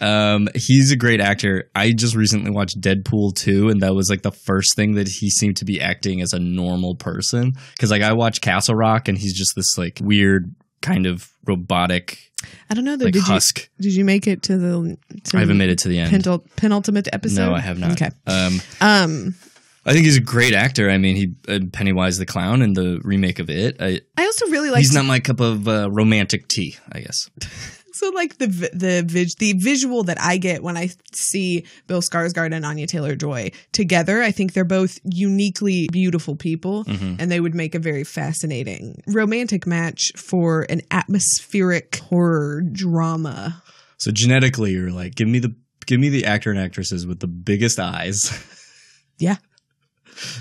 Um, 0.02 0.50
he's 0.56 0.92
a 0.92 0.98
great 0.98 1.22
actor. 1.22 1.70
I 1.74 1.92
just 1.94 2.16
recently 2.16 2.52
watched 2.52 2.82
Deadpool 2.82 3.36
2, 3.36 3.70
and 3.70 3.82
that 3.82 3.96
was 3.96 4.10
like 4.10 4.24
the 4.24 4.32
first 4.32 4.76
thing 4.76 4.96
that 4.96 5.08
he 5.08 5.30
seemed 5.30 5.58
to 5.58 5.66
be 5.66 5.80
acting 5.80 6.22
as 6.22 6.34
a 6.34 6.40
normal 6.40 6.96
person. 6.96 7.54
Because 7.72 7.92
like 7.92 8.02
I 8.02 8.14
watched 8.14 8.42
Castle 8.42 8.76
Rock, 8.76 9.08
and 9.08 9.18
he's 9.18 9.38
just 9.38 9.54
this 9.56 9.78
like 9.78 10.00
weird 10.02 10.54
kind 10.82 11.06
of 11.06 11.30
robotic. 11.46 12.20
I 12.70 12.74
don't 12.74 12.84
know 12.84 12.98
though. 12.98 13.06
Like 13.06 13.14
did 13.14 13.24
husk. 13.24 13.70
you 13.78 13.84
did 13.84 13.96
you 13.96 14.06
make 14.06 14.28
it 14.28 14.44
to 14.44 14.58
the? 14.58 14.98
To 15.26 15.38
I 15.38 15.40
haven't 15.40 15.58
made 15.58 15.70
it 15.70 15.80
to 15.80 15.88
the 15.88 16.00
end. 16.00 16.12
penul- 16.12 16.44
penultimate 16.56 17.08
episode. 17.14 17.46
No, 17.48 17.54
I 17.54 17.60
have 17.60 17.80
not. 17.80 17.92
Okay. 17.94 18.12
Um, 18.28 18.62
Um, 18.82 19.36
I 19.86 19.94
think 19.94 20.06
he's 20.06 20.18
a 20.18 20.22
great 20.22 20.54
actor. 20.54 20.90
I 20.90 20.98
mean, 20.98 21.16
he 21.16 21.36
uh, 21.48 21.60
Pennywise 21.72 22.18
the 22.18 22.26
Clown 22.26 22.62
in 22.64 22.74
the 22.74 23.00
remake 23.04 23.38
of 23.40 23.50
it. 23.52 23.78
I, 23.80 24.02
I 24.18 24.26
also 24.26 24.48
really 24.48 24.72
like 24.72 24.80
he's 24.80 24.94
not 24.94 25.06
my 25.06 25.20
cup 25.20 25.40
of 25.40 25.68
uh, 25.68 25.90
romantic 25.92 26.48
tea. 26.48 26.76
I 26.92 27.02
guess. 27.02 27.30
so 27.96 28.10
like 28.10 28.38
the 28.38 28.48
the 28.48 29.04
vis- 29.08 29.36
the 29.36 29.54
visual 29.54 30.04
that 30.04 30.22
I 30.22 30.38
get 30.38 30.62
when 30.64 30.78
I 30.78 30.90
see 31.14 31.66
Bill 31.88 32.02
Skarsgård 32.02 32.54
and 32.54 32.66
Anya 32.66 32.88
Taylor 32.88 33.16
Joy 33.16 33.52
together. 33.72 34.22
I 34.22 34.32
think 34.32 34.54
they're 34.54 34.64
both 34.66 35.00
uniquely 35.04 35.88
beautiful 35.92 36.36
people, 36.36 36.84
Mhm. 36.86 37.16
and 37.20 37.32
they 37.32 37.40
would 37.40 37.56
make 37.56 37.74
a 37.76 37.80
very 37.80 38.04
fascinating 38.04 39.02
romantic 39.08 39.66
match 39.66 40.12
for 40.16 40.66
an 40.70 40.82
atmospheric 40.92 41.96
horror 41.98 42.62
drama. 42.72 43.64
So 43.98 44.12
genetically, 44.12 44.72
you're 44.74 44.92
like, 44.92 45.16
give 45.16 45.28
me 45.28 45.40
the 45.40 45.56
give 45.88 46.00
me 46.00 46.10
the 46.10 46.26
actor 46.26 46.52
and 46.52 46.60
actresses 46.60 47.08
with 47.08 47.20
the 47.20 47.28
biggest 47.28 47.80
eyes. 47.80 48.32
Yeah. 49.18 49.38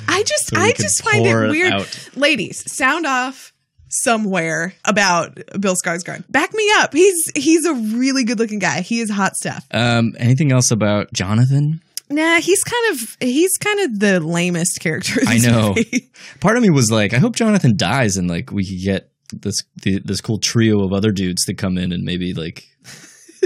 I 0.09 0.23
just 0.25 0.49
So 0.49 0.57
I 0.61 0.73
just 0.73 1.03
find 1.03 1.25
it 1.27 1.51
weird. 1.51 1.87
Ladies, 2.17 2.71
sound 2.71 3.07
off 3.07 3.53
somewhere 4.03 4.75
about 4.85 5.39
Bill 5.59 5.75
Skarsgård. 5.75 6.25
Back 6.31 6.53
me 6.53 6.71
up. 6.79 6.93
He's 6.93 7.31
he's 7.35 7.65
a 7.65 7.75
really 7.75 8.25
good 8.25 8.39
looking 8.39 8.59
guy. 8.59 8.81
He 8.81 9.01
is 9.01 9.11
hot 9.11 9.37
stuff. 9.37 9.65
Um, 9.71 10.15
anything 10.19 10.53
else 10.53 10.71
about 10.71 11.13
Jonathan? 11.13 11.81
Nah, 12.11 12.41
he's 12.41 12.63
kind 12.63 12.93
of 12.93 13.17
he's 13.21 13.57
kind 13.57 13.81
of 13.81 14.01
the 14.01 14.21
lamest 14.21 14.81
character. 14.81 15.21
I 15.27 15.39
know. 15.39 15.75
movie. 15.75 16.11
Part 16.41 16.57
of 16.57 16.63
me 16.63 16.71
was 16.71 16.91
like, 16.91 17.15
I 17.15 17.19
hope 17.19 17.35
Jonathan 17.37 17.77
dies 17.77 18.17
and 18.17 18.29
like 18.29 18.53
we 18.53 18.65
could 18.65 18.85
get 18.85 19.11
this 19.33 19.63
the, 19.83 20.01
this 20.01 20.21
cool 20.21 20.39
trio 20.39 20.83
of 20.85 20.93
other 20.93 21.11
dudes 21.13 21.45
to 21.47 21.55
come 21.55 21.79
in 21.79 21.93
and 21.93 22.05
maybe 22.05 22.35
like 22.35 22.69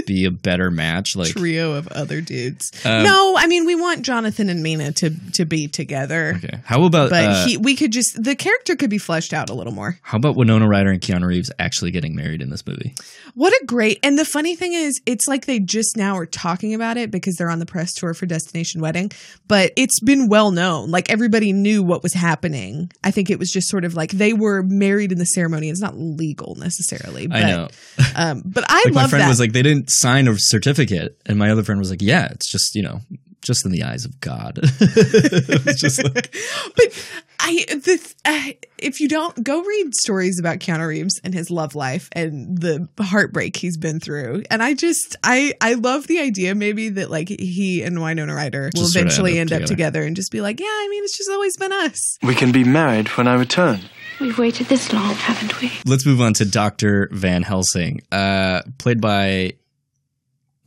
be 0.05 0.25
a 0.25 0.31
better 0.31 0.71
match. 0.71 1.15
Like 1.15 1.29
trio 1.29 1.73
of 1.73 1.87
other 1.89 2.21
dudes. 2.21 2.71
Um, 2.85 3.03
no, 3.03 3.35
I 3.37 3.47
mean 3.47 3.65
we 3.65 3.75
want 3.75 4.03
Jonathan 4.03 4.49
and 4.49 4.63
Mina 4.63 4.91
to 4.93 5.11
to 5.33 5.45
be 5.45 5.67
together. 5.67 6.35
Okay. 6.37 6.59
How 6.65 6.83
about 6.83 7.09
But 7.09 7.23
uh, 7.23 7.45
he 7.45 7.57
we 7.57 7.75
could 7.75 7.91
just 7.91 8.21
the 8.21 8.35
character 8.35 8.75
could 8.75 8.89
be 8.89 8.97
fleshed 8.97 9.33
out 9.33 9.49
a 9.49 9.53
little 9.53 9.73
more. 9.73 9.99
how 10.01 10.17
about 10.17 10.35
Winona 10.35 10.67
Ryder 10.67 10.91
and 10.91 11.01
Keanu 11.01 11.27
Reeves 11.27 11.51
actually 11.59 11.91
getting 11.91 12.15
married 12.15 12.41
in 12.41 12.49
this 12.49 12.65
movie? 12.65 12.95
What 13.35 13.53
a 13.53 13.65
great 13.65 13.99
and 14.03 14.17
the 14.17 14.25
funny 14.25 14.55
thing 14.55 14.73
is 14.73 15.01
it's 15.05 15.27
like 15.27 15.45
they 15.45 15.59
just 15.59 15.97
now 15.97 16.17
are 16.17 16.25
talking 16.25 16.73
about 16.73 16.97
it 16.97 17.11
because 17.11 17.35
they're 17.35 17.49
on 17.49 17.59
the 17.59 17.65
press 17.65 17.93
tour 17.93 18.13
for 18.13 18.25
Destination 18.25 18.81
Wedding, 18.81 19.11
but 19.47 19.71
it's 19.75 19.99
been 19.99 20.27
well 20.27 20.51
known. 20.51 20.91
Like 20.91 21.09
everybody 21.09 21.53
knew 21.53 21.83
what 21.83 22.03
was 22.03 22.13
happening. 22.13 22.91
I 23.03 23.11
think 23.11 23.29
it 23.29 23.39
was 23.39 23.51
just 23.51 23.69
sort 23.69 23.85
of 23.85 23.95
like 23.95 24.11
they 24.11 24.33
were 24.33 24.63
married 24.63 25.11
in 25.11 25.17
the 25.17 25.25
ceremony. 25.25 25.69
It's 25.69 25.81
not 25.81 25.97
legal 25.97 26.55
necessarily. 26.55 27.27
But, 27.27 27.43
I 27.43 27.51
know. 27.51 27.67
Um, 28.15 28.41
but 28.45 28.63
I 28.67 28.83
like 28.85 28.93
my 28.93 29.07
friend 29.07 29.23
that. 29.23 29.29
was 29.29 29.39
like, 29.39 29.53
they 29.53 29.61
didn't 29.61 29.88
sign 29.89 30.27
a 30.27 30.35
certificate, 30.37 31.19
and 31.25 31.37
my 31.37 31.49
other 31.49 31.63
friend 31.63 31.79
was 31.79 31.89
like, 31.89 32.01
yeah, 32.01 32.27
it's 32.31 32.49
just 32.49 32.75
you 32.75 32.83
know, 32.83 33.01
just 33.41 33.65
in 33.65 33.71
the 33.71 33.83
eyes 33.83 34.05
of 34.05 34.19
God. 34.19 34.59
it's 34.63 35.79
just 35.81 36.03
like, 36.03 36.35
but 36.75 37.09
I 37.39 37.65
the 37.69 38.13
uh, 38.25 38.51
if 38.77 38.99
you 38.99 39.07
don't 39.07 39.43
go 39.43 39.61
read 39.63 39.95
stories 39.95 40.39
about 40.39 40.59
Keanu 40.59 40.87
Reeves 40.87 41.19
and 41.23 41.33
his 41.33 41.49
love 41.49 41.75
life 41.75 42.09
and 42.11 42.57
the 42.59 42.87
heartbreak 42.99 43.55
he's 43.55 43.77
been 43.77 43.99
through, 43.99 44.43
and 44.51 44.61
I 44.61 44.73
just 44.73 45.15
I 45.23 45.53
I 45.61 45.75
love 45.75 46.07
the 46.07 46.19
idea 46.19 46.53
maybe 46.55 46.89
that 46.89 47.09
like 47.09 47.29
he 47.29 47.81
and 47.81 48.01
Winona 48.01 48.35
Ryder 48.35 48.69
will 48.75 48.81
Just 48.81 48.93
sorta 48.93 49.07
eventually 49.07 49.39
end 49.39 49.51
end 49.51 49.63
up 49.63 49.65
up 49.65 49.67
together 49.67 50.03
and 50.03 50.15
just 50.15 50.31
be 50.31 50.41
like, 50.41 50.59
yeah, 50.59 50.65
I 50.65 50.87
mean, 50.89 51.03
it's 51.03 51.17
just 51.17 51.29
always 51.29 51.57
been 51.57 51.71
us. 51.71 52.17
We 52.23 52.35
can 52.35 52.51
be 52.51 52.63
married 52.63 53.07
when 53.09 53.27
I 53.27 53.35
return. 53.35 53.81
We've 54.19 54.37
waited 54.37 54.67
this 54.67 54.91
long, 54.91 55.13
haven't 55.15 55.61
we? 55.61 55.71
let's 55.85 56.05
move 56.05 56.19
on 56.19 56.33
to 56.35 56.45
Doctor 56.45 57.07
Van 57.11 57.41
Helsing, 57.41 58.01
uh, 58.11 58.63
played 58.77 58.99
by. 58.99 59.53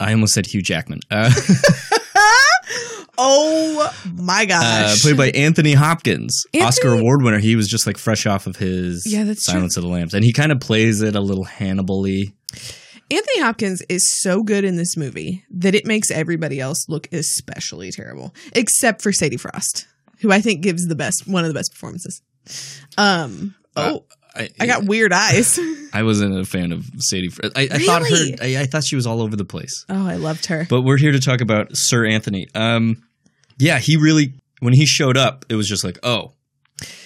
I 0.03 0.13
almost 0.13 0.35
said 0.35 0.47
Hugh 0.47 0.63
Jackman. 0.63 1.01
Uh, 1.11 1.31
Oh 3.19 3.93
my 4.17 4.43
uh, 4.43 4.47
gosh! 4.47 5.03
played 5.03 5.17
by 5.17 5.31
Anthony 5.31 5.75
Hopkins, 5.75 6.45
Anthony- 6.55 6.67
Oscar 6.67 6.89
award 6.95 7.23
winner. 7.23 7.39
He 7.39 7.57
was 7.57 7.69
just 7.69 7.87
like 7.87 7.99
fresh 7.99 8.27
off 8.27 8.47
of 8.47 8.57
his 8.57 9.05
Yeah, 9.07 9.25
that's 9.25 9.45
true. 9.45 9.53
Silence 9.53 9.77
of 9.77 9.83
the 9.83 9.89
Lambs, 9.89 10.15
and 10.15 10.25
he 10.25 10.33
kind 10.33 10.51
of 10.51 10.61
plays 10.61 11.03
it 11.03 11.15
a 11.15 11.21
little 11.21 11.45
Hannibal-y. 11.45 12.33
Anthony 13.11 13.41
Hopkins 13.41 13.83
is 13.91 14.11
so 14.21 14.43
good 14.43 14.65
in 14.65 14.77
this 14.77 14.97
movie 14.97 15.45
that 15.51 15.75
it 15.75 15.85
makes 15.85 16.11
everybody 16.11 16.59
else 16.59 16.89
look 16.89 17.07
especially 17.13 17.93
terrible, 17.93 18.35
except 18.55 19.03
for 19.03 19.13
Sadie 19.13 19.37
Frost, 19.37 19.87
who 20.21 20.33
I 20.33 20.41
think 20.41 20.63
gives 20.63 20.89
the 20.89 20.97
best 20.97 21.29
one 21.29 21.45
of 21.45 21.49
the 21.49 21.55
best 21.55 21.73
performances. 21.73 22.23
Um. 22.97 23.55
Oh, 23.77 24.05
I, 24.35 24.49
I 24.61 24.67
got 24.67 24.85
weird 24.85 25.13
eyes. 25.13 25.59
I 25.93 26.03
wasn't 26.05 26.39
a 26.39 26.45
fan 26.45 26.73
of 26.73 26.85
Sadie. 26.99 27.29
Fr- 27.29 27.43
I, 27.55 27.69
I 27.71 27.79
thought 27.79 28.03
her. 28.09 28.17
I, 28.41 28.63
I 28.63 28.67
thought 28.67 28.85
she 28.85 28.97
was 28.97 29.07
all 29.07 29.21
over 29.21 29.37
the 29.37 29.45
place. 29.45 29.85
Oh, 29.89 30.07
I 30.09 30.17
loved 30.17 30.47
her. 30.47 30.67
But 30.69 30.83
we're 30.83 30.97
here 30.97 31.13
to 31.13 31.21
talk 31.21 31.41
about 31.41 31.69
Sir 31.73 32.07
Anthony. 32.07 32.47
Um, 32.55 33.03
yeah, 33.59 33.79
he 33.79 33.97
really 33.97 34.33
when 34.61 34.73
he 34.73 34.87
showed 34.87 35.17
up, 35.17 35.45
it 35.49 35.55
was 35.57 35.69
just 35.69 35.85
like, 35.85 35.99
oh, 36.03 36.33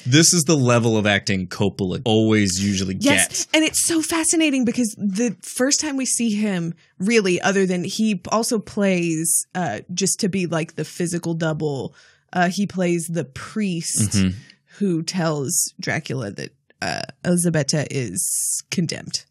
this 0.06 0.32
is 0.32 0.44
the 0.44 0.56
level 0.56 0.96
of 0.96 1.06
acting 1.06 1.48
Coppola 1.48 2.00
always 2.04 2.62
usually 2.64 2.96
Yes, 3.00 3.26
gets. 3.28 3.48
and 3.52 3.64
it's 3.64 3.84
so 3.86 4.00
fascinating 4.00 4.64
because 4.64 4.94
the 4.96 5.36
first 5.42 5.80
time 5.80 5.96
we 5.96 6.06
see 6.06 6.30
him, 6.30 6.74
really, 6.98 7.40
other 7.40 7.66
than 7.66 7.82
he 7.84 8.20
also 8.30 8.58
plays 8.58 9.46
uh, 9.54 9.80
just 9.92 10.20
to 10.20 10.28
be 10.28 10.46
like 10.46 10.76
the 10.76 10.84
physical 10.84 11.34
double, 11.34 11.94
uh, 12.32 12.48
he 12.48 12.66
plays 12.66 13.06
the 13.10 13.24
priest 13.24 14.12
Mhm. 14.12 14.34
who 14.78 15.02
tells 15.02 15.74
Dracula 15.80 16.30
that 16.30 16.54
uh, 16.82 17.02
Elisabeta 17.24 17.86
is 17.90 18.62
condemned. 18.70 19.24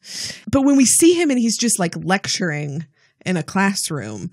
But 0.49 0.63
when 0.63 0.75
we 0.75 0.85
see 0.85 1.13
him 1.13 1.29
and 1.29 1.39
he's 1.39 1.57
just 1.57 1.79
like 1.79 1.95
lecturing 1.95 2.85
in 3.25 3.37
a 3.37 3.43
classroom, 3.43 4.31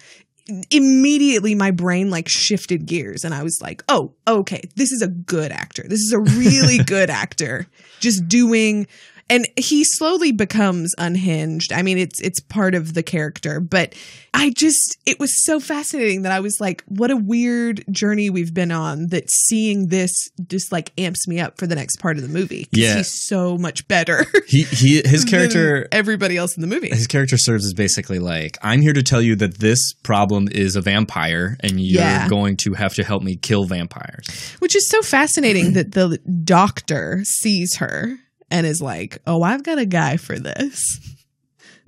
immediately 0.71 1.55
my 1.55 1.71
brain 1.71 2.11
like 2.11 2.29
shifted 2.29 2.87
gears 2.87 3.25
and 3.25 3.35
I 3.35 3.43
was 3.43 3.61
like, 3.63 3.83
oh, 3.89 4.15
okay, 4.27 4.63
this 4.77 4.93
is 4.93 5.03
a 5.03 5.09
good 5.09 5.53
actor. 5.53 5.85
This 5.87 6.01
is 6.01 6.13
a 6.13 6.21
really 6.21 6.79
good 6.87 7.11
actor 7.11 7.67
just 8.01 8.29
doing 8.29 8.87
and 9.33 9.49
he 9.57 9.83
slowly 9.85 10.31
becomes 10.31 10.93
unhinged. 10.99 11.73
I 11.73 11.83
mean, 11.83 11.99
it's 11.99 12.21
it's 12.21 12.39
part 12.41 12.75
of 12.75 12.95
the 12.95 13.03
character, 13.03 13.59
but 13.61 13.95
I 14.35 14.51
just 14.57 14.99
it 15.07 15.19
was 15.19 15.45
so 15.45 15.59
fascinating 15.59 16.23
that 16.23 16.33
I 16.33 16.41
was 16.41 16.59
like, 16.61 16.85
what 16.87 17.11
a 17.11 17.17
weird 17.17 17.85
journey 17.91 18.31
we've 18.31 18.53
been 18.55 18.71
on 18.71 19.09
that 19.09 19.31
seeing 19.31 19.89
this 19.89 20.13
just 20.47 20.71
like 20.71 20.93
amps 20.99 21.27
me 21.27 21.41
up 21.41 21.59
for 21.59 21.67
the 21.67 21.75
next 21.75 21.97
part 21.97 22.17
of 22.19 22.23
the 22.23 22.29
movie. 22.29 22.69
Yeah. 22.73 22.97
He's 22.99 23.27
so 23.27 23.57
much 23.59 23.89
better. 23.89 24.27
He 24.47 24.65
he 24.65 25.01
his 25.05 25.25
character 25.25 25.89
everybody 25.93 26.37
else 26.37 26.57
in 26.57 26.61
the 26.61 26.67
movie. 26.67 26.91
his 26.91 27.07
character 27.07 27.39
serves 27.39 27.65
as 27.65 27.73
basically 27.73 28.19
like 28.19 28.59
I'm 28.63 28.83
here 28.83 28.93
to 28.93 29.03
tell 29.03 29.23
you 29.23 29.35
that 29.37 29.59
this 29.61 29.95
problem 30.03 30.49
is 30.53 30.77
a 30.77 30.83
vampire 30.83 31.57
and 31.61 31.81
you're 31.81 32.03
Yeah. 32.03 32.29
going 32.29 32.59
to 32.59 32.75
have 32.75 32.93
to 32.97 33.05
help 33.05 33.23
me 33.23 33.37
kill 33.37 33.65
vampires. 33.65 34.27
Which 34.59 34.77
is 34.77 34.87
so 34.91 35.01
fascinating 35.01 35.73
that 35.79 35.93
the 35.93 36.19
doctor 36.45 37.21
sees 37.25 37.77
her 37.77 38.19
and 38.53 38.67
is 38.67 38.83
like, 38.83 39.19
"Oh, 39.27 39.43
I've 39.43 39.65
got 39.65 39.79
a 39.79 39.87
guy 39.87 40.17
for 40.17 40.39
this. 40.39 40.79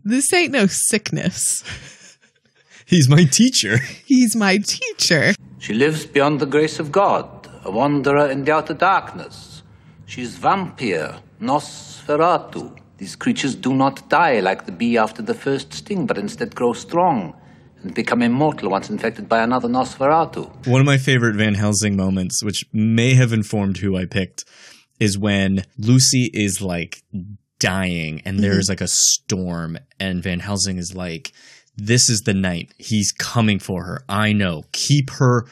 This 0.03 0.33
ain't 0.33 0.53
no 0.53 0.67
sickness. 0.67 1.63
He's 2.87 3.09
my 3.09 3.25
teacher. 3.25 3.79
He's 4.05 4.35
my 4.35 4.59
teacher." 4.59 5.35
She 5.59 5.75
lives 5.75 6.07
beyond 6.07 6.41
the 6.41 6.47
grace 6.47 6.81
of 6.81 6.91
God, 6.91 7.49
a 7.65 7.71
wanderer 7.71 8.31
in 8.31 8.45
the 8.45 8.53
outer 8.53 8.75
darkness. 8.75 9.63
She's 10.07 10.37
vampire, 10.37 11.21
Nosferatu. 11.41 12.79
These 12.99 13.17
creatures 13.17 13.55
do 13.55 13.75
not 13.75 14.09
die 14.09 14.41
like 14.41 14.67
the 14.67 14.73
bee 14.73 14.99
after 14.99 15.23
the 15.23 15.35
first 15.35 15.73
sting, 15.73 16.07
but 16.07 16.19
instead 16.19 16.55
grow 16.55 16.73
strong 16.73 17.35
and 17.83 17.95
become 17.95 18.23
immortal 18.23 18.71
once 18.71 18.91
infected 18.91 19.29
by 19.29 19.43
another 19.43 19.69
Nosferatu. 19.69 20.67
One 20.67 20.81
of 20.81 20.87
my 20.87 20.99
favorite 20.99 21.37
Van 21.37 21.55
Helsing 21.55 21.97
moments, 21.97 22.43
which 22.43 22.65
may 22.73 23.15
have 23.15 23.33
informed 23.33 23.79
who 23.79 23.97
I 23.97 24.07
picked, 24.07 24.45
is 25.05 25.19
when 25.19 25.65
Lucy 25.79 26.31
is 26.33 26.61
like 26.61 27.03
dying 27.61 28.23
and 28.25 28.37
mm-hmm. 28.37 28.43
there's 28.43 28.69
like 28.69 28.81
a 28.81 28.89
storm, 28.89 29.79
and 30.01 30.23
Van 30.23 30.41
Helsing 30.41 30.79
is 30.79 30.95
like, 30.95 31.33
This 31.77 32.09
is 32.09 32.23
the 32.23 32.35
night. 32.35 32.73
He's 32.79 33.13
coming 33.13 33.59
for 33.59 33.85
her. 33.85 34.05
I 34.09 34.33
know. 34.33 34.65
Keep 34.73 35.11
her 35.11 35.47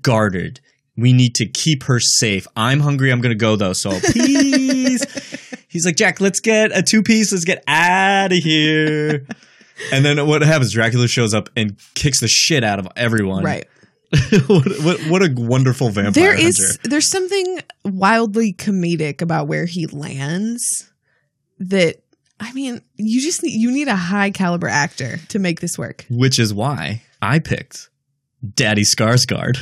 guarded. 0.00 0.60
We 0.96 1.12
need 1.12 1.34
to 1.36 1.48
keep 1.48 1.84
her 1.84 2.00
safe. 2.00 2.46
I'm 2.54 2.80
hungry. 2.80 3.10
I'm 3.10 3.20
going 3.20 3.34
to 3.34 3.38
go 3.38 3.56
though. 3.56 3.72
So 3.72 3.90
please. 4.12 5.04
He's 5.68 5.86
like, 5.86 5.96
Jack, 5.96 6.20
let's 6.20 6.40
get 6.40 6.76
a 6.76 6.82
two 6.82 7.02
piece. 7.02 7.32
Let's 7.32 7.44
get 7.44 7.64
out 7.66 8.32
of 8.32 8.38
here. 8.38 9.26
And 9.90 10.04
then 10.04 10.24
what 10.28 10.42
happens? 10.42 10.72
Dracula 10.72 11.08
shows 11.08 11.34
up 11.34 11.48
and 11.56 11.76
kicks 11.94 12.20
the 12.20 12.28
shit 12.28 12.62
out 12.62 12.78
of 12.78 12.86
everyone. 12.94 13.42
Right. 13.42 13.66
what, 14.46 14.66
what, 14.82 15.00
what 15.08 15.22
a 15.22 15.32
wonderful 15.34 15.88
vampire 15.90 16.12
There 16.12 16.32
hunter. 16.34 16.48
is 16.48 16.78
there's 16.84 17.08
something 17.10 17.60
wildly 17.84 18.52
comedic 18.52 19.22
about 19.22 19.48
where 19.48 19.64
he 19.66 19.86
lands 19.86 20.90
that 21.58 21.96
I 22.38 22.52
mean, 22.52 22.82
you 22.96 23.20
just 23.22 23.42
need 23.42 23.52
you 23.58 23.70
need 23.70 23.88
a 23.88 23.96
high 23.96 24.30
caliber 24.30 24.68
actor 24.68 25.18
to 25.28 25.38
make 25.38 25.60
this 25.60 25.78
work. 25.78 26.04
Which 26.10 26.38
is 26.38 26.52
why 26.52 27.02
I 27.22 27.38
picked 27.38 27.88
Daddy 28.54 28.82
Skarsgård. 28.82 29.58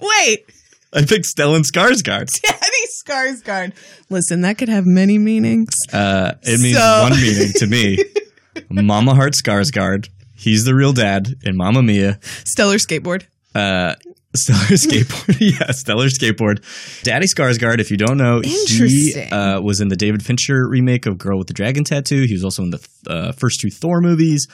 Wait, 0.00 0.44
I 0.92 1.00
picked 1.04 1.26
Stellan 1.26 1.64
Skarsgård. 1.64 2.28
Daddy 2.42 2.86
Skarsgård. 3.04 3.72
Listen, 4.08 4.42
that 4.42 4.56
could 4.58 4.68
have 4.68 4.86
many 4.86 5.18
meanings. 5.18 5.70
Uh, 5.92 6.34
it 6.42 6.60
means 6.60 6.76
So- 6.76 7.02
one 7.02 7.20
meaning 7.20 7.52
to 7.56 7.66
me. 7.66 8.04
Mama 8.70 9.14
Heart 9.14 9.34
Skarsgård. 9.34 10.08
He's 10.38 10.64
the 10.64 10.74
real 10.74 10.92
dad 10.92 11.34
in 11.42 11.56
Mamma 11.56 11.82
Mia. 11.82 12.18
Stellar 12.44 12.76
skateboard. 12.76 13.24
Uh, 13.54 13.94
Stellar 14.36 14.76
Skateboard. 14.76 15.36
yeah, 15.60 15.72
Stellar 15.72 16.06
Skateboard. 16.06 16.62
Daddy 17.02 17.26
Skarsgård, 17.26 17.80
if 17.80 17.90
you 17.90 17.96
don't 17.96 18.18
know, 18.18 18.40
he 18.40 18.54
Interesting. 18.60 19.32
uh, 19.32 19.60
was 19.60 19.80
in 19.80 19.88
the 19.88 19.96
David 19.96 20.22
Fincher 20.22 20.68
remake 20.68 21.06
of 21.06 21.16
Girl 21.18 21.38
with 21.38 21.48
the 21.48 21.54
Dragon 21.54 21.82
Tattoo. 21.82 22.24
He 22.24 22.34
was 22.34 22.44
also 22.44 22.62
in 22.62 22.70
the 22.70 22.88
uh, 23.08 23.32
first 23.32 23.58
two 23.60 23.70
Thor 23.70 24.00
movies. 24.00 24.46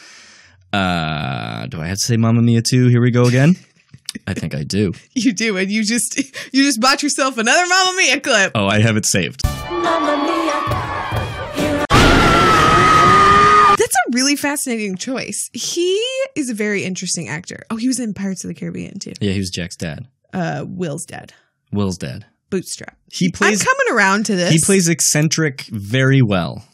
Uh, 0.73 1.67
do 1.67 1.81
I 1.81 1.87
have 1.87 1.99
to 1.99 2.05
say 2.05 2.17
Mamma 2.17 2.41
Mia 2.41 2.63
too? 2.63 2.87
Here 2.89 3.01
we 3.03 3.11
go 3.11 3.27
again. 3.27 3.57
I 4.29 4.33
think 4.35 4.55
I 4.55 4.63
do. 4.63 4.93
You 5.13 5.33
do, 5.35 5.57
and 5.57 5.71
you 5.71 5.85
just 5.85 6.17
you 6.55 6.63
just 6.63 6.81
bought 6.81 7.03
yourself 7.03 7.37
another 7.37 7.67
Mamma 7.67 7.97
Mia 7.99 8.21
clip. 8.21 8.53
Oh, 8.55 8.67
I 8.69 8.81
have 8.81 8.97
it 8.97 9.07
saved. 9.07 9.43
That's 13.85 13.97
a 14.09 14.17
really 14.17 14.35
fascinating 14.35 14.97
choice. 14.97 15.51
He 15.53 16.03
is 16.35 16.49
a 16.49 16.55
very 16.55 16.85
interesting 16.85 17.29
actor. 17.29 17.65
Oh, 17.71 17.77
he 17.77 17.87
was 17.87 18.01
in 18.01 18.15
Pirates 18.15 18.43
of 18.43 18.49
the 18.49 18.55
Caribbean 18.55 18.99
too. 18.99 19.13
Yeah, 19.21 19.33
he 19.33 19.39
was 19.39 19.51
Jack's 19.51 19.77
dad. 19.77 20.09
Uh, 20.33 20.65
Will's 20.67 21.05
dad, 21.05 21.35
Will's 21.71 21.99
dad. 21.99 22.25
Bootstrap. 22.49 22.97
He 23.13 23.31
plays. 23.31 23.61
I'm 23.61 23.67
coming 23.67 23.97
around 23.99 24.27
to 24.27 24.37
this. 24.37 24.53
He 24.53 24.61
plays 24.65 24.89
eccentric 24.89 25.63
very 25.71 26.23
well. 26.23 26.65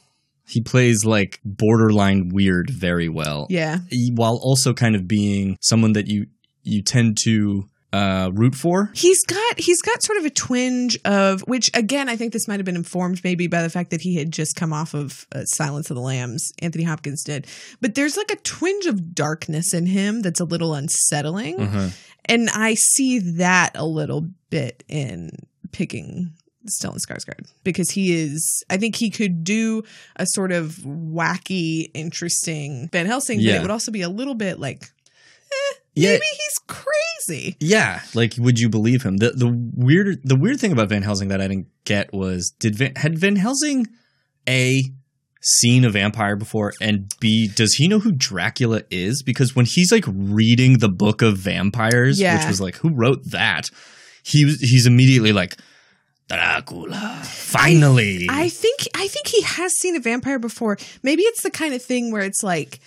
He 0.46 0.62
plays 0.62 1.04
like 1.04 1.40
borderline 1.44 2.28
weird 2.28 2.70
very 2.70 3.08
well. 3.08 3.46
Yeah. 3.50 3.78
While 4.14 4.38
also 4.42 4.72
kind 4.72 4.94
of 4.94 5.08
being 5.08 5.58
someone 5.60 5.94
that 5.94 6.06
you 6.06 6.26
you 6.62 6.82
tend 6.82 7.16
to 7.24 7.68
uh, 7.92 8.30
root 8.32 8.54
for. 8.54 8.90
He's 8.94 9.24
got 9.24 9.58
he's 9.58 9.82
got 9.82 10.02
sort 10.02 10.18
of 10.18 10.24
a 10.24 10.30
twinge 10.30 10.98
of 11.04 11.40
which 11.42 11.70
again 11.74 12.08
I 12.08 12.16
think 12.16 12.32
this 12.32 12.46
might 12.46 12.58
have 12.60 12.64
been 12.64 12.76
informed 12.76 13.22
maybe 13.24 13.46
by 13.48 13.62
the 13.62 13.70
fact 13.70 13.90
that 13.90 14.00
he 14.00 14.16
had 14.16 14.30
just 14.30 14.54
come 14.56 14.72
off 14.72 14.94
of 14.94 15.26
uh, 15.32 15.44
Silence 15.44 15.90
of 15.90 15.96
the 15.96 16.02
Lambs. 16.02 16.52
Anthony 16.60 16.84
Hopkins 16.84 17.24
did, 17.24 17.46
but 17.80 17.94
there's 17.96 18.16
like 18.16 18.30
a 18.30 18.36
twinge 18.36 18.86
of 18.86 19.14
darkness 19.14 19.74
in 19.74 19.86
him 19.86 20.22
that's 20.22 20.40
a 20.40 20.44
little 20.44 20.74
unsettling, 20.74 21.60
Uh-huh. 21.60 21.88
and 22.26 22.48
I 22.50 22.74
see 22.74 23.18
that 23.18 23.72
a 23.74 23.84
little 23.86 24.28
bit 24.50 24.84
in 24.88 25.30
picking 25.72 26.32
Stellan 26.66 26.98
Skarsgård 27.04 27.50
because 27.64 27.90
he 27.90 28.12
is 28.12 28.62
I 28.70 28.76
think 28.76 28.94
he 28.96 29.10
could 29.10 29.42
do 29.44 29.82
a 30.16 30.26
sort 30.26 30.52
of 30.52 30.76
wacky, 30.84 31.90
interesting 31.94 32.88
Van 32.92 33.06
Helsing, 33.06 33.38
but 33.38 33.46
it 33.56 33.62
would 33.62 33.70
also 33.70 33.90
be 33.90 34.02
a 34.02 34.08
little 34.08 34.34
bit 34.34 34.60
like 34.60 34.82
eh, 34.82 35.74
Yeah. 35.94 36.10
maybe 36.10 36.24
he's 36.32 36.58
crazy. 36.68 37.56
Yeah, 37.60 38.00
like 38.14 38.34
would 38.38 38.58
you 38.58 38.68
believe 38.68 39.02
him? 39.02 39.16
The 39.18 39.30
the 39.30 39.48
weird 39.74 40.20
the 40.24 40.36
weird 40.36 40.60
thing 40.60 40.72
about 40.72 40.88
Van 40.88 41.02
Helsing 41.02 41.28
that 41.28 41.40
I 41.40 41.48
didn't 41.48 41.66
get 41.84 42.12
was 42.12 42.50
did 42.58 42.76
Van, 42.76 42.94
had 42.96 43.18
Van 43.18 43.36
Helsing 43.36 43.86
a 44.48 44.82
seen 45.42 45.84
a 45.86 45.90
vampire 45.90 46.36
before 46.36 46.74
and 46.82 47.12
B 47.18 47.48
does 47.54 47.74
he 47.74 47.88
know 47.88 47.98
who 47.98 48.12
Dracula 48.12 48.82
is 48.90 49.22
because 49.22 49.56
when 49.56 49.64
he's 49.64 49.90
like 49.90 50.04
reading 50.06 50.78
the 50.78 50.88
book 50.88 51.22
of 51.22 51.38
vampires 51.38 52.20
Yeah. 52.20 52.36
which 52.38 52.46
was 52.46 52.60
like 52.60 52.76
who 52.76 52.90
wrote 52.90 53.22
that 53.30 53.70
he 54.22 54.44
was 54.44 54.60
he's 54.60 54.84
immediately 54.86 55.32
like 55.32 55.56
Dracula 56.28 57.20
finally 57.24 58.26
I 58.30 58.48
think 58.48 58.80
I 58.94 59.08
think 59.08 59.26
he 59.26 59.42
has 59.42 59.72
seen 59.78 59.96
a 59.96 60.00
vampire 60.00 60.38
before. 60.38 60.76
Maybe 61.02 61.22
it's 61.22 61.42
the 61.42 61.50
kind 61.50 61.74
of 61.74 61.82
thing 61.82 62.12
where 62.12 62.22
it's 62.22 62.42
like 62.42 62.78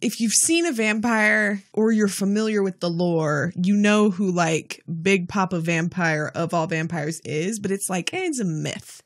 if 0.00 0.20
you've 0.20 0.32
seen 0.32 0.66
a 0.66 0.72
vampire 0.72 1.62
or 1.72 1.90
you're 1.92 2.08
familiar 2.08 2.62
with 2.62 2.80
the 2.80 2.90
lore, 2.90 3.52
you 3.56 3.74
know 3.74 4.10
who 4.10 4.30
like 4.30 4.82
Big 5.02 5.28
Papa 5.28 5.58
Vampire 5.60 6.30
of 6.34 6.52
all 6.52 6.66
vampires 6.66 7.20
is, 7.24 7.58
but 7.58 7.70
it's 7.70 7.88
like 7.88 8.12
eh, 8.12 8.24
it's 8.26 8.40
a 8.40 8.44
myth. 8.44 9.02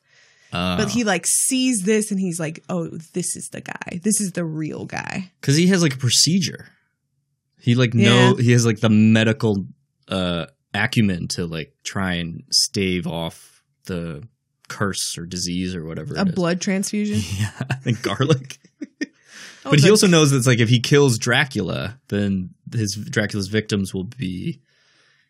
Uh, 0.53 0.75
But 0.77 0.89
he 0.89 1.05
like 1.05 1.25
sees 1.25 1.83
this 1.83 2.11
and 2.11 2.19
he's 2.19 2.39
like, 2.39 2.61
"Oh, 2.67 2.87
this 3.13 3.37
is 3.37 3.47
the 3.53 3.61
guy. 3.61 4.01
This 4.03 4.19
is 4.19 4.33
the 4.33 4.43
real 4.43 4.85
guy." 4.85 5.31
because 5.39 5.55
he 5.55 5.67
has 5.67 5.81
like 5.81 5.93
a 5.95 5.97
procedure. 5.97 6.67
He 7.59 7.75
like 7.75 7.93
know 7.93 8.35
Yeah. 8.37 8.43
he 8.43 8.51
has 8.51 8.65
like 8.65 8.79
the 8.81 8.89
medical 8.89 9.65
uh 10.09 10.47
acumen 10.73 11.27
to 11.29 11.45
like 11.45 11.73
try 11.85 12.13
and 12.15 12.43
stave 12.51 13.07
off 13.07 13.63
the 13.85 14.23
curse 14.67 15.17
or 15.17 15.25
disease 15.25 15.73
or 15.75 15.85
whatever. 15.85 16.15
A 16.15 16.21
it 16.23 16.27
is. 16.29 16.35
blood 16.35 16.59
transfusion. 16.59 17.19
yeah, 17.39 17.51
I 17.69 17.75
think 17.75 18.01
garlic. 18.01 18.57
Oh, 19.65 19.69
but 19.69 19.79
he 19.79 19.89
also 19.89 20.07
knows 20.07 20.31
that 20.31 20.37
it's 20.37 20.47
like 20.47 20.59
if 20.59 20.69
he 20.69 20.79
kills 20.79 21.17
Dracula, 21.17 21.99
then 22.07 22.51
his 22.73 22.95
Dracula's 22.95 23.47
victims 23.47 23.93
will 23.93 24.05
be 24.05 24.61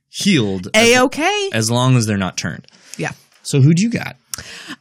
healed 0.08 0.68
A 0.74 0.96
as, 0.96 1.02
okay. 1.04 1.50
as 1.54 1.70
long 1.70 1.98
as 1.98 2.06
they're 2.06 2.18
not 2.18 2.38
turned. 2.38 2.68
Yeah. 2.98 3.12
So 3.44 3.62
who'd 3.62 3.80
you 3.80 3.90
got? 3.90 4.16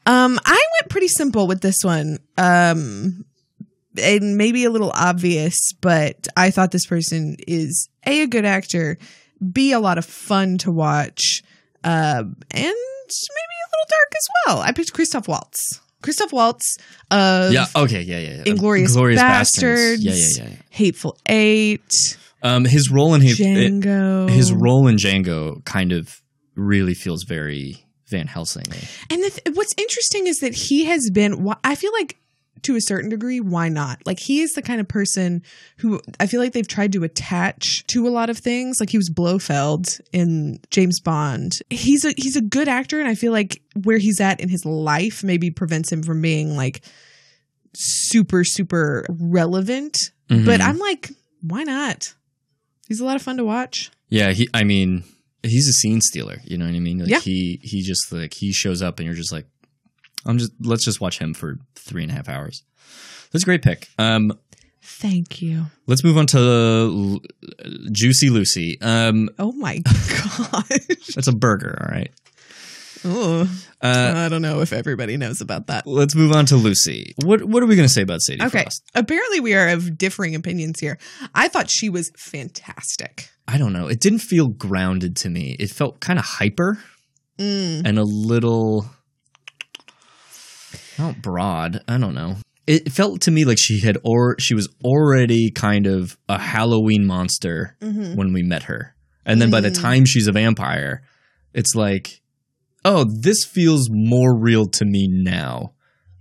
Um, 0.06 0.38
I 0.44 0.62
went 0.80 0.90
pretty 0.90 1.08
simple 1.08 1.46
with 1.46 1.60
this 1.60 1.78
one. 1.82 2.18
Um, 2.38 3.24
and 4.00 4.36
maybe 4.36 4.64
a 4.64 4.70
little 4.70 4.92
obvious, 4.94 5.72
but 5.80 6.28
I 6.36 6.50
thought 6.50 6.70
this 6.70 6.86
person 6.86 7.36
is 7.46 7.88
a 8.06 8.22
a 8.22 8.26
good 8.26 8.44
actor, 8.44 8.98
b 9.52 9.72
a 9.72 9.80
lot 9.80 9.98
of 9.98 10.04
fun 10.04 10.58
to 10.58 10.70
watch, 10.70 11.42
um, 11.82 12.36
and 12.50 12.62
maybe 12.62 13.56
a 13.56 13.70
little 13.72 13.88
dark 13.88 14.12
as 14.14 14.28
well. 14.46 14.60
I 14.60 14.72
picked 14.72 14.92
Christoph 14.92 15.28
Waltz. 15.28 15.80
Christoph 16.02 16.32
Waltz 16.32 16.78
of 17.10 17.52
yeah. 17.52 17.66
Okay. 17.76 18.02
Yeah. 18.02 18.18
Yeah. 18.18 18.34
yeah. 18.36 18.42
Inglorious 18.46 18.92
Glorious 18.92 19.20
Bastards, 19.20 20.02
Yeah. 20.04 20.12
Yeah. 20.14 20.26
Yeah. 20.36 20.50
yeah. 20.50 20.56
Hateful 20.70 21.18
Eight, 21.28 22.18
Um, 22.42 22.64
his 22.64 22.90
role 22.90 23.14
in 23.14 23.22
Django. 23.22 24.28
his 24.30 24.52
role 24.52 24.86
in 24.88 24.96
Django 24.96 25.64
kind 25.64 25.92
of 25.92 26.20
really 26.54 26.94
feels 26.94 27.24
very 27.24 27.84
Van 28.08 28.26
Helsing. 28.26 28.64
And 29.10 29.22
the 29.22 29.30
th- 29.30 29.56
what's 29.56 29.74
interesting 29.78 30.26
is 30.26 30.38
that 30.38 30.54
he 30.54 30.84
has 30.86 31.10
been. 31.12 31.46
I 31.62 31.74
feel 31.74 31.92
like 31.92 32.16
to 32.62 32.76
a 32.76 32.80
certain 32.80 33.10
degree, 33.10 33.40
why 33.40 33.68
not? 33.68 34.00
Like 34.06 34.18
he 34.18 34.40
is 34.40 34.52
the 34.52 34.62
kind 34.62 34.80
of 34.80 34.88
person 34.88 35.42
who 35.78 36.00
I 36.18 36.26
feel 36.26 36.40
like 36.40 36.52
they've 36.52 36.66
tried 36.66 36.92
to 36.92 37.04
attach 37.04 37.84
to 37.88 38.06
a 38.06 38.10
lot 38.10 38.30
of 38.30 38.38
things. 38.38 38.78
Like 38.80 38.90
he 38.90 38.96
was 38.98 39.10
Blofeld 39.10 39.98
in 40.12 40.60
James 40.70 41.00
Bond. 41.00 41.52
He's 41.70 42.04
a 42.04 42.12
he's 42.16 42.36
a 42.36 42.42
good 42.42 42.68
actor, 42.68 42.98
and 43.00 43.08
I 43.08 43.14
feel 43.14 43.32
like 43.32 43.62
where 43.82 43.98
he's 43.98 44.20
at 44.20 44.40
in 44.40 44.48
his 44.48 44.64
life 44.64 45.22
maybe 45.24 45.50
prevents 45.50 45.90
him 45.90 46.02
from 46.02 46.20
being 46.22 46.56
like 46.56 46.82
super 47.74 48.44
super 48.44 49.06
relevant. 49.08 49.96
Mhm. 50.28 50.44
But 50.44 50.60
I'm 50.60 50.78
like, 50.78 51.10
why 51.42 51.62
not? 51.64 52.14
He's 52.88 53.00
a 53.00 53.04
lot 53.04 53.16
of 53.16 53.22
fun 53.22 53.36
to 53.36 53.44
watch. 53.44 53.90
Yeah, 54.08 54.32
he. 54.32 54.48
I 54.52 54.64
mean, 54.64 55.04
he's 55.42 55.68
a 55.68 55.72
scene 55.72 56.00
stealer. 56.00 56.38
You 56.44 56.58
know 56.58 56.66
what 56.66 56.74
I 56.74 56.80
mean? 56.80 56.98
Like 56.98 57.08
Yeah. 57.08 57.20
He 57.20 57.60
he 57.62 57.82
just 57.82 58.12
like 58.12 58.34
he 58.34 58.52
shows 58.52 58.82
up 58.82 58.98
and 58.98 59.06
you're 59.06 59.14
just 59.14 59.32
like, 59.32 59.46
I'm 60.26 60.38
just 60.38 60.52
let's 60.60 60.84
just 60.84 61.00
watch 61.00 61.18
him 61.18 61.34
for 61.34 61.56
three 61.74 62.02
and 62.02 62.10
a 62.12 62.14
half 62.14 62.28
hours. 62.28 62.62
That's 63.32 63.42
a 63.44 63.46
great 63.46 63.62
pick. 63.62 63.88
Um, 63.98 64.32
Thank 64.82 65.40
you. 65.40 65.66
let's 65.86 66.02
move 66.02 66.16
on 66.18 66.26
to 66.28 66.38
L- 66.38 67.20
Juicy 67.92 68.28
Lucy. 68.30 68.78
Um, 68.80 69.28
Oh 69.38 69.52
my 69.52 69.78
gosh. 69.84 71.06
that's 71.14 71.28
a 71.28 71.32
burger. 71.34 71.78
All 71.80 71.94
right. 71.94 72.10
Oh, 73.02 73.48
Uh, 73.82 74.12
I 74.16 74.28
don't 74.28 74.42
know 74.42 74.60
if 74.60 74.74
everybody 74.74 75.16
knows 75.16 75.40
about 75.40 75.68
that. 75.68 75.86
let's 75.86 76.14
move 76.14 76.32
on 76.32 76.44
to 76.46 76.56
Lucy. 76.56 77.14
What 77.22 77.44
what 77.44 77.62
are 77.62 77.66
we 77.66 77.76
going 77.76 77.88
to 77.88 77.92
say 77.92 78.02
about 78.02 78.20
Sadie 78.20 78.42
Okay. 78.42 78.62
Frost? 78.62 78.82
Apparently, 78.94 79.40
we 79.40 79.54
are 79.54 79.68
of 79.68 79.96
differing 79.96 80.34
opinions 80.34 80.80
here. 80.80 80.98
I 81.34 81.48
thought 81.48 81.70
she 81.70 81.88
was 81.88 82.10
fantastic. 82.18 83.30
I 83.48 83.56
don't 83.58 83.72
know. 83.72 83.86
It 83.88 84.00
didn't 84.00 84.18
feel 84.20 84.48
grounded 84.48 85.16
to 85.16 85.30
me. 85.30 85.56
It 85.58 85.70
felt 85.70 86.00
kind 86.00 86.18
of 86.18 86.24
hyper 86.26 86.78
Mm. 87.38 87.86
and 87.86 87.98
a 87.98 88.04
little 88.04 88.84
not 91.00 91.22
broad. 91.22 91.82
I 91.88 91.98
don't 91.98 92.14
know. 92.14 92.36
It 92.66 92.92
felt 92.92 93.20
to 93.22 93.30
me 93.30 93.44
like 93.44 93.58
she 93.58 93.80
had 93.80 93.98
or 94.04 94.36
she 94.38 94.54
was 94.54 94.68
already 94.84 95.50
kind 95.50 95.86
of 95.86 96.16
a 96.28 96.38
Halloween 96.38 97.04
monster 97.06 97.76
Mhm. 97.82 98.14
when 98.16 98.32
we 98.32 98.42
met 98.42 98.64
her. 98.64 98.94
And 99.26 99.40
then 99.40 99.50
by 99.50 99.60
the 99.60 99.70
Mm. 99.70 99.80
time 99.80 100.04
she's 100.04 100.26
a 100.28 100.32
vampire, 100.32 101.02
it's 101.52 101.74
like, 101.74 102.20
oh, 102.84 103.04
this 103.04 103.44
feels 103.44 103.88
more 103.90 104.36
real 104.36 104.66
to 104.66 104.84
me 104.84 105.08
now 105.08 105.72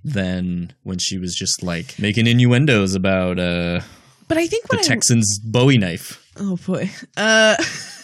than 0.03 0.73
when 0.83 0.97
she 0.97 1.17
was 1.17 1.35
just 1.35 1.61
like 1.61 1.99
making 1.99 2.25
innuendos 2.27 2.95
about 2.95 3.37
uh 3.39 3.81
But 4.27 4.37
I 4.37 4.47
think 4.47 4.67
the 4.69 4.79
I, 4.79 4.81
Texans 4.81 5.39
Bowie 5.43 5.77
knife. 5.77 6.23
oh 6.37 6.55
boy, 6.65 6.89
uh, 7.17 7.55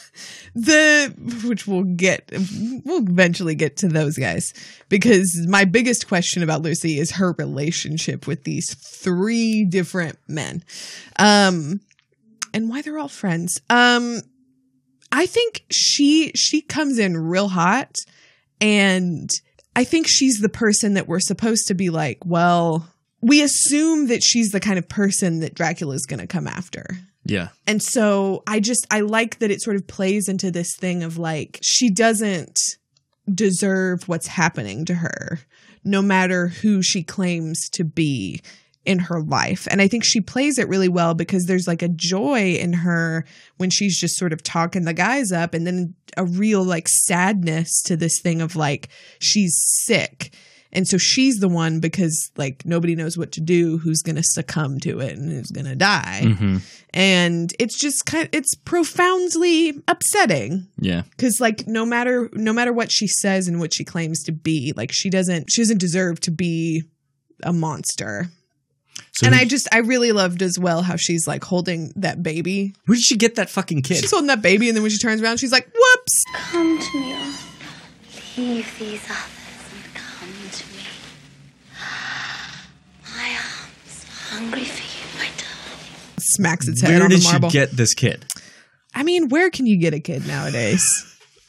the 0.56 1.14
which 1.46 1.68
we'll 1.68 1.84
get, 1.84 2.32
we'll 2.86 3.04
eventually 3.04 3.56
get 3.56 3.78
to 3.78 3.88
those 3.88 4.18
guys 4.18 4.54
because 4.90 5.46
my 5.48 5.66
biggest 5.66 6.08
question 6.08 6.44
about 6.44 6.62
Lucy 6.62 6.98
is 6.98 7.12
her 7.12 7.34
relationship 7.38 8.26
with 8.26 8.44
these 8.46 8.74
three 8.74 9.66
different 9.66 10.18
men, 10.28 10.64
um, 11.20 11.82
and 12.54 12.70
why 12.70 12.82
they're 12.82 12.98
all 12.98 13.10
friends. 13.10 13.60
Um, 13.70 14.22
I 15.12 15.26
think 15.26 15.66
she 15.72 16.32
she 16.36 16.62
comes 16.62 17.00
in 17.00 17.18
real 17.18 17.50
hot 17.50 17.96
and 18.62 19.30
I 19.76 19.84
think 19.84 20.08
she's 20.08 20.40
the 20.40 20.50
person 20.50 20.94
that 20.94 21.08
we're 21.08 21.20
supposed 21.20 21.68
to 21.68 21.74
be 21.74 21.90
like, 21.90 22.20
well, 22.26 22.88
we 23.22 23.42
assume 23.42 24.08
that 24.08 24.24
she's 24.24 24.52
the 24.52 24.60
kind 24.60 24.78
of 24.78 24.88
person 24.88 25.40
that 25.40 25.54
Dracula's 25.54 26.06
going 26.06 26.22
to 26.22 26.28
come 26.28 26.48
after. 26.48 26.86
Yeah. 27.26 27.50
And 27.68 27.82
so 27.82 28.44
I 28.48 28.60
just 28.60 28.86
I 28.92 29.02
like 29.02 29.40
that 29.40 29.52
it 29.52 29.62
sort 29.62 29.76
of 29.76 29.88
plays 29.88 30.30
into 30.30 30.52
this 30.52 30.76
thing 30.76 31.04
of 31.04 31.18
like 31.18 31.60
she 31.62 31.90
doesn't 31.90 32.60
deserve 33.34 34.08
what's 34.08 34.28
happening 34.28 34.86
to 34.86 34.94
her 34.96 35.40
no 35.86 36.02
matter 36.02 36.48
who 36.48 36.82
she 36.82 37.04
claims 37.04 37.70
to 37.70 37.84
be 37.84 38.42
in 38.86 39.00
her 39.00 39.22
life. 39.22 39.68
And 39.70 39.82
I 39.82 39.88
think 39.88 40.04
she 40.04 40.20
plays 40.20 40.58
it 40.58 40.68
really 40.68 40.90
well 40.90 41.14
because 41.14 41.46
there's 41.46 41.68
like 41.68 41.82
a 41.82 41.88
joy 41.88 42.56
in 42.56 42.74
her 42.74 43.26
when 43.58 43.70
she's 43.70 44.00
just 44.00 44.18
sort 44.18 44.34
of 44.34 44.44
talking 44.44 44.84
the 44.84 44.94
guys 44.94 45.32
up 45.32 45.54
and 45.54 45.66
then 45.66 45.96
a 46.18 46.26
real 46.26 46.64
like 46.64 46.88
sadness 46.88 47.82
to 47.84 47.96
this 47.96 48.20
thing 48.22 48.42
of 48.42 48.56
like 48.56 48.90
she's 49.20 49.56
sick. 49.86 50.36
And 50.76 50.88
so 50.88 50.98
she's 50.98 51.38
the 51.40 51.48
one 51.50 51.80
because 51.80 52.32
like 52.38 52.66
nobody 52.66 52.96
knows 52.96 53.18
what 53.18 53.32
to 53.34 53.42
do 53.42 53.78
who's 53.80 54.02
going 54.02 54.18
to 54.18 54.24
succumb 54.24 54.80
to 54.82 55.00
it 55.00 55.18
and 55.18 55.32
who's 55.32 55.50
going 55.52 55.66
to 55.66 55.76
die. 55.76 56.22
Mhm. 56.26 56.62
And 56.94 57.52
it's 57.60 57.80
just 57.80 58.06
kind 58.06 58.24
of, 58.26 58.30
it's 58.34 58.54
profoundly 58.56 59.82
upsetting 59.88 60.68
Yeah. 60.80 61.04
because 61.12 61.40
like 61.42 61.68
no 61.68 61.86
matter 61.86 62.30
no 62.34 62.54
matter 62.54 62.72
what 62.74 62.92
she 62.92 63.08
says 63.08 63.48
and 63.48 63.60
what 63.60 63.74
she 63.74 63.84
claims 63.84 64.24
to 64.24 64.32
be 64.32 64.74
like 64.78 64.92
she 64.94 65.10
doesn't 65.10 65.50
she 65.52 65.62
doesn't 65.62 65.80
deserve 65.80 66.20
to 66.22 66.32
be 66.32 66.84
a 67.44 67.52
monster 67.52 68.30
So 69.12 69.26
and 69.28 69.36
i 69.36 69.44
just 69.44 69.68
i 69.74 69.80
really 69.80 70.14
loved 70.14 70.42
as 70.42 70.58
well 70.58 70.84
how 70.84 70.96
she's 70.96 71.28
like 71.28 71.44
holding 71.44 71.92
that 71.98 72.24
baby 72.24 72.74
Where 72.86 72.96
did 72.96 73.04
she 73.04 73.18
get 73.18 73.36
that 73.36 73.50
fucking 73.50 73.82
kid? 73.82 73.98
she's 73.98 74.12
holding 74.12 74.28
that 74.28 74.42
baby 74.42 74.70
and 74.70 74.76
then 74.78 74.82
when 74.84 74.92
she 74.92 74.98
turns 74.98 75.22
around 75.22 75.38
she's 75.42 75.52
like 75.52 75.68
whoops 75.74 76.24
Come 76.52 76.80
to 76.80 77.00
me. 77.00 77.16
Leave 78.38 78.80
these 78.80 79.04
others 79.10 79.66
and 79.74 79.94
come 79.94 80.30
to 80.52 80.64
me. 80.74 80.84
My 83.18 83.30
arms, 83.30 84.06
hungry 84.36 84.64
for 84.66 84.82
you, 84.82 85.20
my 85.20 85.26
darling. 85.38 86.20
smacks 86.20 86.68
its 86.68 86.82
head 86.82 86.90
Where 86.92 87.04
on 87.04 87.10
did 87.10 87.20
the 87.20 87.24
she 87.24 87.32
marble 87.32 87.50
get 87.50 87.72
this 87.72 87.94
kid? 87.94 88.26
I 88.94 89.04
mean, 89.04 89.30
where 89.30 89.50
can 89.50 89.66
you 89.66 89.78
get 89.80 89.94
a 89.94 90.00
kid 90.00 90.26
nowadays? 90.28 90.84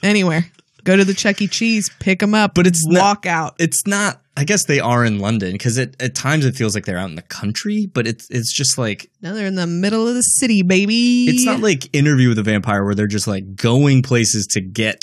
Anywhere. 0.03 0.47
Go 0.85 0.97
to 0.97 1.05
the 1.05 1.15
Chuck 1.15 1.41
E. 1.43 1.49
Cheese, 1.49 1.91
pick 1.99 2.21
them 2.21 2.33
up, 2.35 2.55
But 2.55 2.67
it's 2.67 2.87
not- 2.87 3.01
walk 3.01 3.27
out. 3.27 3.57
It's 3.59 3.87
not. 3.87 4.21
I 4.39 4.45
guess 4.45 4.67
they 4.67 4.81
are 4.81 5.03
in 5.05 5.19
London 5.19 5.53
because 5.53 5.79
it 5.79 5.97
at 6.01 6.15
times 6.15 6.45
it 6.45 6.55
feels 6.55 6.75
like 6.75 6.85
they're 6.85 6.99
out 6.99 7.09
in 7.09 7.17
the 7.17 7.23
country, 7.23 7.87
but 7.93 8.07
it's 8.07 8.29
it's 8.31 8.53
just 8.55 8.77
like 8.77 9.11
Now 9.23 9.33
they're 9.33 9.47
in 9.47 9.55
the 9.55 9.67
middle 9.67 10.07
of 10.07 10.15
the 10.15 10.23
city, 10.23 10.63
baby. 10.63 11.25
it's 11.25 11.45
not 11.47 11.61
like 11.61 11.89
Interview 11.97 12.29
with 12.29 12.39
a 12.39 12.43
Vampire 12.43 12.85
where 12.85 12.95
they're 12.95 13.07
just 13.07 13.27
like 13.27 13.57
going 13.57 14.03
places 14.03 14.47
to 14.49 14.61
get 14.61 15.03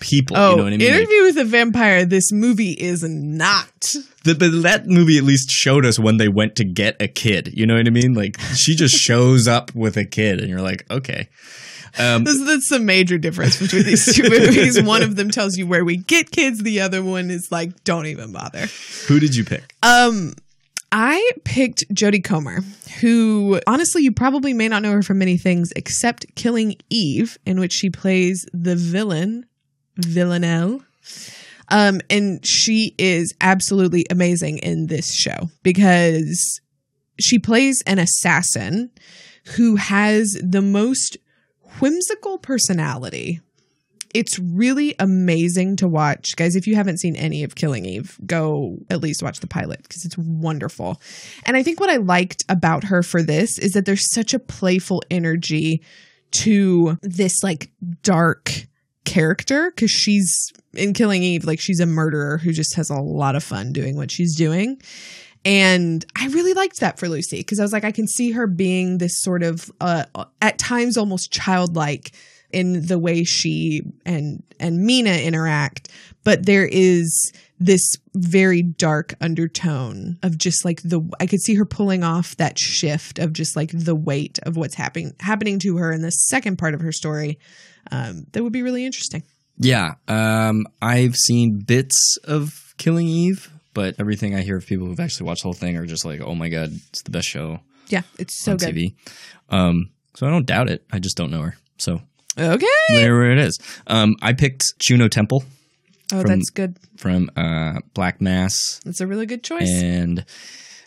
people. 0.00 0.36
Oh, 0.36 0.50
you 0.52 0.56
know 0.56 0.64
what 0.64 0.72
I 0.72 0.76
mean? 0.76 0.88
Like, 0.90 0.98
Interview 1.00 1.22
with 1.24 1.38
a 1.38 1.44
Vampire. 1.44 2.04
This 2.04 2.32
movie 2.32 2.72
is 2.72 3.02
not. 3.02 3.94
the, 4.24 4.34
but 4.34 4.62
that 4.62 4.86
movie 4.86 5.18
at 5.18 5.24
least 5.24 5.50
showed 5.50 5.84
us 5.86 5.98
when 5.98 6.16
they 6.16 6.28
went 6.28 6.56
to 6.56 6.64
get 6.64 7.00
a 7.00 7.08
kid. 7.08 7.50
You 7.54 7.66
know 7.66 7.76
what 7.76 7.86
I 7.86 7.90
mean? 7.90 8.14
Like 8.14 8.38
she 8.54 8.74
just 8.74 8.94
shows 8.98 9.46
up 9.48 9.74
with 9.74 9.96
a 9.96 10.04
kid, 10.04 10.40
and 10.40 10.48
you're 10.48 10.60
like, 10.62 10.84
okay. 10.90 11.28
Um, 11.98 12.24
This, 12.24 12.38
that's 12.46 12.68
the 12.68 12.78
major 12.78 13.18
difference 13.18 13.58
between 13.60 13.84
these 13.84 14.14
two 14.14 14.22
movies. 14.30 14.80
One 14.82 15.02
of 15.02 15.16
them 15.16 15.30
tells 15.30 15.56
you 15.56 15.66
where 15.66 15.84
we 15.84 15.96
get 15.96 16.30
kids. 16.30 16.62
The 16.62 16.80
other 16.80 17.02
one 17.02 17.30
is 17.30 17.48
like, 17.50 17.82
don't 17.84 18.06
even 18.06 18.30
bother. 18.32 18.66
who 19.08 19.18
did 19.18 19.34
you 19.34 19.44
pick? 19.44 19.74
Um, 19.82 20.34
I 20.92 21.30
picked 21.44 21.88
Jodie 21.92 22.22
Comer, 22.22 22.60
who 23.00 23.58
honestly 23.66 24.02
you 24.02 24.12
probably 24.12 24.52
may 24.54 24.68
not 24.68 24.82
know 24.82 24.92
her 24.92 25.02
from 25.02 25.18
many 25.18 25.36
things 25.38 25.72
except 25.76 26.34
Killing 26.34 26.76
Eve, 26.88 27.36
in 27.44 27.58
which 27.58 27.72
she 27.72 27.90
plays 27.90 28.46
the 28.52 28.76
villain, 28.76 29.44
Villanelle. 29.98 30.80
Um, 31.70 32.00
and 32.08 32.44
she 32.46 32.94
is 32.98 33.34
absolutely 33.40 34.06
amazing 34.10 34.58
in 34.58 34.86
this 34.86 35.14
show 35.14 35.50
because 35.62 36.60
she 37.20 37.38
plays 37.38 37.82
an 37.86 37.98
assassin 37.98 38.90
who 39.56 39.76
has 39.76 40.38
the 40.42 40.62
most 40.62 41.18
whimsical 41.80 42.38
personality 42.38 43.40
it's 44.14 44.38
really 44.38 44.94
amazing 44.98 45.76
to 45.76 45.88
watch. 45.88 46.34
Guys, 46.36 46.56
if 46.56 46.66
you 46.66 46.74
haven't 46.74 46.98
seen 46.98 47.16
any 47.16 47.44
of 47.44 47.54
Killing 47.54 47.84
Eve, 47.84 48.18
go 48.24 48.78
at 48.90 49.00
least 49.00 49.22
watch 49.22 49.40
the 49.40 49.46
pilot 49.46 49.82
because 49.82 50.04
it's 50.04 50.16
wonderful. 50.18 51.00
And 51.44 51.56
I 51.56 51.62
think 51.62 51.80
what 51.80 51.90
I 51.90 51.96
liked 51.96 52.44
about 52.48 52.84
her 52.84 53.02
for 53.02 53.22
this 53.22 53.58
is 53.58 53.72
that 53.72 53.84
there's 53.84 54.10
such 54.12 54.34
a 54.34 54.38
playful 54.38 55.02
energy 55.10 55.82
to 56.30 56.98
this 57.02 57.42
like 57.42 57.70
dark 58.02 58.66
character 59.08 59.70
because 59.70 59.90
she's 59.90 60.52
in 60.74 60.92
Killing 60.92 61.22
Eve, 61.22 61.44
like 61.44 61.60
she's 61.60 61.80
a 61.80 61.86
murderer 61.86 62.38
who 62.38 62.52
just 62.52 62.76
has 62.76 62.90
a 62.90 62.96
lot 62.96 63.36
of 63.36 63.42
fun 63.42 63.72
doing 63.72 63.96
what 63.96 64.10
she's 64.10 64.36
doing. 64.36 64.80
And 65.44 66.04
I 66.16 66.26
really 66.28 66.52
liked 66.52 66.80
that 66.80 66.98
for 66.98 67.08
Lucy 67.08 67.38
because 67.38 67.58
I 67.58 67.62
was 67.62 67.72
like, 67.72 67.84
I 67.84 67.92
can 67.92 68.06
see 68.06 68.32
her 68.32 68.46
being 68.46 68.98
this 68.98 69.18
sort 69.18 69.42
of, 69.42 69.70
uh, 69.80 70.04
at 70.42 70.58
times 70.58 70.96
almost 70.98 71.32
childlike 71.32 72.12
in 72.50 72.86
the 72.86 72.98
way 72.98 73.24
she 73.24 73.82
and 74.04 74.42
and 74.58 74.78
Mina 74.84 75.16
interact, 75.16 75.90
but 76.24 76.46
there 76.46 76.66
is 76.66 77.32
this 77.60 77.96
very 78.14 78.62
dark 78.62 79.14
undertone 79.20 80.18
of 80.22 80.38
just 80.38 80.64
like 80.64 80.80
the 80.82 81.00
I 81.18 81.26
could 81.26 81.40
see 81.40 81.54
her 81.56 81.64
pulling 81.64 82.04
off 82.04 82.36
that 82.36 82.58
shift 82.58 83.18
of 83.18 83.32
just 83.32 83.56
like 83.56 83.70
the 83.72 83.94
weight 83.94 84.38
of 84.44 84.56
what's 84.56 84.74
happening 84.74 85.12
happening 85.20 85.58
to 85.60 85.76
her 85.78 85.92
in 85.92 86.02
the 86.02 86.10
second 86.10 86.56
part 86.58 86.74
of 86.74 86.80
her 86.80 86.92
story. 86.92 87.38
Um, 87.90 88.26
that 88.32 88.42
would 88.42 88.52
be 88.52 88.62
really 88.62 88.84
interesting. 88.84 89.22
Yeah, 89.58 89.94
um, 90.06 90.66
I've 90.80 91.16
seen 91.16 91.58
bits 91.66 92.16
of 92.24 92.74
Killing 92.78 93.08
Eve, 93.08 93.50
but 93.74 93.96
everything 93.98 94.36
I 94.36 94.42
hear 94.42 94.56
of 94.56 94.66
people 94.66 94.86
who've 94.86 95.00
actually 95.00 95.26
watched 95.26 95.42
the 95.42 95.46
whole 95.48 95.52
thing 95.54 95.76
are 95.76 95.86
just 95.86 96.04
like, 96.04 96.20
"Oh 96.20 96.34
my 96.36 96.48
god, 96.48 96.70
it's 96.90 97.02
the 97.02 97.10
best 97.10 97.26
show 97.26 97.58
Yeah, 97.88 98.02
it's 98.20 98.40
so 98.44 98.52
on 98.52 98.58
good. 98.58 98.74
TV." 98.74 98.94
Um, 99.48 99.90
so 100.14 100.26
I 100.26 100.30
don't 100.30 100.46
doubt 100.46 100.68
it. 100.70 100.84
I 100.92 101.00
just 101.00 101.16
don't 101.16 101.30
know 101.32 101.42
her. 101.42 101.56
So 101.78 102.00
Okay. 102.38 102.66
there 102.90 103.32
it 103.32 103.38
is. 103.38 103.58
Um, 103.88 104.14
I 104.22 104.32
picked 104.32 104.62
Juno 104.78 105.08
Temple 105.08 105.42
Oh, 106.12 106.20
from- 106.22 106.30
that's 106.30 106.50
good. 106.50 106.76
from 106.96 107.30
uh, 107.36 107.80
Black 107.94 108.20
Mass, 108.20 108.80
That's 108.84 109.00
a 109.00 109.06
really 109.06 109.26
good 109.26 109.42
choice. 109.44 109.68
and 109.70 110.24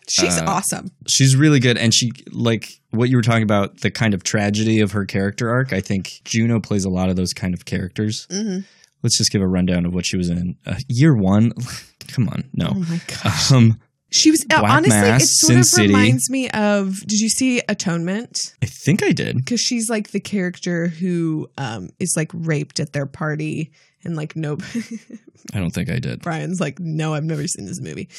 She's 0.10 0.38
uh, 0.38 0.46
awesome. 0.48 0.92
she's 1.08 1.36
really 1.36 1.60
good. 1.60 1.78
And 1.78 1.94
she 1.94 2.12
like 2.32 2.68
what 2.90 3.10
you 3.10 3.16
were 3.16 3.22
talking 3.22 3.44
about 3.44 3.82
the 3.82 3.92
kind 3.92 4.14
of 4.14 4.24
tragedy 4.24 4.80
of 4.82 4.92
her 4.94 5.06
character 5.06 5.50
arc. 5.50 5.72
I 5.74 5.80
think 5.80 6.22
Juno 6.26 6.60
plays 6.60 6.84
a 6.86 6.90
lot 6.90 7.10
of 7.10 7.16
those 7.16 7.34
kind 7.34 7.54
of 7.54 7.66
characters. 7.66 8.28
hmm 8.32 8.60
Let's 9.04 9.18
just 9.18 9.32
give 9.32 9.42
a 9.42 9.48
rundown 9.48 9.86
of 9.88 9.94
what 9.96 10.06
she 10.06 10.16
was 10.18 10.30
in. 10.30 10.58
Uh, 10.66 10.76
year 10.88 11.16
one, 11.16 11.54
come 12.08 12.30
on, 12.30 12.44
no. 12.54 12.68
Oh 12.76 12.80
my 12.90 13.00
gosh. 13.08 13.52
Um, 13.52 13.80
She 14.12 14.30
was 14.32 14.46
uh, 14.52 14.60
Black 14.60 14.72
honestly. 14.74 15.00
Mass, 15.02 15.24
it 15.24 15.28
sort 15.28 15.48
Sin 15.52 15.60
of 15.60 15.66
City. 15.66 15.88
reminds 15.88 16.30
me 16.30 16.50
of. 16.50 17.00
Did 17.08 17.20
you 17.20 17.30
see 17.30 17.62
Atonement? 17.70 18.54
I 18.62 18.66
think 18.66 19.02
I 19.04 19.12
did. 19.14 19.38
Because 19.38 19.62
she's 19.62 19.90
like 19.90 20.12
the 20.12 20.20
character 20.20 20.88
who 20.88 21.50
um 21.58 21.90
is 22.00 22.14
like 22.18 22.30
raped 22.34 22.80
at 22.82 22.92
their 22.94 23.06
party 23.06 23.72
and 24.04 24.16
like 24.16 24.36
nope 24.36 24.62
I 25.54 25.60
don't 25.60 25.72
think 25.72 25.90
I 25.90 25.98
did. 25.98 26.22
Brian's 26.22 26.60
like, 26.62 26.80
no, 26.80 27.16
I've 27.16 27.24
never 27.24 27.48
seen 27.48 27.66
this 27.66 27.82
movie. 27.82 28.10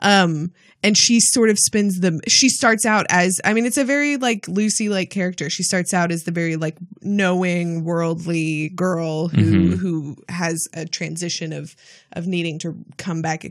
Um, 0.00 0.52
and 0.82 0.96
she 0.96 1.20
sort 1.20 1.48
of 1.48 1.58
spins 1.58 2.00
the. 2.00 2.20
She 2.28 2.50
starts 2.50 2.84
out 2.84 3.06
as. 3.08 3.40
I 3.46 3.54
mean, 3.54 3.64
it's 3.64 3.78
a 3.78 3.84
very 3.84 4.18
like 4.18 4.46
Lucy 4.46 4.90
like 4.90 5.08
character. 5.10 5.48
She 5.48 5.62
starts 5.62 5.94
out 5.94 6.12
as 6.12 6.24
the 6.24 6.32
very 6.32 6.56
like 6.56 6.76
knowing, 7.00 7.82
worldly 7.82 8.68
girl 8.68 9.28
who 9.28 9.70
Mhm. 9.70 9.78
who 9.78 10.16
has 10.28 10.68
a 10.74 10.84
transition 10.84 11.54
of 11.54 11.74
of 12.12 12.26
needing 12.26 12.58
to 12.60 12.76
come 12.98 13.22
back, 13.22 13.46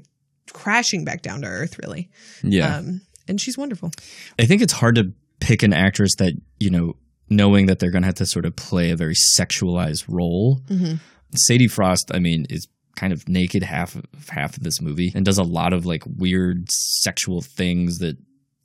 crashing 0.54 1.04
back 1.04 1.24
down 1.24 1.42
to 1.42 1.48
earth. 1.48 1.80
Really. 1.80 2.10
Yeah. 2.44 2.78
Um, 2.78 3.02
and 3.28 3.42
she's 3.42 3.58
wonderful. 3.58 3.90
I 4.38 4.46
think 4.46 4.62
it's 4.62 4.74
hard 4.74 4.96
to 4.96 5.12
pick 5.40 5.64
an 5.64 5.74
actress 5.74 6.16
that, 6.18 6.34
you 6.60 6.70
know, 6.70 6.96
knowing 7.28 7.66
that 7.66 7.80
they're 7.80 7.92
going 7.92 8.04
to 8.04 8.08
have 8.08 8.16
to 8.16 8.26
sort 8.28 8.46
of 8.46 8.56
play 8.56 8.92
a 8.92 8.96
very 8.96 9.16
sexualized 9.38 10.06
role. 10.08 10.62
Mhm. 10.70 11.00
Sadie 11.34 11.68
Frost, 11.68 12.12
I 12.14 12.20
mean, 12.20 12.46
is 12.50 12.68
kind 12.96 13.14
of 13.14 13.28
naked 13.28 13.64
half 13.64 13.96
of 13.96 14.06
half 14.30 14.58
of 14.58 14.64
this 14.64 14.82
movie 14.82 15.12
and 15.14 15.26
does 15.26 15.38
a 15.38 15.44
lot 15.44 15.74
of 15.74 15.86
like 15.86 16.04
weird 16.06 16.66
sexual 16.70 17.42
things 17.42 18.00
that 18.00 18.18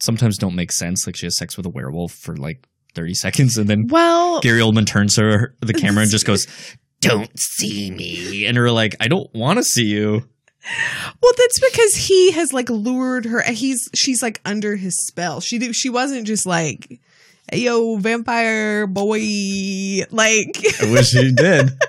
sometimes 0.02 0.38
don't 0.38 0.54
make 0.54 0.72
sense. 0.72 1.06
Like 1.06 1.16
she 1.16 1.26
has 1.26 1.36
sex 1.36 1.56
with 1.56 1.66
a 1.66 1.70
werewolf 1.70 2.12
for 2.12 2.36
like 2.36 2.66
30 2.94 3.14
seconds 3.14 3.58
and 3.58 3.68
then 3.68 3.86
Well, 3.88 4.40
Gary 4.40 4.60
Oldman 4.60 4.86
turns 4.86 5.16
her, 5.16 5.54
the 5.60 5.74
camera 5.74 6.02
and 6.02 6.10
just 6.10 6.26
goes, 6.26 6.46
"Don't 7.00 7.30
see 7.38 7.90
me." 7.90 8.46
And 8.46 8.56
her 8.56 8.70
like, 8.70 8.96
"I 9.00 9.08
don't 9.08 9.32
want 9.34 9.58
to 9.58 9.62
see 9.62 9.84
you." 9.84 10.22
Well, 11.22 11.32
that's 11.38 11.60
because 11.60 11.94
he 11.94 12.32
has 12.32 12.52
like 12.52 12.68
lured 12.68 13.24
her. 13.24 13.42
He's 13.42 13.88
she's 13.94 14.22
like 14.22 14.40
under 14.44 14.76
his 14.76 14.96
spell. 15.06 15.40
She 15.40 15.72
she 15.72 15.88
wasn't 15.88 16.26
just 16.26 16.44
like, 16.44 17.00
hey, 17.50 17.60
"Yo, 17.60 17.96
vampire 17.96 18.86
boy." 18.86 19.20
Like 20.10 20.56
I 20.82 20.90
wish 20.90 21.08
she 21.08 21.32
did. 21.32 21.70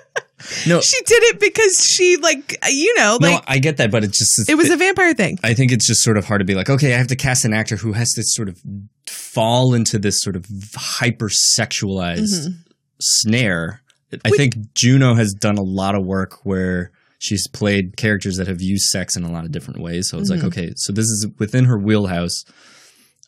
No, 0.67 0.81
she 0.81 0.97
did 1.05 1.23
it 1.23 1.39
because 1.39 1.83
she 1.83 2.17
like 2.17 2.57
you 2.69 2.93
know 2.97 3.17
no, 3.21 3.41
I 3.47 3.59
get 3.59 3.77
that, 3.77 3.91
but 3.91 4.03
it's 4.03 4.17
just 4.19 4.49
it 4.49 4.55
was 4.55 4.69
a 4.69 4.77
vampire 4.77 5.13
thing. 5.13 5.37
I 5.43 5.53
think 5.53 5.71
it's 5.71 5.87
just 5.87 6.01
sort 6.03 6.17
of 6.17 6.25
hard 6.25 6.39
to 6.39 6.45
be 6.45 6.55
like, 6.55 6.69
okay, 6.69 6.93
I 6.93 6.97
have 6.97 7.07
to 7.07 7.15
cast 7.15 7.45
an 7.45 7.53
actor 7.53 7.75
who 7.77 7.93
has 7.93 8.11
to 8.13 8.23
sort 8.23 8.49
of 8.49 8.59
fall 9.07 9.73
into 9.73 9.99
this 9.99 10.21
sort 10.21 10.35
of 10.35 10.45
hyper 10.75 11.29
sexualized 11.29 12.47
Mhm. 12.47 12.53
snare. 12.99 13.81
I 14.25 14.29
think 14.31 14.55
Juno 14.75 15.15
has 15.15 15.33
done 15.33 15.57
a 15.57 15.63
lot 15.63 15.95
of 15.95 16.05
work 16.05 16.39
where 16.45 16.91
she's 17.19 17.47
played 17.47 17.95
characters 17.97 18.35
that 18.37 18.47
have 18.47 18.61
used 18.61 18.85
sex 18.85 19.15
in 19.15 19.23
a 19.23 19.31
lot 19.31 19.45
of 19.45 19.51
different 19.51 19.79
ways. 19.81 20.09
So 20.09 20.17
it's 20.19 20.29
Mhm. 20.31 20.35
like, 20.37 20.43
okay, 20.45 20.73
so 20.75 20.91
this 20.91 21.05
is 21.05 21.27
within 21.39 21.65
her 21.65 21.77
wheelhouse, 21.77 22.43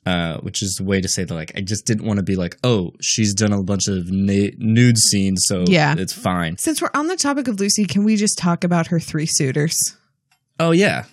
uh, 0.06 0.38
which 0.40 0.62
is 0.62 0.80
a 0.82 0.84
way 0.84 1.00
to 1.02 1.08
say 1.08 1.24
that, 1.24 1.34
like, 1.34 1.52
I 1.56 1.62
just 1.62 1.86
didn't 1.86 2.06
want 2.06 2.18
to 2.18 2.24
be 2.24 2.36
like, 2.36 2.58
oh, 2.64 2.92
she's 3.02 3.34
done 3.34 3.54
a 3.54 3.64
bunch 3.64 3.88
of 3.88 4.12
na- 4.12 4.52
nude 4.58 4.98
scenes, 4.98 5.44
so 5.46 5.64
Yeah. 5.68 5.96
it's 5.98 6.14
fine. 6.14 6.58
Since 6.58 6.82
we're 6.82 6.90
on 6.94 7.08
the 7.08 7.16
topic 7.16 7.48
of 7.48 7.60
Lucy, 7.60 7.86
can 7.86 8.04
we 8.04 8.16
just 8.16 8.38
talk 8.38 8.64
about 8.64 8.88
her 8.88 9.00
three 9.00 9.26
suitors, 9.26 9.78
Oh, 10.60 10.72
yeah. 10.72 11.06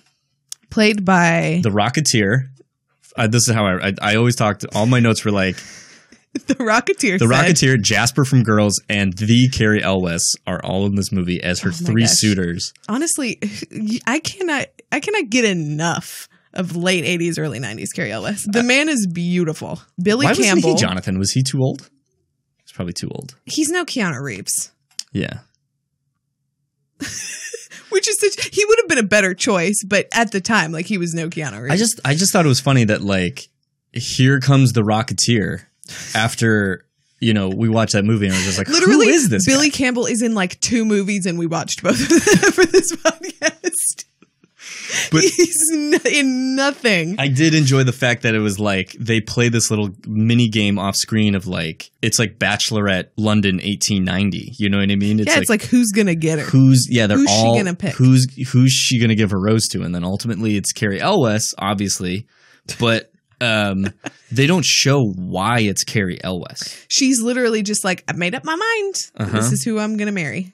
played 0.69 1.05
by 1.05 1.61
The 1.63 1.69
Rocketeer. 1.69 2.49
Uh, 3.17 3.27
this 3.27 3.47
is 3.47 3.53
how 3.53 3.65
I, 3.65 3.87
I, 3.89 3.93
I 4.01 4.15
always 4.15 4.35
talked, 4.35 4.65
all 4.73 4.85
my 4.85 4.99
notes 4.99 5.23
were 5.25 5.31
like, 5.31 5.55
the 6.47 6.55
Rocketeer? 6.55 7.19
The 7.19 7.27
said- 7.27 7.29
Rocketeer, 7.29 7.81
Jasper 7.81 8.23
from 8.25 8.43
Girls, 8.43 8.81
and 8.89 9.13
the 9.17 9.49
Cary 9.49 9.81
Elwes 9.83 10.23
are 10.47 10.63
all 10.63 10.85
in 10.85 10.95
this 10.95 11.11
movie 11.11 11.41
as 11.43 11.59
her 11.61 11.69
Oh 11.71 11.85
three 11.85 12.03
gosh. 12.03 12.11
suitors. 12.13 12.73
Honestly, 12.87 13.39
I 14.07 14.19
cannot 14.19 14.67
I 14.93 14.99
cannot 15.01 15.29
get 15.29 15.43
enough 15.45 16.27
of 16.53 16.75
late 16.75 17.05
'80s, 17.05 17.39
early 17.39 17.59
'90s 17.59 17.93
Cary 17.95 18.11
Elwes. 18.11 18.43
The 18.43 18.59
uh, 18.59 18.63
man 18.63 18.89
is 18.89 19.07
beautiful. 19.07 19.81
Billy 20.01 20.25
Why 20.25 20.33
Campbell. 20.33 20.69
wasn't 20.69 20.79
he 20.79 20.85
Jonathan? 20.85 21.19
Was 21.19 21.31
he 21.31 21.43
too 21.43 21.59
old? 21.61 21.89
He's 22.63 22.71
probably 22.71 22.93
too 22.93 23.09
old. 23.09 23.35
He's 23.45 23.69
now 23.69 23.83
Keanu 23.83 24.21
Reeves. 24.21 24.71
Yeah. 25.11 25.39
which 27.89 28.07
is 28.07 28.19
such, 28.19 28.53
he 28.53 28.63
would 28.65 28.79
have 28.79 28.87
been 28.87 28.97
a 28.97 29.07
better 29.07 29.33
choice, 29.33 29.83
but 29.85 30.07
at 30.13 30.31
the 30.31 30.41
time, 30.41 30.71
like 30.71 30.85
he 30.85 30.97
was 30.97 31.13
no 31.13 31.29
Keanu 31.29 31.61
Reeves. 31.61 31.73
I 31.73 31.77
just 31.77 31.99
I 32.05 32.15
just 32.15 32.31
thought 32.31 32.45
it 32.45 32.49
was 32.49 32.59
funny 32.61 32.85
that 32.85 33.01
like 33.01 33.49
here 33.93 34.39
comes 34.39 34.73
the 34.73 34.81
Rocketeer 34.81 35.63
after 36.15 36.85
you 37.19 37.33
know 37.33 37.49
we 37.49 37.69
watched 37.69 37.93
that 37.93 38.05
movie 38.05 38.25
and 38.27 38.33
I 38.33 38.37
was 38.37 38.45
just 38.45 38.57
like 38.57 38.69
literally 38.69 39.07
who 39.07 39.11
is 39.11 39.29
this? 39.29 39.45
Billy 39.45 39.69
Campbell 39.69 40.05
is 40.05 40.21
in 40.21 40.33
like 40.33 40.59
two 40.61 40.85
movies, 40.85 41.25
and 41.25 41.37
we 41.37 41.45
watched 41.45 41.83
both 41.83 42.01
of 42.01 42.09
them 42.09 42.19
for 42.51 42.65
this 42.65 42.95
podcast. 42.95 43.50
But- 45.11 45.21
He's 45.35 45.69
n- 45.73 45.93
in 46.11 46.55
nothing. 46.55 47.15
I 47.19 47.27
did 47.27 47.53
enjoy 47.53 47.83
the 47.83 47.91
fact 47.93 48.23
that 48.23 48.35
it 48.35 48.39
was 48.39 48.59
like 48.59 48.95
they 48.99 49.21
play 49.21 49.49
this 49.49 49.69
little 49.69 49.89
mini 50.07 50.49
game 50.49 50.77
off 50.79 50.95
screen 50.95 51.35
of 51.35 51.47
like 51.47 51.89
it's 52.01 52.19
like 52.19 52.37
Bachelorette 52.39 53.05
London 53.17 53.55
1890. 53.55 54.53
You 54.57 54.69
know 54.69 54.77
what 54.79 54.91
I 54.91 54.95
mean? 54.95 55.19
yeah, 55.19 55.37
it's 55.37 55.49
like, 55.49 55.63
who's 55.63 55.91
gonna 55.91 56.15
get 56.15 56.39
her? 56.39 56.45
who's 56.45 56.87
yeah 56.89 57.07
they're 57.07 57.17
Who's 57.17 57.29
she 57.29 57.35
all 57.45 57.55
gonna 57.57 57.75
pick? 57.75 57.93
who's 57.95 58.25
who's 58.51 58.71
she 58.71 58.99
gonna 58.99 59.15
give 59.15 59.31
her 59.31 59.39
rose 59.39 59.67
to 59.69 59.81
and 59.83 59.93
then 59.93 60.03
ultimately 60.03 60.55
it's 60.57 60.71
Cary 60.71 60.99
Elwes 60.99 61.53
obviously 61.57 62.25
but 62.79 63.11
um 63.39 63.85
they 64.31 64.47
don't 64.47 64.65
show 64.65 65.03
why 65.15 65.59
it's 65.59 65.83
Cary 65.83 66.19
Elwes 66.23 66.85
She's 66.87 67.21
literally 67.21 67.61
just 67.63 67.83
like, 67.83 68.03
I've 68.07 68.17
made 68.17 68.35
up 68.35 68.43
my 68.45 68.55
mind. 68.55 68.95
Uh-huh. 69.17 69.37
This 69.37 69.51
is 69.51 69.63
who 69.63 69.79
I'm 69.79 69.97
gonna 69.97 70.11
marry. 70.11 70.53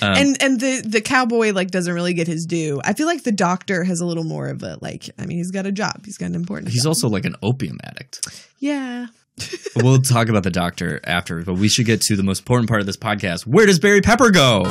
Um, 0.00 0.14
and 0.16 0.42
and 0.42 0.60
the 0.60 0.82
the 0.86 1.00
cowboy 1.00 1.52
like 1.52 1.70
doesn't 1.70 1.92
really 1.92 2.14
get 2.14 2.26
his 2.26 2.46
due. 2.46 2.80
I 2.84 2.92
feel 2.92 3.06
like 3.06 3.24
the 3.24 3.32
doctor 3.32 3.82
has 3.84 4.00
a 4.00 4.06
little 4.06 4.24
more 4.24 4.48
of 4.48 4.62
a 4.62 4.78
like. 4.80 5.10
I 5.18 5.26
mean, 5.26 5.38
he's 5.38 5.50
got 5.50 5.66
a 5.66 5.72
job. 5.72 6.04
He's 6.04 6.16
got 6.18 6.26
an 6.26 6.34
important. 6.34 6.70
he's 6.72 6.82
job. 6.84 6.90
also 6.90 7.08
like 7.08 7.24
an 7.24 7.34
opium 7.42 7.78
addict 7.84 8.26
yeah. 8.60 9.06
we'll 9.76 10.00
talk 10.02 10.28
about 10.28 10.42
the 10.42 10.50
doctor 10.50 11.00
after 11.04 11.42
but 11.42 11.54
we 11.54 11.68
should 11.68 11.86
get 11.86 12.00
to 12.00 12.16
the 12.16 12.24
most 12.24 12.40
important 12.40 12.68
part 12.68 12.80
of 12.80 12.86
this 12.86 12.96
podcast 12.96 13.46
where 13.46 13.66
does 13.66 13.78
Barry 13.78 14.00
Pepper 14.00 14.30
go 14.30 14.64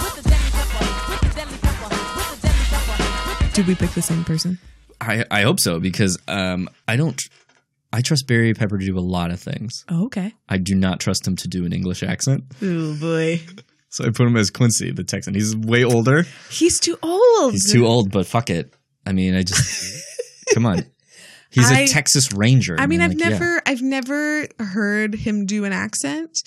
Did 3.54 3.66
we 3.66 3.74
pick 3.74 3.90
the 3.92 4.02
same 4.04 4.24
person? 4.24 4.60
I 5.02 5.26
I 5.32 5.42
hope 5.42 5.60
so 5.60 5.80
because 5.80 6.18
um 6.28 6.70
I 6.88 6.96
don't 6.96 7.20
I 7.92 8.02
trust 8.02 8.28
Barry 8.28 8.54
Pepper 8.54 8.78
to 8.78 8.86
do 8.86 8.98
a 8.98 9.02
lot 9.02 9.32
of 9.32 9.40
things 9.40 9.84
Oh, 9.90 10.06
okay. 10.06 10.34
I 10.48 10.58
do 10.58 10.76
not 10.76 11.00
trust 11.00 11.26
him 11.28 11.36
to 11.38 11.48
do 11.48 11.66
an 11.66 11.74
English 11.74 12.04
accent 12.04 12.44
Oh 12.62 12.96
boy, 13.00 13.42
so 13.90 14.06
I 14.06 14.10
put 14.10 14.28
him 14.28 14.36
as 14.38 14.50
Quincy 14.50 14.92
the 14.92 15.04
Texan 15.04 15.34
he's 15.34 15.56
way 15.56 15.84
older 15.84 16.24
he's 16.50 16.80
too 16.80 16.98
old. 17.02 17.54
He's 17.54 17.72
too 17.72 17.86
old, 17.86 18.12
but 18.12 18.26
fuck 18.26 18.50
it. 18.50 18.74
I 19.06 19.14
mean, 19.14 19.36
I 19.36 19.44
just 19.44 20.04
come 20.54 20.66
on. 20.66 20.86
He's 21.50 21.72
I- 21.72 21.82
a 21.82 21.88
Texas 21.88 22.34
Ranger. 22.34 22.76
I 22.78 22.88
mean, 22.88 23.02
I've 23.02 23.12
like, 23.12 23.20
yeah. 23.20 23.30
never, 23.30 23.62
I've 23.66 23.82
never 23.82 24.48
heard 24.60 25.16
him 25.16 25.46
do 25.46 25.64
an 25.64 25.72
accent, 25.74 26.38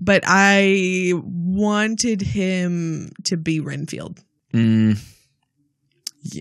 but 0.00 0.24
I 0.26 1.12
wanted 1.14 2.20
him 2.20 3.10
to 3.26 3.36
be 3.36 3.60
Renfield. 3.60 4.18
Mm, 4.52 5.00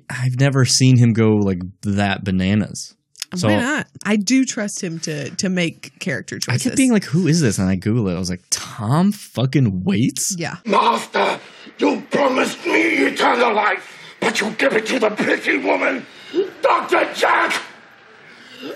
I've 0.10 0.40
never 0.40 0.66
seen 0.66 0.98
him 0.98 1.14
go 1.14 1.36
like 1.36 1.62
that 1.84 2.24
bananas. 2.24 2.96
So 3.36 3.48
Why 3.48 3.60
not? 3.60 3.88
I 4.06 4.16
do 4.16 4.44
trust 4.44 4.84
him 4.84 5.00
to 5.02 5.30
to 5.30 5.50
make 5.50 6.00
character 6.00 6.40
choices. 6.40 6.48
I 6.50 6.54
choices. 6.54 6.64
kept 6.64 6.78
being 6.78 6.92
like, 6.92 7.06
"Who 7.06 7.28
is 7.28 7.42
this?" 7.42 7.60
And 7.60 7.70
I 7.70 7.76
Google 7.76 8.08
it. 8.10 8.16
I 8.16 8.20
was 8.20 8.30
like, 8.30 8.42
"Tom 8.50 9.12
fucking 9.12 9.84
Waits." 9.84 10.36
yeah. 10.38 10.56
Master, 10.66 11.40
you 11.78 12.02
promised 12.10 12.66
me 12.66 13.06
eternal 13.06 13.54
life, 13.54 14.16
but 14.20 14.42
you 14.42 14.50
give 14.58 14.74
it 14.74 14.86
to 14.88 15.00
the 15.00 15.12
pretty 15.12 15.58
woman, 15.58 16.06
Dr. 16.62 17.08
Jack! 17.14 17.62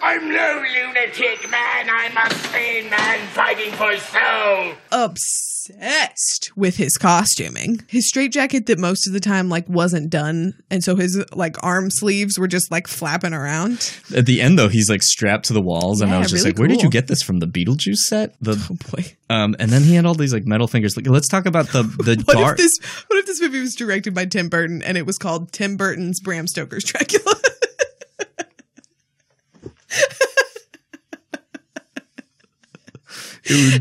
I'm 0.01 0.29
no 0.29 0.63
lunatic 0.73 1.49
man, 1.49 1.89
I'm 1.89 2.15
a 2.17 2.33
sane 2.33 2.89
man 2.89 3.27
fighting 3.29 3.71
for 3.73 3.95
soul. 3.97 4.73
obsessed 4.91 6.51
with 6.55 6.77
his 6.77 6.97
costuming. 6.97 7.81
His 7.87 8.07
straitjacket 8.07 8.65
that 8.67 8.79
most 8.79 9.07
of 9.07 9.13
the 9.13 9.19
time 9.19 9.49
like 9.49 9.67
wasn't 9.67 10.09
done, 10.09 10.53
and 10.69 10.83
so 10.83 10.95
his 10.95 11.23
like 11.33 11.61
arm 11.63 11.89
sleeves 11.89 12.37
were 12.39 12.47
just 12.47 12.71
like 12.71 12.87
flapping 12.87 13.33
around. 13.33 13.93
At 14.15 14.25
the 14.25 14.41
end, 14.41 14.57
though, 14.57 14.69
he's 14.69 14.89
like 14.89 15.03
strapped 15.03 15.45
to 15.45 15.53
the 15.53 15.61
walls, 15.61 16.01
and 16.01 16.13
I 16.13 16.19
was 16.19 16.31
just 16.31 16.43
really 16.43 16.51
like, 16.53 16.59
"Where 16.59 16.67
did 16.67 16.81
you 16.81 16.89
get 16.89 17.07
this 17.07 17.21
from? 17.21 17.39
The 17.39 17.47
Beetlejuice 17.47 17.97
set?" 18.07 18.35
The 18.41 18.53
Oh 18.71 18.75
boy. 18.91 19.15
um, 19.29 19.55
and 19.59 19.69
then 19.71 19.83
he 19.83 19.95
had 19.95 20.05
all 20.05 20.13
these 20.15 20.33
like 20.33 20.45
metal 20.45 20.67
fingers. 20.67 20.95
Like, 20.95 21.07
let's 21.07 21.27
talk 21.27 21.45
about 21.45 21.67
the 21.67 21.83
the 21.83 22.21
What 22.25 22.33
dark. 22.37 22.51
if 22.53 22.57
this 22.57 22.77
what 23.07 23.19
if 23.19 23.25
this 23.25 23.41
movie 23.41 23.59
was 23.59 23.75
directed 23.75 24.13
by 24.13 24.25
Tim 24.25 24.47
Burton 24.49 24.81
and 24.81 24.97
it 24.97 25.05
was 25.05 25.17
called 25.17 25.51
Tim 25.51 25.75
Burton's 25.77 26.19
Bram 26.21 26.47
Stoker's 26.47 26.83
Dracula? 26.83 27.35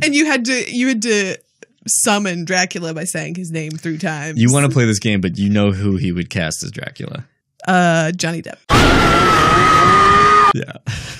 and 0.02 0.14
you 0.14 0.26
had 0.26 0.44
to 0.46 0.70
you 0.70 0.88
had 0.88 1.02
to 1.02 1.36
summon 1.86 2.44
Dracula 2.44 2.94
by 2.94 3.04
saying 3.04 3.34
his 3.34 3.50
name 3.50 3.72
three 3.72 3.98
times. 3.98 4.40
you 4.40 4.52
want 4.52 4.66
to 4.66 4.72
play 4.72 4.84
this 4.84 4.98
game, 5.00 5.20
but 5.20 5.36
you 5.38 5.50
know 5.50 5.72
who 5.72 5.96
he 5.96 6.12
would 6.12 6.30
cast 6.30 6.62
as 6.62 6.70
Dracula. 6.70 7.24
uh 7.66 8.12
Johnny 8.12 8.42
Depp. 8.42 8.58
Yeah. 10.54 10.72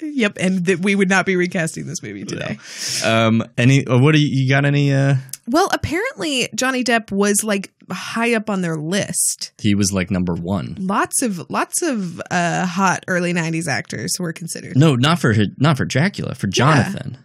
Yep, 0.00 0.38
and 0.40 0.64
that 0.66 0.78
we 0.80 0.94
would 0.94 1.08
not 1.08 1.26
be 1.26 1.34
recasting 1.36 1.86
this 1.86 2.02
movie 2.02 2.24
today. 2.24 2.58
Um. 3.04 3.44
Any? 3.56 3.84
uh, 3.86 3.98
What 3.98 4.12
do 4.14 4.20
you, 4.20 4.28
you 4.44 4.48
got? 4.48 4.64
Any? 4.64 4.92
Uh. 4.92 5.16
Well, 5.48 5.68
apparently 5.72 6.48
Johnny 6.54 6.84
Depp 6.84 7.10
was 7.10 7.42
like 7.42 7.72
high 7.90 8.34
up 8.34 8.50
on 8.50 8.60
their 8.60 8.76
list. 8.76 9.52
He 9.58 9.74
was 9.74 9.92
like 9.92 10.10
number 10.10 10.34
one. 10.34 10.76
Lots 10.78 11.22
of 11.22 11.48
lots 11.50 11.82
of 11.82 12.20
uh, 12.30 12.66
hot 12.66 13.04
early 13.08 13.32
'90s 13.32 13.66
actors 13.66 14.16
were 14.18 14.32
considered. 14.32 14.76
No, 14.76 14.94
not 14.94 15.18
for 15.18 15.34
not 15.56 15.76
for 15.76 15.84
Dracula. 15.84 16.34
For 16.34 16.46
Jonathan. 16.46 17.18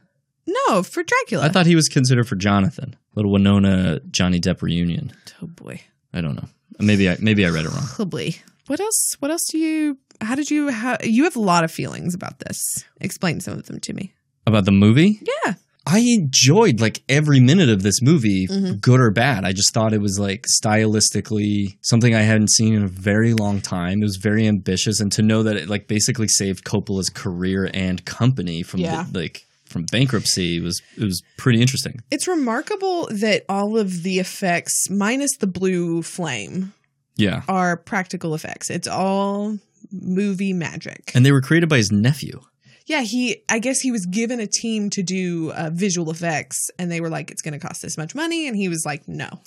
No, 0.46 0.84
for 0.84 1.04
Dracula. 1.04 1.46
I 1.46 1.50
thought 1.50 1.66
he 1.66 1.76
was 1.76 1.88
considered 1.88 2.28
for 2.28 2.36
Jonathan. 2.36 2.96
Little 3.16 3.32
Winona 3.32 4.00
Johnny 4.12 4.40
Depp 4.40 4.62
reunion. 4.62 5.14
Oh 5.42 5.48
boy, 5.48 5.82
I 6.14 6.22
don't 6.22 6.36
know. 6.36 6.48
Maybe 6.80 7.10
I 7.10 7.18
maybe 7.20 7.46
I 7.46 7.50
read 7.50 7.66
it 7.66 7.70
wrong. 7.72 7.88
probably. 7.96 8.38
What 8.68 8.80
else? 8.80 9.16
What 9.20 9.32
else 9.32 9.46
do 9.52 9.58
you? 9.58 9.98
How 10.22 10.36
did 10.36 10.50
you? 10.50 10.70
How 10.70 10.98
you 11.04 11.26
have 11.26 11.36
a 11.36 11.42
lot 11.42 11.64
of 11.64 11.72
feelings 11.72 12.16
about 12.16 12.40
this? 12.40 12.58
Explain 13.02 13.42
some 13.42 13.56
of 13.56 13.66
them 13.66 13.80
to 13.82 13.94
me. 13.94 14.14
About 14.48 14.66
the 14.66 14.72
movie? 14.72 15.20
Yeah. 15.46 15.54
I 15.86 16.00
enjoyed 16.00 16.80
like 16.80 17.04
every 17.10 17.40
minute 17.42 17.68
of 17.70 17.84
this 17.84 18.02
movie, 18.02 18.48
Mhm. 18.48 18.80
good 18.80 19.02
or 19.02 19.12
bad. 19.12 19.44
I 19.44 19.52
just 19.52 19.74
thought 19.74 19.94
it 19.94 20.00
was 20.02 20.18
like 20.18 20.46
stylistically 20.62 21.76
something 21.82 22.16
I 22.16 22.22
hadn't 22.22 22.52
seen 22.52 22.74
in 22.74 22.84
a 22.84 22.88
very 22.88 23.34
long 23.34 23.60
time. 23.62 24.02
It 24.02 24.06
was 24.06 24.16
very 24.18 24.48
ambitious, 24.48 25.00
and 25.00 25.12
to 25.14 25.22
know 25.22 25.44
that 25.44 25.56
it 25.58 25.70
like 25.70 25.88
basically 25.88 26.28
saved 26.28 26.64
Coppola's 26.64 27.10
career 27.10 27.70
and 27.74 28.04
company 28.06 28.64
from 28.64 28.80
Yeah. 28.82 29.06
the, 29.12 29.20
like 29.20 29.46
from 29.66 29.86
bankruptcy 29.92 30.60
was 30.60 30.82
it 30.98 31.04
was 31.04 31.22
pretty 31.38 31.60
interesting. 31.62 32.00
It's 32.12 32.28
remarkable 32.28 33.10
that 33.12 33.44
all 33.50 33.78
of 33.78 34.04
the 34.04 34.20
effects, 34.20 34.90
minus 34.90 35.32
the 35.40 35.48
blue 35.48 36.02
flame, 36.04 36.74
Yeah, 37.18 37.42
are 37.48 37.76
practical 37.78 38.34
effects. 38.36 38.70
It's 38.70 38.88
all 38.88 39.58
movie 39.92 40.54
magic. 40.54 41.12
and 41.14 41.26
they 41.26 41.32
were 41.32 41.42
created 41.42 41.70
by 41.70 41.78
his 41.78 41.92
nephew. 41.92 42.40
Yeah, 42.86 43.02
he. 43.02 43.44
I 43.50 43.60
guess 43.60 43.80
he 43.80 43.92
was 43.92 44.06
given 44.06 44.40
a 44.40 44.48
team 44.48 44.90
to 44.92 45.04
do 45.04 45.52
uh, 45.54 45.70
visual 45.72 46.12
effects, 46.12 46.70
and 46.78 46.92
they 46.92 47.02
were 47.02 47.10
like, 47.10 47.32
"It's 47.32 47.42
going 47.42 47.54
to 47.54 47.66
cost 47.66 47.82
this 47.82 47.98
much 47.98 48.14
money," 48.14 48.48
and 48.48 48.58
he 48.58 48.68
was 48.68 48.84
like, 48.86 49.08
"No, 49.08 49.42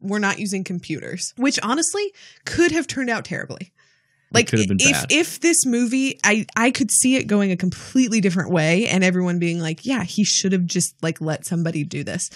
we're 0.00 0.18
not 0.18 0.38
using 0.38 0.64
computers." 0.64 1.32
Which 1.36 1.58
honestly 1.62 2.12
could 2.44 2.72
have 2.72 2.86
turned 2.86 3.10
out 3.10 3.24
terribly. 3.24 3.72
Like 4.34 4.48
could 4.48 4.58
have 4.58 4.68
been 4.68 4.78
if 4.80 5.06
if 5.10 5.40
this 5.40 5.64
movie, 5.64 6.18
I 6.24 6.44
I 6.56 6.72
could 6.72 6.90
see 6.90 7.16
it 7.16 7.26
going 7.26 7.52
a 7.52 7.56
completely 7.56 8.20
different 8.20 8.50
way, 8.50 8.86
and 8.88 9.04
everyone 9.04 9.38
being 9.38 9.60
like, 9.60 9.86
"Yeah, 9.86 10.02
he 10.02 10.24
should 10.24 10.52
have 10.52 10.66
just 10.66 10.94
like 11.02 11.20
let 11.20 11.46
somebody 11.46 11.84
do 11.84 12.02
this." 12.02 12.28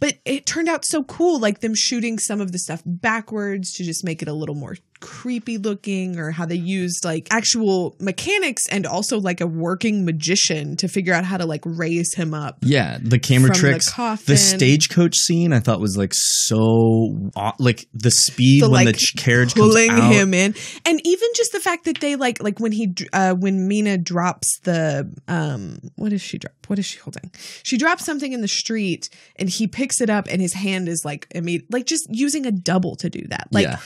But 0.00 0.18
it 0.24 0.46
turned 0.46 0.68
out 0.68 0.84
so 0.84 1.04
cool, 1.04 1.38
like 1.38 1.60
them 1.60 1.74
shooting 1.74 2.18
some 2.18 2.40
of 2.40 2.52
the 2.52 2.58
stuff 2.58 2.82
backwards 2.86 3.72
to 3.74 3.84
just 3.84 4.02
make 4.02 4.22
it 4.22 4.28
a 4.28 4.32
little 4.32 4.54
more 4.54 4.76
creepy 5.02 5.58
looking, 5.58 6.18
or 6.18 6.30
how 6.30 6.46
they 6.46 6.54
used 6.54 7.04
like 7.04 7.28
actual 7.30 7.94
mechanics 8.00 8.66
and 8.68 8.86
also 8.86 9.20
like 9.20 9.42
a 9.42 9.46
working 9.46 10.06
magician 10.06 10.76
to 10.76 10.88
figure 10.88 11.12
out 11.12 11.24
how 11.24 11.36
to 11.36 11.44
like 11.44 11.60
raise 11.66 12.14
him 12.14 12.32
up. 12.32 12.58
Yeah, 12.62 12.98
the 13.02 13.18
camera 13.18 13.50
the 13.50 13.58
tricks, 13.58 13.92
coffin. 13.92 14.24
the 14.26 14.38
stagecoach 14.38 15.16
scene, 15.16 15.52
I 15.52 15.60
thought 15.60 15.80
was 15.80 15.96
like 15.96 16.12
so 16.14 17.30
like 17.58 17.86
the 17.92 18.10
speed 18.10 18.62
The, 18.62 18.70
when 18.70 18.86
like, 18.86 18.96
the 18.96 19.12
carriage 19.16 19.54
pulling 19.54 19.90
comes 19.90 20.16
him 20.16 20.32
in. 20.32 20.54
And 20.86 21.00
even 21.04 21.28
just 21.34 21.52
the 21.52 21.60
fact 21.60 21.84
that 21.84 22.00
they 22.00 22.16
like 22.16 22.42
like 22.42 22.60
when 22.60 22.72
he 22.72 22.94
uh 23.12 23.34
when 23.34 23.68
mina 23.68 23.98
drops 23.98 24.58
the 24.60 25.12
um 25.28 25.78
what 25.96 26.10
does 26.10 26.22
she 26.22 26.38
drop 26.38 26.54
what 26.68 26.78
is 26.78 26.86
she 26.86 26.98
holding? 26.98 27.30
She 27.64 27.76
drops 27.76 28.04
something 28.04 28.32
in 28.32 28.40
the 28.40 28.48
street 28.48 29.10
and 29.36 29.48
he 29.48 29.66
picks 29.66 30.00
it 30.00 30.08
up 30.08 30.26
and 30.30 30.40
his 30.40 30.54
hand 30.54 30.88
is 30.88 31.02
like 31.04 31.26
immediate 31.30 31.72
like 31.72 31.86
just 31.86 32.06
using 32.10 32.46
a 32.46 32.52
double 32.52 32.96
to 32.96 33.10
do 33.10 33.26
that. 33.28 33.48
Like 33.50 33.66
yeah, 33.66 33.78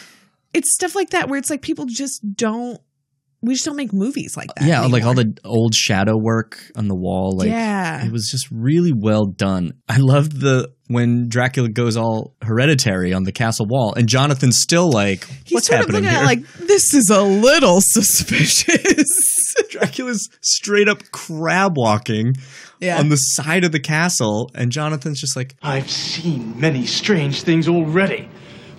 it's 0.54 0.72
stuff 0.74 0.94
like 0.94 1.10
that 1.10 1.28
where 1.28 1.38
it's 1.38 1.50
like 1.50 1.62
people 1.62 1.86
just 1.86 2.20
don't 2.34 2.80
we 3.42 3.52
just 3.54 3.66
don't 3.66 3.76
make 3.76 3.92
movies 3.92 4.34
like 4.36 4.48
that 4.56 4.66
yeah, 4.66 4.80
like 4.86 5.04
all 5.04 5.14
the 5.14 5.36
old 5.44 5.74
shadow 5.74 6.16
work 6.16 6.58
on 6.74 6.88
the 6.88 6.96
wall. 6.96 7.36
Like, 7.36 7.48
Yeah. 7.48 8.04
it 8.04 8.10
was 8.10 8.28
just 8.32 8.48
really 8.50 8.92
well 8.96 9.26
done. 9.26 9.74
I 9.88 9.98
loved 9.98 10.40
the 10.40 10.72
when 10.88 11.28
Dracula 11.28 11.68
goes 11.68 11.96
all 11.96 12.34
hereditary 12.42 13.12
on 13.12 13.24
the 13.24 13.32
castle 13.32 13.66
wall, 13.68 13.92
and 13.94 14.08
Jonathan's 14.08 14.58
still 14.58 14.90
like, 14.90 15.24
He's 15.44 15.52
"What's 15.52 15.66
sort 15.66 15.80
of 15.80 15.86
happening 15.86 16.04
looking 16.04 16.16
here?" 16.16 16.22
at 16.22 16.26
like 16.26 16.48
this 16.66 16.94
is 16.94 17.10
a 17.10 17.22
little 17.22 17.80
suspicious 17.82 19.54
Dracula's 19.70 20.28
straight 20.40 20.88
up 20.88 21.02
crab 21.12 21.74
walking 21.76 22.34
Yeah. 22.80 22.98
on 22.98 23.10
the 23.10 23.16
side 23.16 23.64
of 23.64 23.70
the 23.72 23.80
castle, 23.80 24.50
and 24.54 24.72
Jonathan's 24.72 25.20
just 25.20 25.36
like, 25.36 25.54
I've 25.62 25.90
seen 25.90 26.58
many 26.58 26.86
strange 26.86 27.42
things 27.42 27.68
already. 27.68 28.28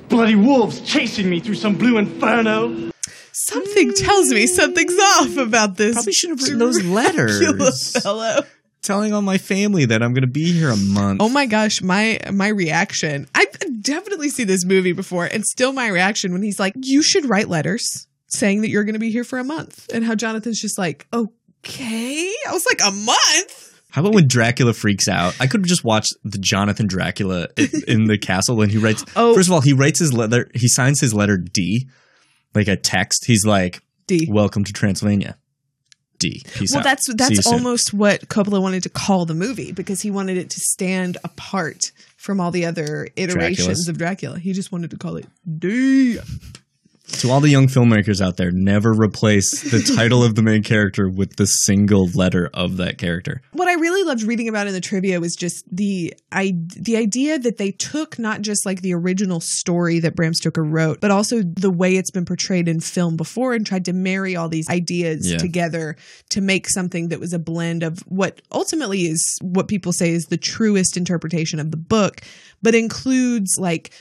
Bloody 0.10 0.36
wolves 0.36 0.82
chasing 0.82 1.30
me 1.30 1.39
through 1.39 1.55
some 1.55 1.76
blue 1.76 1.97
inferno. 1.97 2.91
something 3.32 3.93
tells 3.93 4.30
me 4.30 4.47
something's 4.47 4.97
off 4.97 5.38
about 5.38 5.78
this 5.78 5.93
Probably 5.95 6.14
should 6.14 6.30
have 6.32 6.41
written 6.41 6.60
those 6.60 6.80
Dracula 6.80 6.93
letters. 7.01 8.01
fellow. 8.01 8.39
telling 8.82 9.14
all 9.14 9.22
my 9.22 9.38
family 9.38 9.86
that 9.86 10.01
I'm 10.01 10.14
going 10.14 10.22
to 10.22 10.28
be 10.28 10.51
here 10.53 10.70
a 10.70 10.78
month. 10.78 11.22
Oh 11.22 11.30
my 11.30 11.45
gosh, 11.45 11.82
my 11.82 12.20
my 12.32 12.47
reaction. 12.47 13.28
I've 13.36 13.82
definitely 13.82 14.30
seen 14.30 14.47
this 14.47 14.66
movie 14.66 14.93
before, 14.93 15.26
and 15.26 15.45
still 15.45 15.74
my 15.74 15.88
reaction 15.88 16.32
when 16.32 16.41
he's 16.41 16.60
like, 16.60 16.74
"You 16.78 17.03
should 17.03 17.26
write 17.26 17.49
letters 17.49 18.08
saying 18.28 18.62
that 18.62 18.70
you're 18.70 18.84
going 18.84 18.93
to 18.93 18.99
be 18.99 19.12
here 19.12 19.24
for 19.24 19.39
a 19.39 19.43
month. 19.43 19.89
And 19.93 20.03
how 20.03 20.16
Jonathan's 20.16 20.62
just 20.62 20.78
like, 20.78 21.08
okay. 21.14 22.34
I 22.47 22.51
was 22.51 22.66
like, 22.66 22.82
a 22.86 22.91
month? 22.91 23.66
How 23.98 24.02
about 24.02 24.14
when 24.14 24.28
Dracula 24.28 24.74
freaks 24.74 25.08
out? 25.08 25.36
I 25.39 25.48
could 25.48 25.62
have 25.62 25.68
just 25.68 25.84
watched 25.84 26.14
the 26.24 26.38
Jonathan 26.38 26.86
Dracula 26.86 27.48
in, 27.58 27.70
in 27.88 28.04
the 28.06 28.20
castle 28.20 28.56
when 28.56 28.70
he 28.70 28.78
writes. 28.78 29.04
Oh. 29.16 29.34
First 29.34 29.50
of 29.50 29.54
all, 29.54 29.62
he 29.62 29.74
writes 29.74 29.98
his 30.00 30.14
letter. 30.14 30.52
He 30.54 30.68
signs 30.68 31.02
his 31.02 31.16
letter 31.16 31.36
D, 31.36 31.89
like 32.54 32.68
a 32.68 32.76
text. 32.76 33.26
He's 33.26 33.43
like, 33.43 33.82
D. 34.06 34.28
Welcome 34.30 34.64
to 34.66 34.72
Transylvania. 34.72 35.36
D. 36.20 36.43
Peace 36.54 36.74
well, 36.74 36.82
out. 36.82 36.84
that's 36.84 37.12
that's 37.16 37.43
soon." 37.43 37.54
almost 37.56 37.91
what 37.91 38.28
Coppola 38.28 38.62
wanted 38.62 38.84
to 38.84 38.89
call 38.89 39.26
the 39.26 39.34
movie 39.34 39.72
because 39.72 40.00
he 40.00 40.12
wanted 40.12 40.38
it 40.38 40.52
to 40.52 40.60
stand 40.60 41.18
apart 41.24 41.91
from 42.18 42.39
all 42.39 42.52
the 42.52 42.68
other 42.68 43.08
iterations 43.16 43.88
Draculas. 43.88 43.89
of 43.89 43.98
Dracula. 43.98 44.38
He 44.38 44.54
just 44.54 44.72
wanted 44.72 44.91
to 44.91 44.98
call 44.98 45.16
it 45.16 45.26
D. 45.58 46.20
To 47.08 47.32
all 47.32 47.39
the 47.39 47.49
young 47.49 47.68
filmmakers 47.68 48.22
out 48.22 48.38
there, 48.38 48.51
never 48.51 48.91
replace 48.93 49.62
the 49.72 49.82
title 49.95 50.24
of 50.24 50.36
the 50.36 50.43
main 50.43 50.62
character 50.62 51.10
with 51.10 51.38
the 51.38 51.45
single 51.47 52.08
letter 52.10 52.49
of 52.53 52.78
that 52.78 52.97
character. 52.97 53.41
What 53.53 53.68
I 53.68 53.74
really 53.74 54.03
loved 54.03 54.24
reading 54.24 54.47
about 54.49 54.68
in 54.68 54.74
the 54.74 54.82
trivia 54.82 55.20
was 55.20 55.36
just 55.36 55.64
the 55.72 56.14
I, 56.32 56.53
the 56.76 56.97
idea 56.97 57.39
that 57.39 57.58
they 57.58 57.72
took 57.72 58.20
not 58.20 58.41
just 58.41 58.66
like 58.66 58.82
the 58.82 58.93
original 58.93 59.39
story 59.39 59.99
that 59.99 60.16
Bram 60.16 60.34
Stoker 60.34 60.64
wrote, 60.64 60.99
but 60.99 61.10
also 61.10 61.41
the 61.41 61.72
way 61.72 61.95
it's 61.95 62.12
been 62.12 62.26
portrayed 62.26 62.68
in 62.68 62.82
film 62.82 63.16
before 63.16 63.53
and 63.53 63.66
tried 63.66 63.86
to 63.86 63.93
marry 63.93 64.36
all 64.36 64.49
these 64.49 64.70
ideas 64.70 65.32
Yeah. 65.32 65.38
together 65.38 65.95
to 66.30 66.41
make 66.41 66.70
something 66.70 67.08
that 67.08 67.20
was 67.20 67.32
a 67.34 67.39
blend 67.39 67.84
of 67.84 67.99
what 68.01 68.41
ultimately 68.51 69.03
is 69.03 69.38
what 69.41 69.68
people 69.70 69.93
say 69.93 70.12
is 70.12 70.26
the 70.26 70.38
truest 70.38 70.97
interpretation 70.97 71.60
of 71.60 71.72
the 71.72 71.78
book, 71.78 72.22
but 72.62 72.76
includes 72.76 73.55
like 73.58 73.91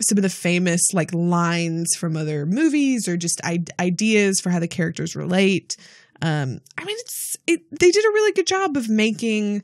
some 0.00 0.18
of 0.18 0.22
the 0.22 0.28
famous 0.28 0.92
like 0.92 1.12
lines 1.14 1.94
from 1.96 2.16
other 2.16 2.46
movies 2.46 3.08
or 3.08 3.16
just 3.16 3.40
I- 3.44 3.64
ideas 3.80 4.40
for 4.40 4.50
how 4.50 4.58
the 4.58 4.68
characters 4.68 5.16
relate. 5.16 5.76
Um, 6.22 6.60
I 6.78 6.84
mean, 6.84 6.96
it's 7.00 7.36
it. 7.46 7.60
They 7.70 7.90
did 7.90 8.04
a 8.04 8.08
really 8.08 8.32
good 8.32 8.46
job 8.46 8.76
of 8.76 8.88
making 8.88 9.62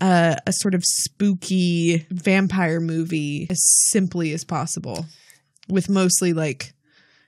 uh, 0.00 0.36
a 0.46 0.52
sort 0.52 0.74
of 0.74 0.84
spooky 0.84 2.06
vampire 2.10 2.80
movie 2.80 3.46
as 3.50 3.62
simply 3.88 4.32
as 4.32 4.44
possible, 4.44 5.06
with 5.68 5.88
mostly 5.88 6.32
like, 6.32 6.72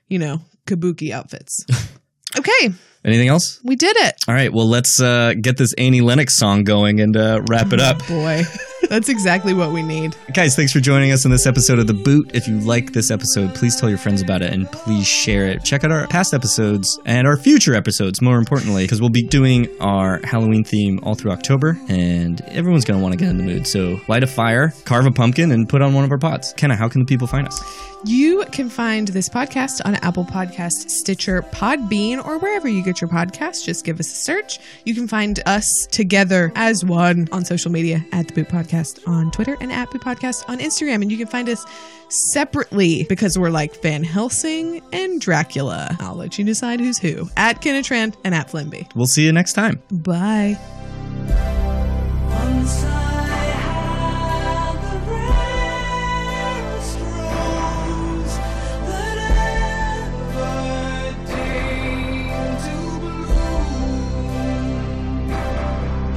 you 0.07 0.19
know, 0.19 0.41
kabuki 0.67 1.11
outfits. 1.11 1.65
okay, 2.37 2.73
Anything 3.05 3.27
else? 3.29 3.59
we 3.63 3.75
did 3.75 3.95
it. 3.97 4.15
All 4.27 4.33
right, 4.33 4.51
well, 4.51 4.67
let's 4.67 4.99
uh, 5.01 5.33
get 5.39 5.57
this 5.57 5.73
Annie 5.73 6.01
Lennox 6.01 6.35
song 6.37 6.63
going 6.63 6.99
and 6.99 7.15
uh, 7.15 7.41
wrap 7.49 7.71
it 7.71 7.79
up. 7.79 8.05
Boy, 8.07 8.43
that's 8.89 9.07
exactly 9.09 9.53
what 9.53 9.71
we 9.71 9.81
need. 9.81 10.15
Guys, 10.33 10.55
thanks 10.55 10.73
for 10.73 10.79
joining 10.79 11.11
us 11.11 11.23
in 11.25 11.31
this 11.31 11.45
episode 11.47 11.79
of 11.79 11.87
The 11.87 11.93
Boot. 11.93 12.31
If 12.33 12.47
you 12.47 12.59
like 12.59 12.93
this 12.93 13.09
episode, 13.11 13.53
please 13.55 13.79
tell 13.79 13.87
your 13.89 13.97
friends 13.97 14.21
about 14.21 14.41
it 14.41 14.51
and 14.51 14.69
please 14.71 15.07
share 15.07 15.45
it. 15.47 15.63
Check 15.63 15.83
out 15.83 15.91
our 15.91 16.07
past 16.07 16.33
episodes 16.33 16.99
and 17.05 17.27
our 17.27 17.37
future 17.37 17.73
episodes, 17.75 18.21
more 18.21 18.37
importantly, 18.37 18.83
because 18.83 18.99
we'll 18.99 19.09
be 19.09 19.23
doing 19.23 19.69
our 19.79 20.19
Halloween 20.23 20.63
theme 20.63 20.99
all 21.03 21.15
through 21.15 21.31
October 21.31 21.77
and 21.87 22.41
everyone's 22.49 22.83
going 22.85 22.99
to 22.99 23.03
want 23.03 23.13
to 23.13 23.17
get 23.17 23.29
in 23.29 23.37
the 23.37 23.43
mood. 23.43 23.67
So 23.67 23.99
light 24.07 24.23
a 24.23 24.27
fire, 24.27 24.73
carve 24.85 25.05
a 25.05 25.11
pumpkin, 25.11 25.51
and 25.51 25.67
put 25.69 25.81
on 25.81 25.93
one 25.93 26.03
of 26.03 26.11
our 26.11 26.17
pots. 26.17 26.53
Kenna, 26.53 26.75
how 26.75 26.89
can 26.89 27.01
the 27.01 27.05
people 27.05 27.27
find 27.27 27.47
us? 27.47 27.61
You 28.05 28.45
can 28.51 28.69
find 28.69 29.07
this 29.07 29.27
podcast 29.27 29.81
on 29.83 29.95
Apple 29.95 30.23
Podcast, 30.23 30.89
Stitcher, 30.91 31.41
Podbean, 31.41 32.23
or 32.23 32.37
wherever 32.37 32.67
you 32.67 32.83
get 32.83 32.96
your 33.01 33.09
Podcast. 33.09 33.65
Just 33.65 33.85
give 33.85 33.99
us 33.99 34.11
a 34.11 34.15
search. 34.15 34.59
You 34.85 34.93
can 34.93 35.07
find 35.07 35.39
us 35.45 35.87
together 35.91 36.51
as 36.55 36.83
one 36.83 37.27
on 37.31 37.45
social 37.45 37.71
media 37.71 38.05
at 38.11 38.27
the 38.27 38.33
Boot 38.33 38.49
Podcast 38.49 39.07
on 39.07 39.31
Twitter 39.31 39.57
and 39.61 39.71
at 39.71 39.89
Boot 39.91 40.01
Podcast 40.01 40.47
on 40.49 40.59
Instagram. 40.59 41.01
And 41.01 41.11
you 41.11 41.17
can 41.17 41.27
find 41.27 41.49
us 41.49 41.65
separately 42.09 43.05
because 43.09 43.37
we're 43.37 43.49
like 43.49 43.81
Van 43.81 44.03
Helsing 44.03 44.81
and 44.91 45.19
Dracula. 45.19 45.95
I'll 45.99 46.15
let 46.15 46.37
you 46.37 46.45
decide 46.45 46.79
who's 46.79 46.97
who 46.97 47.29
at 47.37 47.61
Kennetrand 47.61 48.15
and 48.23 48.33
at 48.33 48.49
Flimby. 48.49 48.89
We'll 48.95 49.07
see 49.07 49.25
you 49.25 49.31
next 49.31 49.53
time. 49.53 49.81
Bye. 49.91 50.57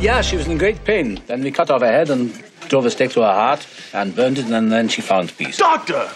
Yeah, 0.01 0.23
she 0.23 0.37
was 0.37 0.47
in 0.49 0.57
great 0.57 0.83
pain. 0.85 1.21
Then 1.27 1.43
we 1.43 1.51
cut 1.51 1.71
off 1.71 1.83
her 1.83 1.87
head 1.87 2.09
and 2.09 2.33
drove 2.71 2.87
a 2.87 2.91
stake 2.91 3.13
through 3.13 3.25
her 3.25 3.35
heart 3.35 3.67
and 3.93 4.17
burned 4.17 4.39
it, 4.39 4.47
and 4.47 4.73
then 4.73 4.89
she 4.89 5.03
found 5.03 5.37
peace. 5.37 5.59
Doctor! 5.59 6.11